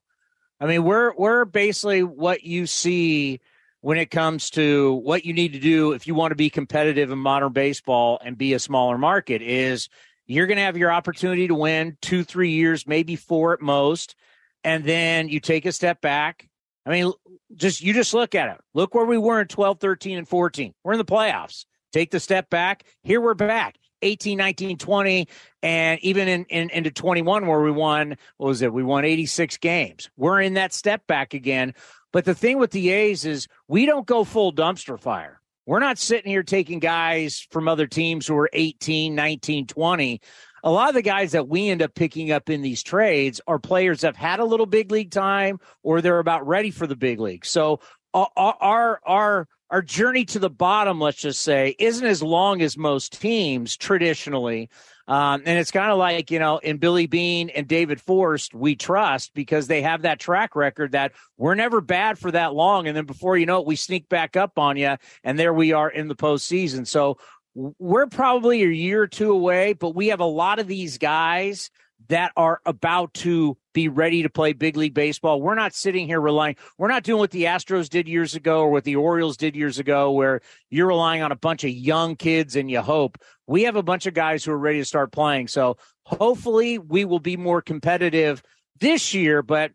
I 0.60 0.66
mean, 0.66 0.84
we're 0.84 1.14
we're 1.16 1.46
basically 1.46 2.04
what 2.04 2.44
you 2.44 2.66
see 2.66 3.40
when 3.82 3.98
it 3.98 4.10
comes 4.10 4.50
to 4.52 4.94
what 4.94 5.26
you 5.26 5.34
need 5.34 5.54
to 5.54 5.60
do 5.60 5.92
if 5.92 6.08
you 6.08 6.16
want 6.16 6.32
to 6.32 6.36
be 6.36 6.50
competitive 6.50 7.12
in 7.12 7.20
modern 7.20 7.54
baseball 7.54 8.20
and 8.24 8.38
be 8.38 8.54
a 8.54 8.60
smaller 8.60 8.98
market 8.98 9.42
is 9.42 9.90
you're 10.26 10.48
going 10.48 10.58
to 10.58 10.64
have 10.64 10.78
your 10.78 10.92
opportunity 10.92 11.48
to 11.48 11.54
win 11.54 11.98
two, 12.02 12.24
three 12.24 12.52
years, 12.52 12.88
maybe 12.88 13.16
four 13.16 13.54
at 13.54 13.62
most, 13.62 14.16
and 14.64 14.86
then 14.86 15.30
you 15.30 15.40
take 15.40 15.66
a 15.66 15.72
step 15.72 16.02
back 16.02 16.50
I 16.86 16.92
mean, 16.92 17.12
just 17.56 17.82
you 17.82 17.94
just 17.94 18.14
look 18.14 18.36
at 18.36 18.50
it. 18.50 18.62
Look 18.74 18.94
where 18.94 19.06
we 19.06 19.18
were 19.18 19.42
in 19.42 19.48
12, 19.48 19.80
13, 19.80 20.18
and 20.18 20.28
14. 20.28 20.74
We're 20.84 20.94
in 20.94 20.98
the 20.98 21.06
playoffs. 21.06 21.66
Take 21.92 22.12
the 22.12 22.20
step 22.20 22.50
back. 22.50 22.84
Here 23.04 23.22
we're 23.22 23.34
back. 23.34 23.78
18, 24.02 24.38
19, 24.38 24.78
20, 24.78 25.28
and 25.64 26.00
even 26.02 26.28
in, 26.28 26.46
in 26.46 26.70
into 26.70 26.92
21 26.92 27.48
where 27.48 27.62
we 27.62 27.72
won, 27.72 28.18
what 28.38 28.48
was 28.48 28.62
it? 28.62 28.72
We 28.72 28.84
won 28.84 29.06
86 29.06 29.58
games. 29.58 30.10
We're 30.16 30.42
in 30.42 30.56
that 30.56 30.74
step 30.74 31.08
back 31.08 31.34
again. 31.34 31.74
But 32.12 32.26
the 32.26 32.36
thing 32.36 32.60
with 32.60 32.72
the 32.72 32.90
A's 32.90 33.26
is 33.26 33.48
we 33.68 33.86
don't 33.86 34.06
go 34.06 34.24
full 34.24 34.54
dumpster 34.54 35.00
fire. 35.00 35.42
We're 35.66 35.80
not 35.80 35.98
sitting 35.98 36.30
here 36.30 36.44
taking 36.44 36.80
guys 36.80 37.48
from 37.50 37.68
other 37.68 37.88
teams 37.88 38.28
who 38.28 38.38
are 38.38 38.50
18, 38.54 39.16
19, 39.16 39.66
20 39.66 40.22
a 40.66 40.72
lot 40.72 40.90
of 40.90 40.96
the 40.96 41.04
guys 41.04 41.32
that 41.34 41.48
we 41.48 41.70
end 41.70 41.84
up 41.84 41.94
picking 41.94 42.32
up 42.32 42.50
in 42.50 42.64
these 42.64 42.82
trades 42.82 43.40
are 43.48 43.60
players 43.60 44.02
that 44.02 44.08
have 44.08 44.16
had 44.18 44.40
a 44.40 44.46
little 44.46 44.66
big 44.66 44.92
league 44.92 45.12
time 45.12 45.60
or 45.84 46.02
they're 46.02 46.20
about 46.20 46.46
ready 46.46 46.72
for 46.72 46.88
the 46.88 46.96
big 46.96 47.20
league. 47.20 47.46
So 47.46 47.80
our 48.14 49.00
our 49.06 49.48
our 49.72 49.82
journey 49.82 50.26
to 50.26 50.40
the 50.40 50.50
bottom, 50.50 51.00
let's 51.00 51.22
just 51.22 51.42
say, 51.42 51.76
isn't 51.80 52.06
as 52.06 52.24
long 52.24 52.62
as 52.62 52.78
most 52.78 53.20
teams 53.22 53.78
traditionally. 53.78 54.70
Um, 55.08 55.44
and 55.46 55.60
it's 55.60 55.70
kind 55.70 55.92
of 55.92 56.00
like, 56.00 56.32
you 56.32 56.40
know, 56.40 56.58
in 56.58 56.78
Billy 56.78 57.06
Beane 57.06 57.50
and 57.50 57.68
David 57.68 58.02
Forst, 58.02 58.56
we 58.56 58.76
trust 58.76 59.34
because 59.36 59.68
they 59.68 59.84
have 59.84 60.02
that 60.02 60.20
track 60.20 60.56
record 60.56 60.94
that 60.94 61.12
we're 61.38 61.54
never 61.54 61.80
bad 61.80 62.18
for 62.18 62.32
that 62.32 62.56
long. 62.56 62.88
And 62.88 62.98
then 62.98 63.06
before 63.06 63.38
you 63.38 63.46
know 63.46 63.60
it, 63.60 63.68
we 63.68 63.76
sneak 63.76 64.10
back 64.10 64.36
up 64.36 64.58
on 64.58 64.78
you. 64.78 64.98
And 65.24 65.38
there 65.38 65.54
we 65.54 65.74
are 65.74 65.90
in 65.90 66.08
the 66.08 66.16
postseason. 66.16 66.88
So 66.88 67.18
we're 67.56 68.08
probably 68.08 68.64
a 68.64 68.68
year 68.68 69.02
or 69.04 69.08
two 69.08 69.32
away, 69.32 69.74
but 69.74 69.96
we 69.96 70.08
have 70.08 70.20
a 70.20 70.26
lot 70.26 70.60
of 70.60 70.68
these 70.68 70.98
guys 70.98 71.72
that 72.10 72.32
are 72.36 72.60
about 72.66 73.14
to 73.14 73.58
be 73.74 73.88
ready 73.88 74.24
to 74.24 74.30
play 74.30 74.54
big 74.54 74.78
league 74.78 74.94
baseball. 74.94 75.42
We're 75.42 75.56
not 75.56 75.74
sitting 75.74 76.06
here 76.06 76.20
relying, 76.20 76.58
we're 76.78 76.90
not 76.90 77.04
doing 77.04 77.20
what 77.20 77.32
the 77.32 77.46
Astros 77.46 77.90
did 77.90 78.08
years 78.08 78.36
ago 78.36 78.60
or 78.62 78.70
what 78.70 78.84
the 78.84 78.98
Orioles 78.98 79.38
did 79.38 79.56
years 79.56 79.80
ago, 79.80 80.12
where 80.12 80.42
you're 80.70 80.88
relying 80.88 81.22
on 81.24 81.32
a 81.32 81.36
bunch 81.36 81.64
of 81.64 81.72
young 81.72 82.16
kids 82.16 82.56
and 82.56 82.70
you 82.70 82.82
hope. 82.82 83.18
We 83.48 83.64
have 83.64 83.76
a 83.76 83.84
bunch 83.84 84.06
of 84.06 84.14
guys 84.14 84.44
who 84.44 84.52
are 84.52 84.58
ready 84.58 84.80
to 84.80 84.86
start 84.86 85.12
playing. 85.12 85.48
So 85.48 85.78
hopefully 86.04 86.78
we 86.78 87.06
will 87.06 87.20
be 87.20 87.38
more 87.38 87.62
competitive 87.62 88.44
this 88.80 89.14
year, 89.14 89.42
but 89.42 89.72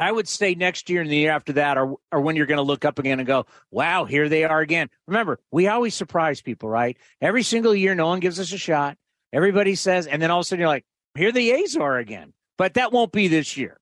I 0.00 0.10
would 0.10 0.26
say 0.26 0.54
next 0.54 0.88
year 0.88 1.02
and 1.02 1.10
the 1.10 1.16
year 1.16 1.30
after 1.30 1.52
that 1.52 1.76
are, 1.76 1.94
are 2.10 2.20
when 2.20 2.34
you're 2.34 2.46
going 2.46 2.56
to 2.56 2.62
look 2.62 2.86
up 2.86 2.98
again 2.98 3.20
and 3.20 3.26
go, 3.26 3.44
wow, 3.70 4.06
here 4.06 4.30
they 4.30 4.44
are 4.44 4.60
again. 4.60 4.88
Remember, 5.06 5.38
we 5.50 5.68
always 5.68 5.94
surprise 5.94 6.40
people, 6.40 6.70
right? 6.70 6.96
Every 7.20 7.42
single 7.42 7.74
year, 7.74 7.94
no 7.94 8.06
one 8.06 8.20
gives 8.20 8.40
us 8.40 8.52
a 8.52 8.58
shot. 8.58 8.96
Everybody 9.30 9.74
says, 9.74 10.06
and 10.06 10.20
then 10.22 10.30
all 10.30 10.40
of 10.40 10.44
a 10.44 10.44
sudden 10.46 10.60
you're 10.60 10.68
like, 10.68 10.86
here 11.14 11.32
the 11.32 11.50
A's 11.50 11.76
are 11.76 11.98
again. 11.98 12.32
But 12.56 12.74
that 12.74 12.92
won't 12.92 13.12
be 13.12 13.28
this 13.28 13.56
year. 13.58 13.78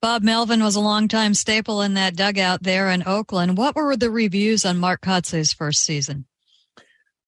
Bob 0.00 0.22
Melvin 0.22 0.62
was 0.62 0.76
a 0.76 0.80
longtime 0.80 1.34
staple 1.34 1.82
in 1.82 1.94
that 1.94 2.16
dugout 2.16 2.62
there 2.62 2.90
in 2.90 3.06
Oakland. 3.06 3.56
What 3.56 3.76
were 3.76 3.96
the 3.96 4.10
reviews 4.10 4.64
on 4.64 4.78
Mark 4.78 5.02
Kotsay's 5.02 5.52
first 5.52 5.82
season? 5.82 6.26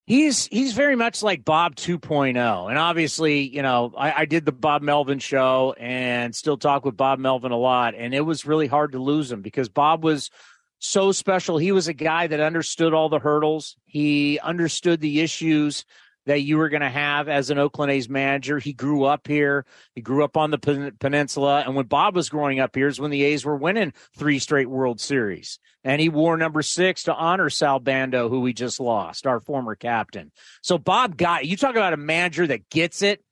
He's 0.06 0.46
he's 0.46 0.72
very 0.72 0.96
much 0.96 1.22
like 1.22 1.44
Bob 1.44 1.74
2.0. 1.74 2.68
And 2.68 2.78
obviously, 2.78 3.40
you 3.40 3.62
know, 3.62 3.92
I, 3.96 4.22
I, 4.22 4.24
did 4.24 4.44
the 4.44 4.52
Bob 4.52 4.82
Melvin 4.82 5.18
show 5.18 5.74
and 5.78 6.34
still 6.34 6.56
talk 6.56 6.84
with 6.84 6.96
Bob 6.96 7.18
Melvin 7.18 7.52
a 7.52 7.56
lot. 7.56 7.94
And 7.94 8.14
it 8.14 8.22
was 8.22 8.46
really 8.46 8.68
hard 8.68 8.92
to 8.92 8.98
lose 8.98 9.30
him 9.30 9.42
because 9.42 9.68
Bob 9.68 10.04
was 10.04 10.30
so 10.78 11.12
special. 11.12 11.58
He 11.58 11.72
was 11.72 11.88
a 11.88 11.94
guy 11.94 12.26
that 12.28 12.40
understood 12.40 12.94
all 12.94 13.08
the 13.08 13.18
hurdles. 13.18 13.76
He 13.84 14.38
understood 14.40 15.00
the 15.00 15.20
issues 15.20 15.84
that 16.26 16.42
you 16.42 16.58
were 16.58 16.68
going 16.68 16.82
to 16.82 16.90
have 16.90 17.28
as 17.28 17.50
an 17.50 17.58
Oakland 17.58 17.92
A's 17.92 18.08
manager. 18.08 18.58
He 18.58 18.72
grew 18.72 19.04
up 19.04 19.26
here. 19.26 19.64
He 19.94 20.02
grew 20.02 20.24
up 20.24 20.36
on 20.36 20.50
the 20.50 20.58
pen- 20.58 20.92
peninsula. 20.98 21.62
And 21.64 21.74
when 21.74 21.86
Bob 21.86 22.14
was 22.14 22.28
growing 22.28 22.60
up 22.60 22.74
here 22.74 22.88
is 22.88 23.00
when 23.00 23.10
the 23.10 23.22
A's 23.24 23.44
were 23.44 23.56
winning 23.56 23.92
three 24.16 24.38
straight 24.38 24.68
World 24.68 25.00
Series. 25.00 25.58
And 25.84 26.00
he 26.00 26.08
wore 26.08 26.36
number 26.36 26.62
six 26.62 27.04
to 27.04 27.14
honor 27.14 27.48
Sal 27.48 27.78
Bando, 27.78 28.28
who 28.28 28.40
we 28.40 28.52
just 28.52 28.80
lost, 28.80 29.26
our 29.26 29.40
former 29.40 29.76
captain. 29.76 30.32
So 30.62 30.78
Bob 30.78 31.16
got 31.16 31.46
you 31.46 31.56
talk 31.56 31.76
about 31.76 31.92
a 31.92 31.96
manager 31.96 32.46
that 32.46 32.68
gets 32.70 33.02
it 33.02 33.22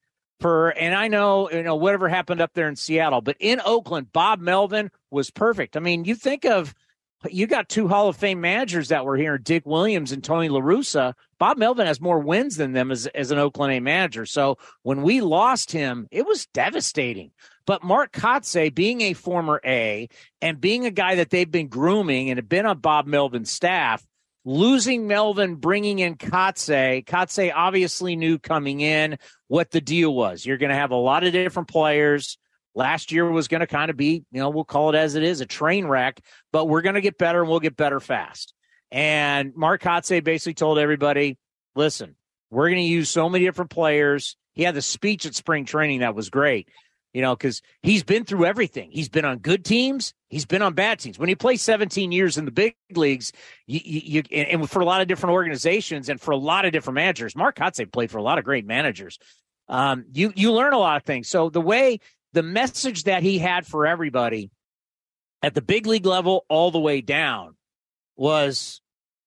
for 0.41 0.69
and 0.69 0.95
I 0.95 1.09
know, 1.09 1.51
you 1.51 1.63
know, 1.63 1.75
whatever 1.75 2.09
happened 2.09 2.41
up 2.41 2.53
there 2.55 2.69
in 2.69 2.77
Seattle, 2.77 3.23
but 3.23 3.37
in 3.41 3.61
Oakland, 3.65 4.13
Bob 4.13 4.41
Melvin 4.41 4.91
was 5.11 5.31
perfect. 5.31 5.77
I 5.77 5.81
mean, 5.81 6.05
you 6.05 6.15
think 6.15 6.45
of 6.45 6.75
you 7.31 7.47
got 7.47 7.69
two 7.69 7.89
Hall 7.89 8.09
of 8.09 8.17
Fame 8.17 8.41
managers 8.41 8.89
that 8.89 9.05
were 9.05 9.17
here, 9.17 9.39
Dick 9.39 9.65
Williams 9.67 10.13
and 10.13 10.23
Tony 10.23 10.49
La 10.49 10.61
Russa. 10.61 11.15
Bob 11.39 11.59
Melvin 11.59 11.87
has 11.87 12.01
more 12.01 12.19
wins 12.19 12.57
than 12.57 12.73
them 12.73 12.91
as, 12.91 13.07
as 13.09 13.31
an 13.31 13.39
Oakland 13.39 13.73
A 13.73 13.81
manager. 13.81 14.27
So 14.27 14.59
when 14.83 15.03
we 15.03 15.21
lost 15.21 15.73
him, 15.73 16.09
it 16.11 16.27
was 16.27 16.47
devastating. 16.47 17.31
But 17.67 17.83
Mark 17.83 18.13
Kotsay, 18.13 18.75
being 18.75 19.01
a 19.01 19.15
former 19.15 19.61
A 19.65 20.09
and 20.43 20.61
being 20.61 20.87
a 20.87 20.91
guy 20.91 21.17
that 21.17 21.31
they've 21.31 21.51
been 21.51 21.69
grooming 21.69 22.31
and 22.31 22.37
had 22.37 22.49
been 22.49 22.67
on 22.67 22.79
Bob 22.79 23.07
Melvin's 23.07 23.51
staff, 23.51 24.05
losing 24.45 25.07
Melvin, 25.07 25.57
bringing 25.57 25.99
in 25.99 26.17
Kotsay, 26.17 27.05
Kotsay 27.05 27.53
obviously 27.55 28.17
knew 28.17 28.39
coming 28.39 28.81
in 28.81 29.19
what 29.49 29.71
the 29.71 29.81
deal 29.81 30.15
was. 30.15 30.45
You're 30.45 30.59
going 30.59 30.71
to 30.71 30.77
have 30.77 30.91
a 30.91 30.97
lot 30.97 31.25
of 31.25 31.33
different 31.33 31.69
players 31.69 32.39
last 32.75 33.13
year 33.13 33.31
was 33.31 33.49
going 33.49 33.61
to 33.61 33.67
kind 33.67 33.91
of 33.91 33.97
be, 33.97 34.25
you 34.31 34.41
know, 34.41 34.51
we'll 34.51 34.65
call 34.65 34.91
it 34.91 34.97
as 34.97 35.15
it 35.15 35.23
is, 35.23 35.41
a 35.41 35.47
train 35.47 35.87
wreck, 35.87 36.21
but 36.53 36.67
we're 36.67 36.83
going 36.83 36.95
to 36.95 37.01
get 37.01 37.19
better 37.19 37.41
and 37.41 37.49
we'll 37.49 37.61
get 37.61 37.77
better 37.77 38.01
fast. 38.01 38.53
And 38.91 39.55
Mark 39.57 39.83
Kotsay 39.83 40.23
basically 40.23 40.55
told 40.55 40.79
everybody, 40.79 41.39
listen, 41.75 42.17
we're 42.51 42.69
going 42.69 42.83
to 42.83 42.89
use 42.89 43.11
so 43.11 43.29
many 43.29 43.45
different 43.45 43.71
players. 43.71 44.37
He 44.53 44.63
had 44.63 44.75
the 44.75 44.83
speech 44.83 45.27
at 45.27 45.35
spring 45.35 45.65
training 45.65 46.01
that 46.01 46.15
was 46.15 46.31
great, 46.31 46.69
you 47.13 47.23
know, 47.23 47.35
because 47.35 47.63
he's 47.83 48.05
been 48.05 48.25
through 48.25 48.45
everything. 48.45 48.91
He's 48.93 49.09
been 49.09 49.25
on 49.25 49.39
good 49.39 49.65
teams, 49.65 50.15
he's 50.29 50.47
been 50.47 50.63
on 50.63 50.75
bad 50.75 51.01
teams. 51.01 51.19
When 51.19 51.29
you 51.29 51.37
play 51.37 51.57
17 51.57 52.13
years 52.13 52.39
in 52.39 52.45
the 52.45 52.53
big 52.53 52.77
leagues, 52.95 53.33
you, 53.67 53.81
you, 53.83 54.23
you 54.31 54.45
and 54.45 54.71
for 54.71 54.81
a 54.81 54.85
lot 54.85 55.01
of 55.01 55.09
different 55.09 55.33
organizations 55.33 56.09
and 56.09 56.21
for 56.21 56.31
a 56.31 56.37
lot 56.37 56.65
of 56.65 56.73
different 56.73 56.95
managers, 56.95 57.35
Mark 57.35 57.57
Kotsay 57.57 57.91
played 57.91 58.11
for 58.11 58.19
a 58.19 58.23
lot 58.23 58.39
of 58.39 58.45
great 58.45 58.67
managers. 58.67 59.19
Um, 59.69 60.05
you 60.13 60.33
you 60.37 60.53
learn 60.53 60.75
a 60.75 60.79
lot 60.79 60.99
of 60.99 61.05
things. 61.05 61.29
So 61.29 61.49
the 61.49 61.61
way 61.61 62.01
the 62.35 62.42
message 62.42 63.05
that 63.05 63.23
he 63.23 63.38
had 63.38 63.66
for 63.66 63.87
everybody 63.87 64.51
at 65.42 65.55
the 65.55 65.62
big 65.62 65.87
league 65.87 66.07
level 66.07 66.44
all 66.49 66.70
the 66.70 66.81
way 66.81 67.01
down 67.01 67.55
was 68.17 68.81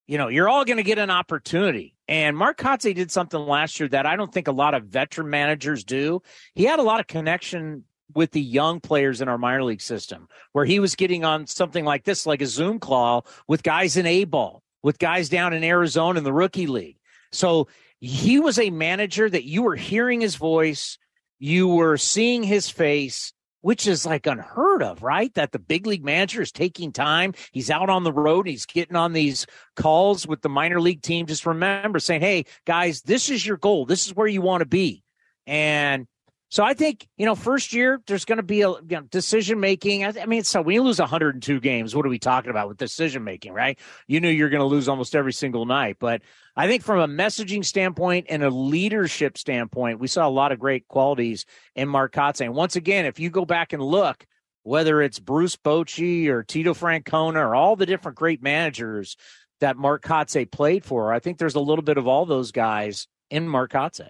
you 0.07 0.17
know 0.17 0.27
you're 0.27 0.49
all 0.49 0.65
going 0.65 0.77
to 0.77 0.83
get 0.83 0.99
an 0.99 1.09
opportunity. 1.09 1.95
And 2.09 2.37
mark 2.37 2.57
Kotsay 2.57 2.93
did 2.93 3.11
something 3.11 3.39
last 3.39 3.79
year 3.79 3.89
that 3.89 4.05
i 4.05 4.15
don't 4.15 4.33
think 4.33 4.47
a 4.47 4.53
lot 4.53 4.73
of 4.73 4.85
veteran 4.85 5.29
managers 5.29 5.83
do. 5.83 6.21
He 6.53 6.65
had 6.65 6.79
a 6.79 6.83
lot 6.83 6.99
of 6.99 7.07
connection 7.07 7.85
with 8.13 8.31
the 8.31 8.41
young 8.41 8.79
players 8.79 9.21
in 9.21 9.27
our 9.27 9.37
minor 9.37 9.63
league 9.63 9.81
system 9.81 10.27
where 10.53 10.65
he 10.65 10.79
was 10.79 10.95
getting 10.95 11.25
on 11.25 11.47
something 11.47 11.83
like 11.83 12.03
this 12.03 12.25
like 12.25 12.41
a 12.41 12.45
zoom 12.45 12.79
call 12.79 13.25
with 13.47 13.63
guys 13.63 13.97
in 13.97 14.05
a 14.05 14.23
ball 14.25 14.63
with 14.83 14.99
guys 14.99 15.29
down 15.29 15.53
in 15.53 15.63
arizona 15.63 16.17
in 16.17 16.23
the 16.23 16.33
rookie 16.33 16.67
league. 16.67 16.97
So 17.31 17.67
he 17.99 18.39
was 18.39 18.59
a 18.59 18.69
manager 18.69 19.29
that 19.29 19.43
you 19.43 19.63
were 19.63 19.75
hearing 19.75 20.21
his 20.21 20.35
voice, 20.35 20.97
you 21.39 21.67
were 21.67 21.97
seeing 21.97 22.43
his 22.43 22.69
face, 22.69 23.33
which 23.61 23.87
is 23.87 24.05
like 24.05 24.27
unheard 24.27 24.83
of, 24.83 25.03
right? 25.03 25.33
That 25.35 25.51
the 25.51 25.59
big 25.59 25.85
league 25.85 26.03
manager 26.03 26.41
is 26.41 26.51
taking 26.51 26.91
time. 26.91 27.33
He's 27.51 27.69
out 27.69 27.89
on 27.89 28.03
the 28.03 28.13
road. 28.13 28.47
He's 28.47 28.65
getting 28.65 28.95
on 28.95 29.13
these 29.13 29.45
calls 29.75 30.27
with 30.27 30.41
the 30.41 30.49
minor 30.49 30.79
league 30.81 31.01
team. 31.01 31.25
Just 31.25 31.45
remember 31.45 31.99
saying, 31.99 32.21
Hey 32.21 32.45
guys, 32.65 33.01
this 33.01 33.29
is 33.29 33.45
your 33.45 33.57
goal. 33.57 33.85
This 33.85 34.07
is 34.07 34.15
where 34.15 34.27
you 34.27 34.41
want 34.41 34.61
to 34.61 34.67
be. 34.67 35.03
And 35.45 36.07
so 36.49 36.63
I 36.63 36.73
think, 36.73 37.07
you 37.17 37.25
know, 37.25 37.35
first 37.35 37.73
year, 37.73 38.01
there's 38.07 38.23
going 38.23 38.37
to 38.37 38.43
be 38.43 38.61
a 38.61 38.69
you 38.69 38.81
know, 38.89 39.01
decision 39.01 39.59
making. 39.59 40.05
I, 40.05 40.13
I, 40.21 40.25
mean, 40.27 40.43
so 40.43 40.61
when 40.61 40.75
you 40.75 40.81
lose 40.81 40.99
102 40.99 41.59
games, 41.59 41.93
what 41.93 42.05
are 42.05 42.09
we 42.09 42.19
talking 42.19 42.51
about 42.51 42.69
with 42.69 42.77
decision 42.77 43.25
making, 43.25 43.51
right? 43.51 43.77
You 44.07 44.21
knew 44.21 44.29
you're 44.29 44.49
going 44.49 44.61
to 44.61 44.65
lose 44.65 44.87
almost 44.87 45.13
every 45.13 45.33
single 45.33 45.65
night. 45.65 45.97
But 45.99 46.21
I 46.55 46.67
think 46.67 46.83
from 46.83 46.99
a 46.99 47.07
messaging 47.07 47.65
standpoint 47.65 48.27
and 48.29 48.43
a 48.43 48.49
leadership 48.49 49.37
standpoint, 49.37 49.99
we 49.99 50.07
saw 50.07 50.25
a 50.25 50.29
lot 50.29 50.53
of 50.53 50.59
great 50.59 50.87
qualities 50.87 51.45
in 51.75 51.89
Mark 51.89 52.13
Kotsay. 52.13 52.45
And 52.45 52.55
once 52.55 52.77
again, 52.77 53.05
if 53.05 53.19
you 53.19 53.29
go 53.29 53.43
back 53.43 53.73
and 53.73 53.83
look, 53.83 54.25
whether 54.63 55.01
it's 55.01 55.19
Bruce 55.19 55.57
Bochy 55.57 56.27
or 56.27 56.43
Tito 56.43 56.73
Francona 56.73 57.37
or 57.37 57.55
all 57.55 57.75
the 57.75 57.85
different 57.85 58.17
great 58.17 58.41
managers 58.41 59.17
that 59.59 59.75
Mark 59.75 60.01
Kotsay 60.01 60.49
played 60.49 60.85
for, 60.85 61.11
I 61.11 61.19
think 61.19 61.39
there's 61.39 61.55
a 61.55 61.59
little 61.59 61.83
bit 61.83 61.97
of 61.97 62.07
all 62.07 62.25
those 62.25 62.53
guys 62.53 63.07
in 63.29 63.49
Mark 63.49 63.73
Kotsay. 63.73 64.09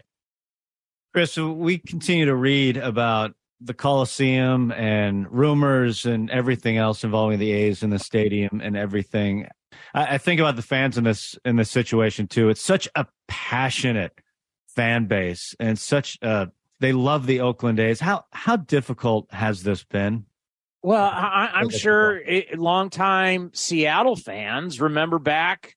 Chris, 1.18 1.36
we 1.36 1.80
continue 1.80 2.26
to 2.26 2.36
read 2.36 2.78
about 2.78 3.34
the 3.60 3.74
Coliseum 3.74 4.72
and 4.72 5.26
rumors 5.32 6.06
and 6.06 6.30
everything 6.30 6.78
else 6.78 7.04
involving 7.04 7.40
the 7.40 7.54
A's 7.54 7.82
and 7.82 7.92
the 7.92 7.98
stadium 7.98 8.62
and 8.64 8.78
everything. 8.78 9.48
I, 9.96 10.14
I, 10.14 10.18
think 10.20 10.40
about 10.40 10.58
the 10.58 10.62
fans 10.62 10.96
in 10.96 11.06
this 11.06 11.36
in 11.44 11.56
this 11.56 11.72
situation 11.72 12.28
too. 12.28 12.50
It's 12.50 12.62
such 12.62 12.88
a 12.94 13.08
passionate 13.28 14.12
fan 14.76 15.06
base 15.06 15.56
and 15.60 15.80
such 15.80 16.20
a 16.22 16.50
they 16.82 16.92
love 16.92 17.26
the 17.26 17.40
Oakland 17.40 17.80
A's. 17.80 18.00
How 18.00 18.26
how 18.30 18.56
difficult 18.56 19.26
has 19.32 19.64
this 19.64 19.84
been? 19.84 20.28
Well, 20.84 21.10
I, 21.12 21.50
am 21.56 21.72
sure 21.72 22.20
it, 22.20 22.60
longtime 22.60 23.56
Seattle 23.56 24.18
fans 24.18 24.80
remember 24.80 25.18
back 25.18 25.77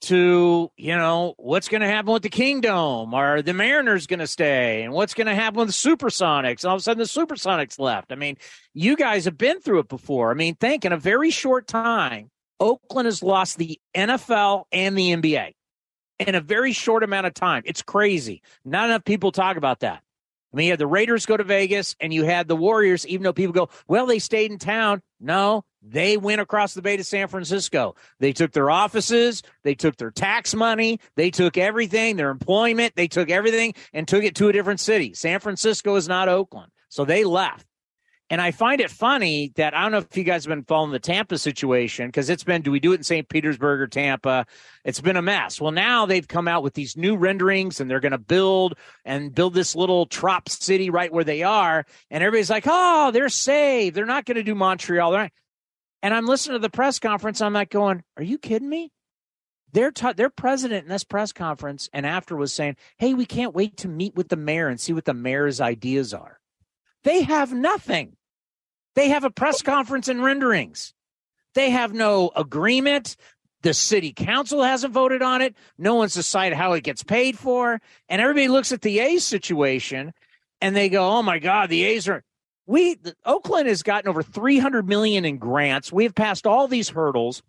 to 0.00 0.70
you 0.76 0.96
know 0.96 1.34
what's 1.38 1.68
going 1.68 1.80
to 1.80 1.88
happen 1.88 2.12
with 2.12 2.22
the 2.22 2.28
Kingdome? 2.28 3.14
Are 3.14 3.42
the 3.42 3.52
mariners 3.52 4.06
going 4.06 4.20
to 4.20 4.26
stay? 4.26 4.82
And 4.82 4.92
what's 4.92 5.14
going 5.14 5.26
to 5.26 5.34
happen 5.34 5.58
with 5.58 5.68
the 5.68 5.72
supersonics? 5.72 6.64
All 6.64 6.74
of 6.74 6.80
a 6.80 6.82
sudden 6.82 6.98
the 6.98 7.04
supersonics 7.04 7.78
left. 7.78 8.12
I 8.12 8.14
mean 8.14 8.36
you 8.74 8.96
guys 8.96 9.24
have 9.24 9.38
been 9.38 9.60
through 9.60 9.80
it 9.80 9.88
before. 9.88 10.30
I 10.30 10.34
mean 10.34 10.54
think 10.54 10.84
in 10.84 10.92
a 10.92 10.98
very 10.98 11.30
short 11.30 11.66
time 11.66 12.30
oakland 12.60 13.06
has 13.06 13.22
lost 13.22 13.56
the 13.56 13.78
nfl 13.94 14.64
and 14.72 14.98
the 14.98 15.12
nba 15.12 15.52
in 16.18 16.34
a 16.34 16.40
very 16.40 16.72
short 16.72 17.02
amount 17.02 17.26
of 17.26 17.34
time. 17.34 17.62
It's 17.64 17.82
crazy. 17.82 18.42
Not 18.64 18.86
enough 18.86 19.04
people 19.04 19.32
talk 19.32 19.56
about 19.56 19.80
that. 19.80 20.02
I 20.52 20.56
mean, 20.56 20.66
you 20.66 20.72
had 20.72 20.80
the 20.80 20.86
Raiders 20.86 21.26
go 21.26 21.36
to 21.36 21.44
Vegas 21.44 21.94
and 22.00 22.12
you 22.12 22.24
had 22.24 22.48
the 22.48 22.56
Warriors, 22.56 23.06
even 23.06 23.22
though 23.22 23.32
people 23.32 23.52
go, 23.52 23.68
well, 23.86 24.06
they 24.06 24.18
stayed 24.18 24.50
in 24.50 24.58
town. 24.58 25.02
No, 25.20 25.64
they 25.82 26.16
went 26.16 26.40
across 26.40 26.74
the 26.74 26.82
bay 26.82 26.96
to 26.96 27.04
San 27.04 27.28
Francisco. 27.28 27.94
They 28.18 28.32
took 28.32 28.52
their 28.52 28.70
offices, 28.70 29.42
they 29.62 29.74
took 29.74 29.96
their 29.96 30.10
tax 30.10 30.54
money, 30.54 31.00
they 31.16 31.30
took 31.30 31.56
everything, 31.56 32.16
their 32.16 32.30
employment, 32.30 32.94
they 32.96 33.08
took 33.08 33.30
everything 33.30 33.74
and 33.92 34.06
took 34.06 34.24
it 34.24 34.34
to 34.36 34.48
a 34.48 34.52
different 34.52 34.80
city. 34.80 35.14
San 35.14 35.40
Francisco 35.40 35.96
is 35.96 36.08
not 36.08 36.28
Oakland. 36.28 36.70
So 36.88 37.04
they 37.04 37.24
left. 37.24 37.66
And 38.30 38.42
I 38.42 38.50
find 38.50 38.82
it 38.82 38.90
funny 38.90 39.52
that 39.56 39.74
I 39.74 39.82
don't 39.82 39.92
know 39.92 39.98
if 39.98 40.14
you 40.14 40.22
guys 40.22 40.44
have 40.44 40.50
been 40.50 40.64
following 40.64 40.92
the 40.92 40.98
Tampa 40.98 41.38
situation 41.38 42.08
because 42.08 42.28
it's 42.28 42.44
been, 42.44 42.60
do 42.60 42.70
we 42.70 42.78
do 42.78 42.92
it 42.92 42.96
in 42.96 43.02
St. 43.02 43.26
Petersburg 43.26 43.80
or 43.80 43.86
Tampa? 43.86 44.44
It's 44.84 45.00
been 45.00 45.16
a 45.16 45.22
mess. 45.22 45.60
Well, 45.60 45.72
now 45.72 46.04
they've 46.04 46.28
come 46.28 46.46
out 46.46 46.62
with 46.62 46.74
these 46.74 46.94
new 46.94 47.16
renderings 47.16 47.80
and 47.80 47.90
they're 47.90 48.00
going 48.00 48.12
to 48.12 48.18
build 48.18 48.74
and 49.06 49.34
build 49.34 49.54
this 49.54 49.74
little 49.74 50.04
trop 50.04 50.50
city 50.50 50.90
right 50.90 51.10
where 51.10 51.24
they 51.24 51.42
are. 51.42 51.86
And 52.10 52.22
everybody's 52.22 52.50
like, 52.50 52.64
oh, 52.66 53.10
they're 53.12 53.30
saved. 53.30 53.96
They're 53.96 54.04
not 54.04 54.26
going 54.26 54.36
to 54.36 54.42
do 54.42 54.54
Montreal. 54.54 55.28
And 56.02 56.14
I'm 56.14 56.26
listening 56.26 56.56
to 56.56 56.60
the 56.60 56.70
press 56.70 56.98
conference. 56.98 57.40
I'm 57.40 57.52
like 57.52 57.70
going, 57.70 58.02
are 58.16 58.22
you 58.22 58.38
kidding 58.38 58.68
me? 58.68 58.92
Their, 59.72 59.90
t- 59.90 60.12
their 60.14 60.30
president 60.30 60.84
in 60.84 60.88
this 60.88 61.04
press 61.04 61.32
conference 61.32 61.90
and 61.92 62.06
after 62.06 62.34
was 62.36 62.52
saying, 62.52 62.76
hey, 62.96 63.14
we 63.14 63.26
can't 63.26 63.54
wait 63.54 63.76
to 63.78 63.88
meet 63.88 64.14
with 64.14 64.28
the 64.28 64.36
mayor 64.36 64.68
and 64.68 64.80
see 64.80 64.92
what 64.92 65.04
the 65.04 65.14
mayor's 65.14 65.60
ideas 65.60 66.14
are. 66.14 66.40
They 67.04 67.22
have 67.22 67.52
nothing. 67.52 68.16
They 68.94 69.10
have 69.10 69.24
a 69.24 69.30
press 69.30 69.62
conference 69.62 70.08
and 70.08 70.22
renderings. 70.22 70.94
They 71.54 71.70
have 71.70 71.92
no 71.92 72.30
agreement. 72.34 73.16
The 73.62 73.74
city 73.74 74.12
council 74.12 74.62
hasn't 74.62 74.94
voted 74.94 75.22
on 75.22 75.42
it. 75.42 75.54
No 75.76 75.96
one's 75.96 76.14
decided 76.14 76.56
how 76.56 76.72
it 76.72 76.84
gets 76.84 77.02
paid 77.02 77.38
for. 77.38 77.80
And 78.08 78.22
everybody 78.22 78.48
looks 78.48 78.72
at 78.72 78.82
the 78.82 79.00
A's 79.00 79.24
situation 79.24 80.12
and 80.60 80.74
they 80.74 80.88
go, 80.88 81.08
oh 81.10 81.22
my 81.22 81.38
God, 81.38 81.68
the 81.68 81.84
A's 81.84 82.08
are. 82.08 82.22
We, 82.68 82.98
Oakland 83.24 83.66
has 83.66 83.82
gotten 83.82 84.10
over 84.10 84.22
300 84.22 84.86
million 84.86 85.24
in 85.24 85.38
grants. 85.38 85.90
We've 85.90 86.14
passed 86.14 86.46
all 86.46 86.68
these 86.68 86.90
hurdles. 86.90 87.42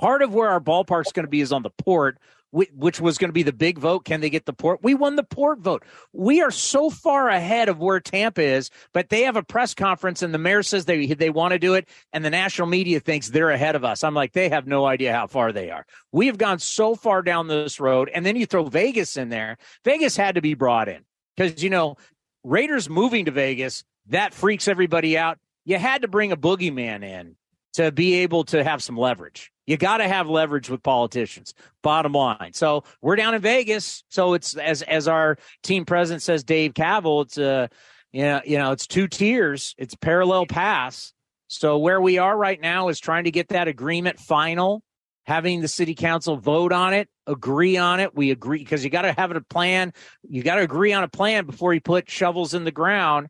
Part 0.00 0.22
of 0.22 0.32
where 0.32 0.48
our 0.48 0.60
ballpark's 0.60 1.12
going 1.12 1.26
to 1.26 1.30
be 1.30 1.42
is 1.42 1.52
on 1.52 1.62
the 1.62 1.70
port, 1.70 2.18
which 2.50 2.98
was 2.98 3.18
going 3.18 3.28
to 3.28 3.34
be 3.34 3.42
the 3.42 3.52
big 3.52 3.78
vote. 3.78 4.06
Can 4.06 4.22
they 4.22 4.30
get 4.30 4.46
the 4.46 4.54
port? 4.54 4.80
We 4.82 4.94
won 4.94 5.16
the 5.16 5.22
port 5.22 5.58
vote. 5.58 5.84
We 6.14 6.40
are 6.40 6.50
so 6.50 6.88
far 6.88 7.28
ahead 7.28 7.68
of 7.68 7.78
where 7.78 8.00
Tampa 8.00 8.40
is, 8.40 8.70
but 8.94 9.10
they 9.10 9.22
have 9.24 9.36
a 9.36 9.42
press 9.42 9.74
conference 9.74 10.22
and 10.22 10.32
the 10.32 10.38
mayor 10.38 10.62
says 10.62 10.86
they 10.86 11.06
they 11.06 11.28
want 11.28 11.52
to 11.52 11.58
do 11.58 11.74
it, 11.74 11.86
and 12.14 12.24
the 12.24 12.30
national 12.30 12.68
media 12.68 13.00
thinks 13.00 13.28
they're 13.28 13.50
ahead 13.50 13.76
of 13.76 13.84
us. 13.84 14.02
I'm 14.02 14.14
like, 14.14 14.32
they 14.32 14.48
have 14.48 14.66
no 14.66 14.86
idea 14.86 15.12
how 15.12 15.26
far 15.26 15.52
they 15.52 15.70
are. 15.70 15.84
We 16.10 16.26
have 16.28 16.38
gone 16.38 16.58
so 16.58 16.94
far 16.94 17.20
down 17.20 17.48
this 17.48 17.80
road, 17.80 18.10
and 18.14 18.24
then 18.24 18.36
you 18.36 18.46
throw 18.46 18.64
Vegas 18.64 19.18
in 19.18 19.28
there. 19.28 19.58
Vegas 19.84 20.16
had 20.16 20.36
to 20.36 20.40
be 20.40 20.54
brought 20.54 20.88
in 20.88 21.04
because 21.36 21.62
you 21.62 21.68
know 21.68 21.96
Raiders 22.44 22.88
moving 22.88 23.26
to 23.26 23.30
Vegas 23.30 23.84
that 24.08 24.34
freaks 24.34 24.68
everybody 24.68 25.16
out. 25.16 25.38
You 25.64 25.78
had 25.78 26.02
to 26.02 26.08
bring 26.08 26.32
a 26.32 26.36
boogeyman 26.36 27.04
in 27.04 27.36
to 27.74 27.92
be 27.92 28.14
able 28.14 28.44
to 28.44 28.64
have 28.64 28.82
some 28.82 28.96
leverage. 28.96 29.52
You 29.66 29.76
got 29.76 29.98
to 29.98 30.08
have 30.08 30.28
leverage 30.28 30.70
with 30.70 30.82
politicians. 30.82 31.52
Bottom 31.82 32.12
line. 32.12 32.52
So 32.54 32.84
we're 33.02 33.16
down 33.16 33.34
in 33.34 33.42
Vegas. 33.42 34.02
So 34.08 34.34
it's 34.34 34.56
as 34.56 34.82
as 34.82 35.08
our 35.08 35.36
team 35.62 35.84
president 35.84 36.22
says, 36.22 36.42
Dave 36.42 36.72
Kaval. 36.72 37.26
It's 37.26 37.38
a 37.38 37.68
you 38.12 38.22
know 38.22 38.40
you 38.44 38.58
know 38.58 38.72
it's 38.72 38.86
two 38.86 39.08
tiers. 39.08 39.74
It's 39.76 39.94
parallel 39.94 40.46
pass. 40.46 41.12
So 41.48 41.78
where 41.78 42.00
we 42.00 42.18
are 42.18 42.36
right 42.36 42.60
now 42.60 42.88
is 42.88 42.98
trying 42.98 43.24
to 43.24 43.30
get 43.30 43.48
that 43.48 43.68
agreement 43.68 44.18
final, 44.18 44.82
having 45.26 45.60
the 45.60 45.68
city 45.68 45.94
council 45.94 46.36
vote 46.36 46.72
on 46.72 46.94
it, 46.94 47.08
agree 47.26 47.76
on 47.76 48.00
it. 48.00 48.14
We 48.14 48.30
agree 48.30 48.58
because 48.58 48.84
you 48.84 48.90
got 48.90 49.02
to 49.02 49.12
have 49.12 49.30
a 49.30 49.40
plan. 49.42 49.92
You 50.22 50.42
got 50.42 50.56
to 50.56 50.62
agree 50.62 50.92
on 50.92 51.04
a 51.04 51.08
plan 51.08 51.46
before 51.46 51.74
you 51.74 51.80
put 51.80 52.10
shovels 52.10 52.54
in 52.54 52.64
the 52.64 52.70
ground. 52.70 53.28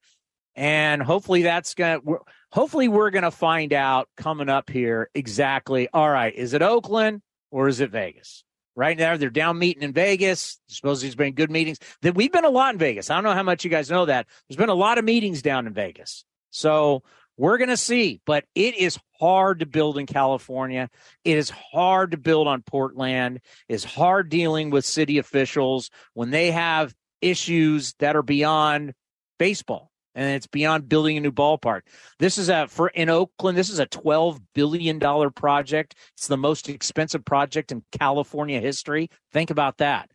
And 0.58 1.00
hopefully 1.00 1.42
that's 1.42 1.74
gonna 1.74 2.00
hopefully 2.50 2.88
we're 2.88 3.10
to 3.22 3.30
find 3.30 3.72
out 3.72 4.08
coming 4.16 4.48
up 4.48 4.68
here 4.68 5.08
exactly 5.14 5.88
all 5.92 6.10
right 6.10 6.34
is 6.34 6.52
it 6.52 6.62
oakland 6.62 7.22
or 7.52 7.68
is 7.68 7.78
it 7.78 7.92
vegas? 7.92 8.42
Right 8.74 8.98
now 8.98 9.16
they're 9.16 9.30
down 9.30 9.60
meeting 9.60 9.84
in 9.84 9.92
vegas. 9.92 10.58
Suppose 10.66 11.00
there's 11.00 11.14
been 11.14 11.34
good 11.34 11.52
meetings. 11.52 11.78
That 12.02 12.16
we've 12.16 12.32
been 12.32 12.44
a 12.44 12.50
lot 12.50 12.74
in 12.74 12.78
vegas. 12.80 13.08
I 13.08 13.14
don't 13.14 13.22
know 13.22 13.34
how 13.34 13.44
much 13.44 13.62
you 13.62 13.70
guys 13.70 13.88
know 13.88 14.06
that. 14.06 14.26
There's 14.48 14.56
been 14.56 14.68
a 14.68 14.74
lot 14.74 14.98
of 14.98 15.04
meetings 15.04 15.42
down 15.42 15.68
in 15.68 15.74
vegas. 15.74 16.24
So 16.50 17.04
we're 17.36 17.58
to 17.58 17.76
see 17.76 18.20
but 18.26 18.44
it 18.56 18.74
is 18.74 18.98
hard 19.20 19.60
to 19.60 19.66
build 19.66 19.96
in 19.96 20.06
california. 20.06 20.90
It 21.22 21.38
is 21.38 21.50
hard 21.50 22.10
to 22.10 22.16
build 22.16 22.48
on 22.48 22.62
portland. 22.62 23.42
It's 23.68 23.84
hard 23.84 24.28
dealing 24.28 24.70
with 24.70 24.84
city 24.84 25.18
officials 25.18 25.88
when 26.14 26.30
they 26.30 26.50
have 26.50 26.96
issues 27.20 27.94
that 28.00 28.16
are 28.16 28.24
beyond 28.24 28.94
baseball 29.38 29.92
and 30.18 30.34
it's 30.34 30.48
beyond 30.48 30.88
building 30.88 31.16
a 31.16 31.20
new 31.20 31.30
ballpark. 31.30 31.82
This 32.18 32.38
is 32.38 32.48
a 32.48 32.66
for 32.66 32.88
in 32.88 33.08
Oakland. 33.08 33.56
This 33.56 33.70
is 33.70 33.78
a 33.78 33.86
twelve 33.86 34.40
billion 34.52 34.98
dollar 34.98 35.30
project. 35.30 35.94
It's 36.14 36.26
the 36.26 36.36
most 36.36 36.68
expensive 36.68 37.24
project 37.24 37.70
in 37.70 37.84
California 37.92 38.60
history. 38.60 39.10
Think 39.32 39.50
about 39.50 39.78
that. 39.78 40.10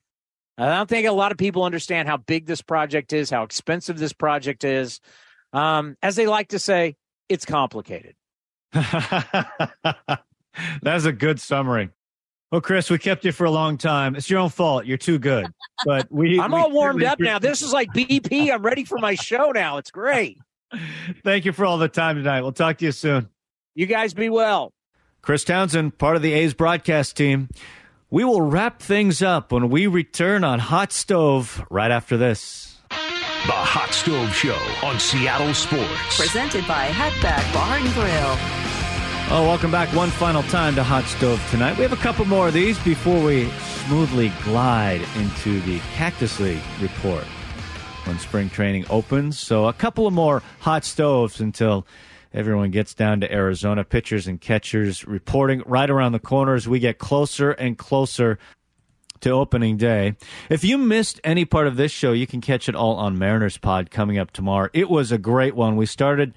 I 0.57 0.75
don't 0.75 0.89
think 0.89 1.07
a 1.07 1.13
lot 1.13 1.31
of 1.31 1.37
people 1.37 1.63
understand 1.63 2.09
how 2.09 2.17
big 2.17 2.45
this 2.45 2.61
project 2.61 3.13
is, 3.13 3.29
how 3.29 3.43
expensive 3.43 3.97
this 3.97 4.13
project 4.13 4.65
is. 4.65 4.99
Um, 5.53 5.95
as 6.03 6.17
they 6.17 6.27
like 6.27 6.49
to 6.49 6.59
say, 6.59 6.97
it's 7.29 7.45
complicated. 7.45 8.15
That's 8.73 9.45
a 11.05 11.13
good 11.13 11.39
summary. 11.39 11.91
Well, 12.53 12.61
Chris, 12.61 12.87
we 12.91 12.99
kept 12.99 13.25
you 13.25 13.31
for 13.31 13.45
a 13.45 13.49
long 13.49 13.79
time. 13.79 14.15
It's 14.15 14.29
your 14.29 14.39
own 14.39 14.49
fault. 14.49 14.85
You're 14.85 14.95
too 14.95 15.17
good. 15.17 15.47
But 15.85 16.05
we 16.11 16.39
I'm 16.39 16.51
we 16.51 16.59
all 16.59 16.69
warmed 16.69 17.01
up 17.03 17.19
now. 17.19 17.39
This 17.39 17.63
is 17.63 17.73
like 17.73 17.89
BP. 17.93 18.53
I'm 18.53 18.61
ready 18.61 18.83
for 18.83 18.99
my 18.99 19.15
show 19.15 19.49
now. 19.49 19.77
It's 19.77 19.89
great. 19.89 20.37
Thank 21.23 21.45
you 21.45 21.51
for 21.51 21.65
all 21.65 21.79
the 21.79 21.87
time 21.87 22.15
tonight. 22.15 22.41
We'll 22.41 22.51
talk 22.51 22.77
to 22.77 22.85
you 22.85 22.91
soon. 22.91 23.29
You 23.73 23.87
guys 23.87 24.13
be 24.13 24.29
well. 24.29 24.71
Chris 25.23 25.43
Townsend, 25.43 25.97
part 25.97 26.15
of 26.15 26.21
the 26.21 26.31
A's 26.33 26.53
broadcast 26.53 27.17
team. 27.17 27.49
We 28.11 28.23
will 28.23 28.43
wrap 28.43 28.79
things 28.79 29.23
up 29.23 29.51
when 29.51 29.71
we 29.71 29.87
return 29.87 30.43
on 30.43 30.59
Hot 30.59 30.91
Stove 30.91 31.65
right 31.71 31.89
after 31.89 32.17
this. 32.17 32.77
The 32.89 32.95
Hot 33.51 33.91
Stove 33.95 34.31
Show 34.31 34.59
on 34.85 34.99
Seattle 34.99 35.55
Sports. 35.55 36.17
Presented 36.19 36.67
by 36.67 36.89
Hatback 36.89 37.51
Bar 37.51 37.77
and 37.77 37.93
Grill. 37.95 38.72
Oh, 39.29 39.47
welcome 39.47 39.71
back 39.71 39.91
one 39.95 40.11
final 40.11 40.43
time 40.43 40.75
to 40.75 40.83
Hot 40.83 41.05
Stove 41.05 41.43
tonight. 41.49 41.75
We 41.77 41.83
have 41.83 41.93
a 41.93 41.97
couple 41.97 42.25
more 42.25 42.49
of 42.49 42.53
these 42.53 42.77
before 42.83 43.23
we 43.23 43.49
smoothly 43.85 44.31
glide 44.43 45.01
into 45.17 45.59
the 45.61 45.79
Cactus 45.95 46.39
League 46.39 46.61
report 46.79 47.23
when 48.03 48.19
spring 48.19 48.49
training 48.49 48.85
opens. 48.91 49.39
So 49.39 49.65
a 49.67 49.73
couple 49.73 50.05
of 50.05 50.13
more 50.13 50.43
hot 50.59 50.85
stoves 50.85 51.39
until 51.39 51.87
everyone 52.31 52.69
gets 52.69 52.93
down 52.93 53.21
to 53.21 53.33
Arizona. 53.33 53.83
Pitchers 53.83 54.27
and 54.27 54.39
catchers 54.39 55.03
reporting 55.07 55.63
right 55.65 55.89
around 55.89 56.11
the 56.11 56.19
corner 56.19 56.53
as 56.53 56.67
we 56.67 56.77
get 56.77 56.99
closer 56.99 57.51
and 57.51 57.75
closer 57.75 58.37
to 59.21 59.31
opening 59.31 59.77
day. 59.77 60.15
If 60.49 60.63
you 60.63 60.77
missed 60.77 61.19
any 61.23 61.45
part 61.45 61.65
of 61.65 61.75
this 61.75 61.91
show, 61.91 62.11
you 62.11 62.27
can 62.27 62.41
catch 62.41 62.69
it 62.69 62.75
all 62.75 62.97
on 62.97 63.17
Mariners 63.17 63.57
Pod 63.57 63.89
coming 63.89 64.19
up 64.19 64.29
tomorrow. 64.31 64.69
It 64.73 64.91
was 64.91 65.11
a 65.11 65.17
great 65.17 65.55
one. 65.55 65.75
We 65.75 65.87
started 65.87 66.35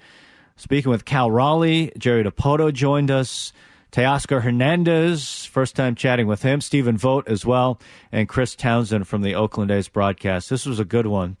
speaking 0.57 0.91
with 0.91 1.05
Cal 1.05 1.31
Raleigh. 1.31 1.91
Jerry 1.97 2.23
Dipoto 2.23 2.73
joined 2.73 3.09
us. 3.09 3.53
Teoscar 3.91 4.41
Hernandez, 4.41 5.45
first 5.45 5.75
time 5.75 5.95
chatting 5.95 6.27
with 6.27 6.41
him. 6.41 6.59
Stephen 6.59 6.97
Vogt 6.97 7.29
as 7.29 7.45
well. 7.45 7.79
And 8.11 8.27
Chris 8.27 8.53
Townsend 8.53 9.07
from 9.07 9.21
the 9.21 9.33
Oakland 9.33 9.71
A's 9.71 9.87
broadcast. 9.87 10.49
This 10.49 10.65
was 10.65 10.79
a 10.79 10.85
good 10.85 11.07
one. 11.07 11.37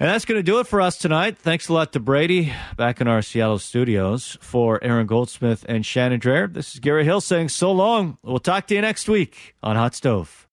And 0.00 0.08
that's 0.08 0.24
going 0.24 0.38
to 0.38 0.42
do 0.42 0.60
it 0.60 0.66
for 0.66 0.80
us 0.80 0.96
tonight. 0.96 1.36
Thanks 1.36 1.68
a 1.68 1.74
lot 1.74 1.92
to 1.92 2.00
Brady 2.00 2.52
back 2.76 3.02
in 3.02 3.06
our 3.06 3.20
Seattle 3.20 3.58
studios. 3.58 4.38
For 4.40 4.82
Aaron 4.82 5.06
Goldsmith 5.06 5.64
and 5.68 5.84
Shannon 5.84 6.18
Drayer, 6.18 6.52
this 6.52 6.72
is 6.72 6.80
Gary 6.80 7.04
Hill 7.04 7.20
saying 7.20 7.50
so 7.50 7.70
long. 7.70 8.16
We'll 8.22 8.38
talk 8.38 8.66
to 8.68 8.74
you 8.74 8.80
next 8.80 9.08
week 9.08 9.54
on 9.62 9.76
Hot 9.76 9.94
Stove. 9.94 10.48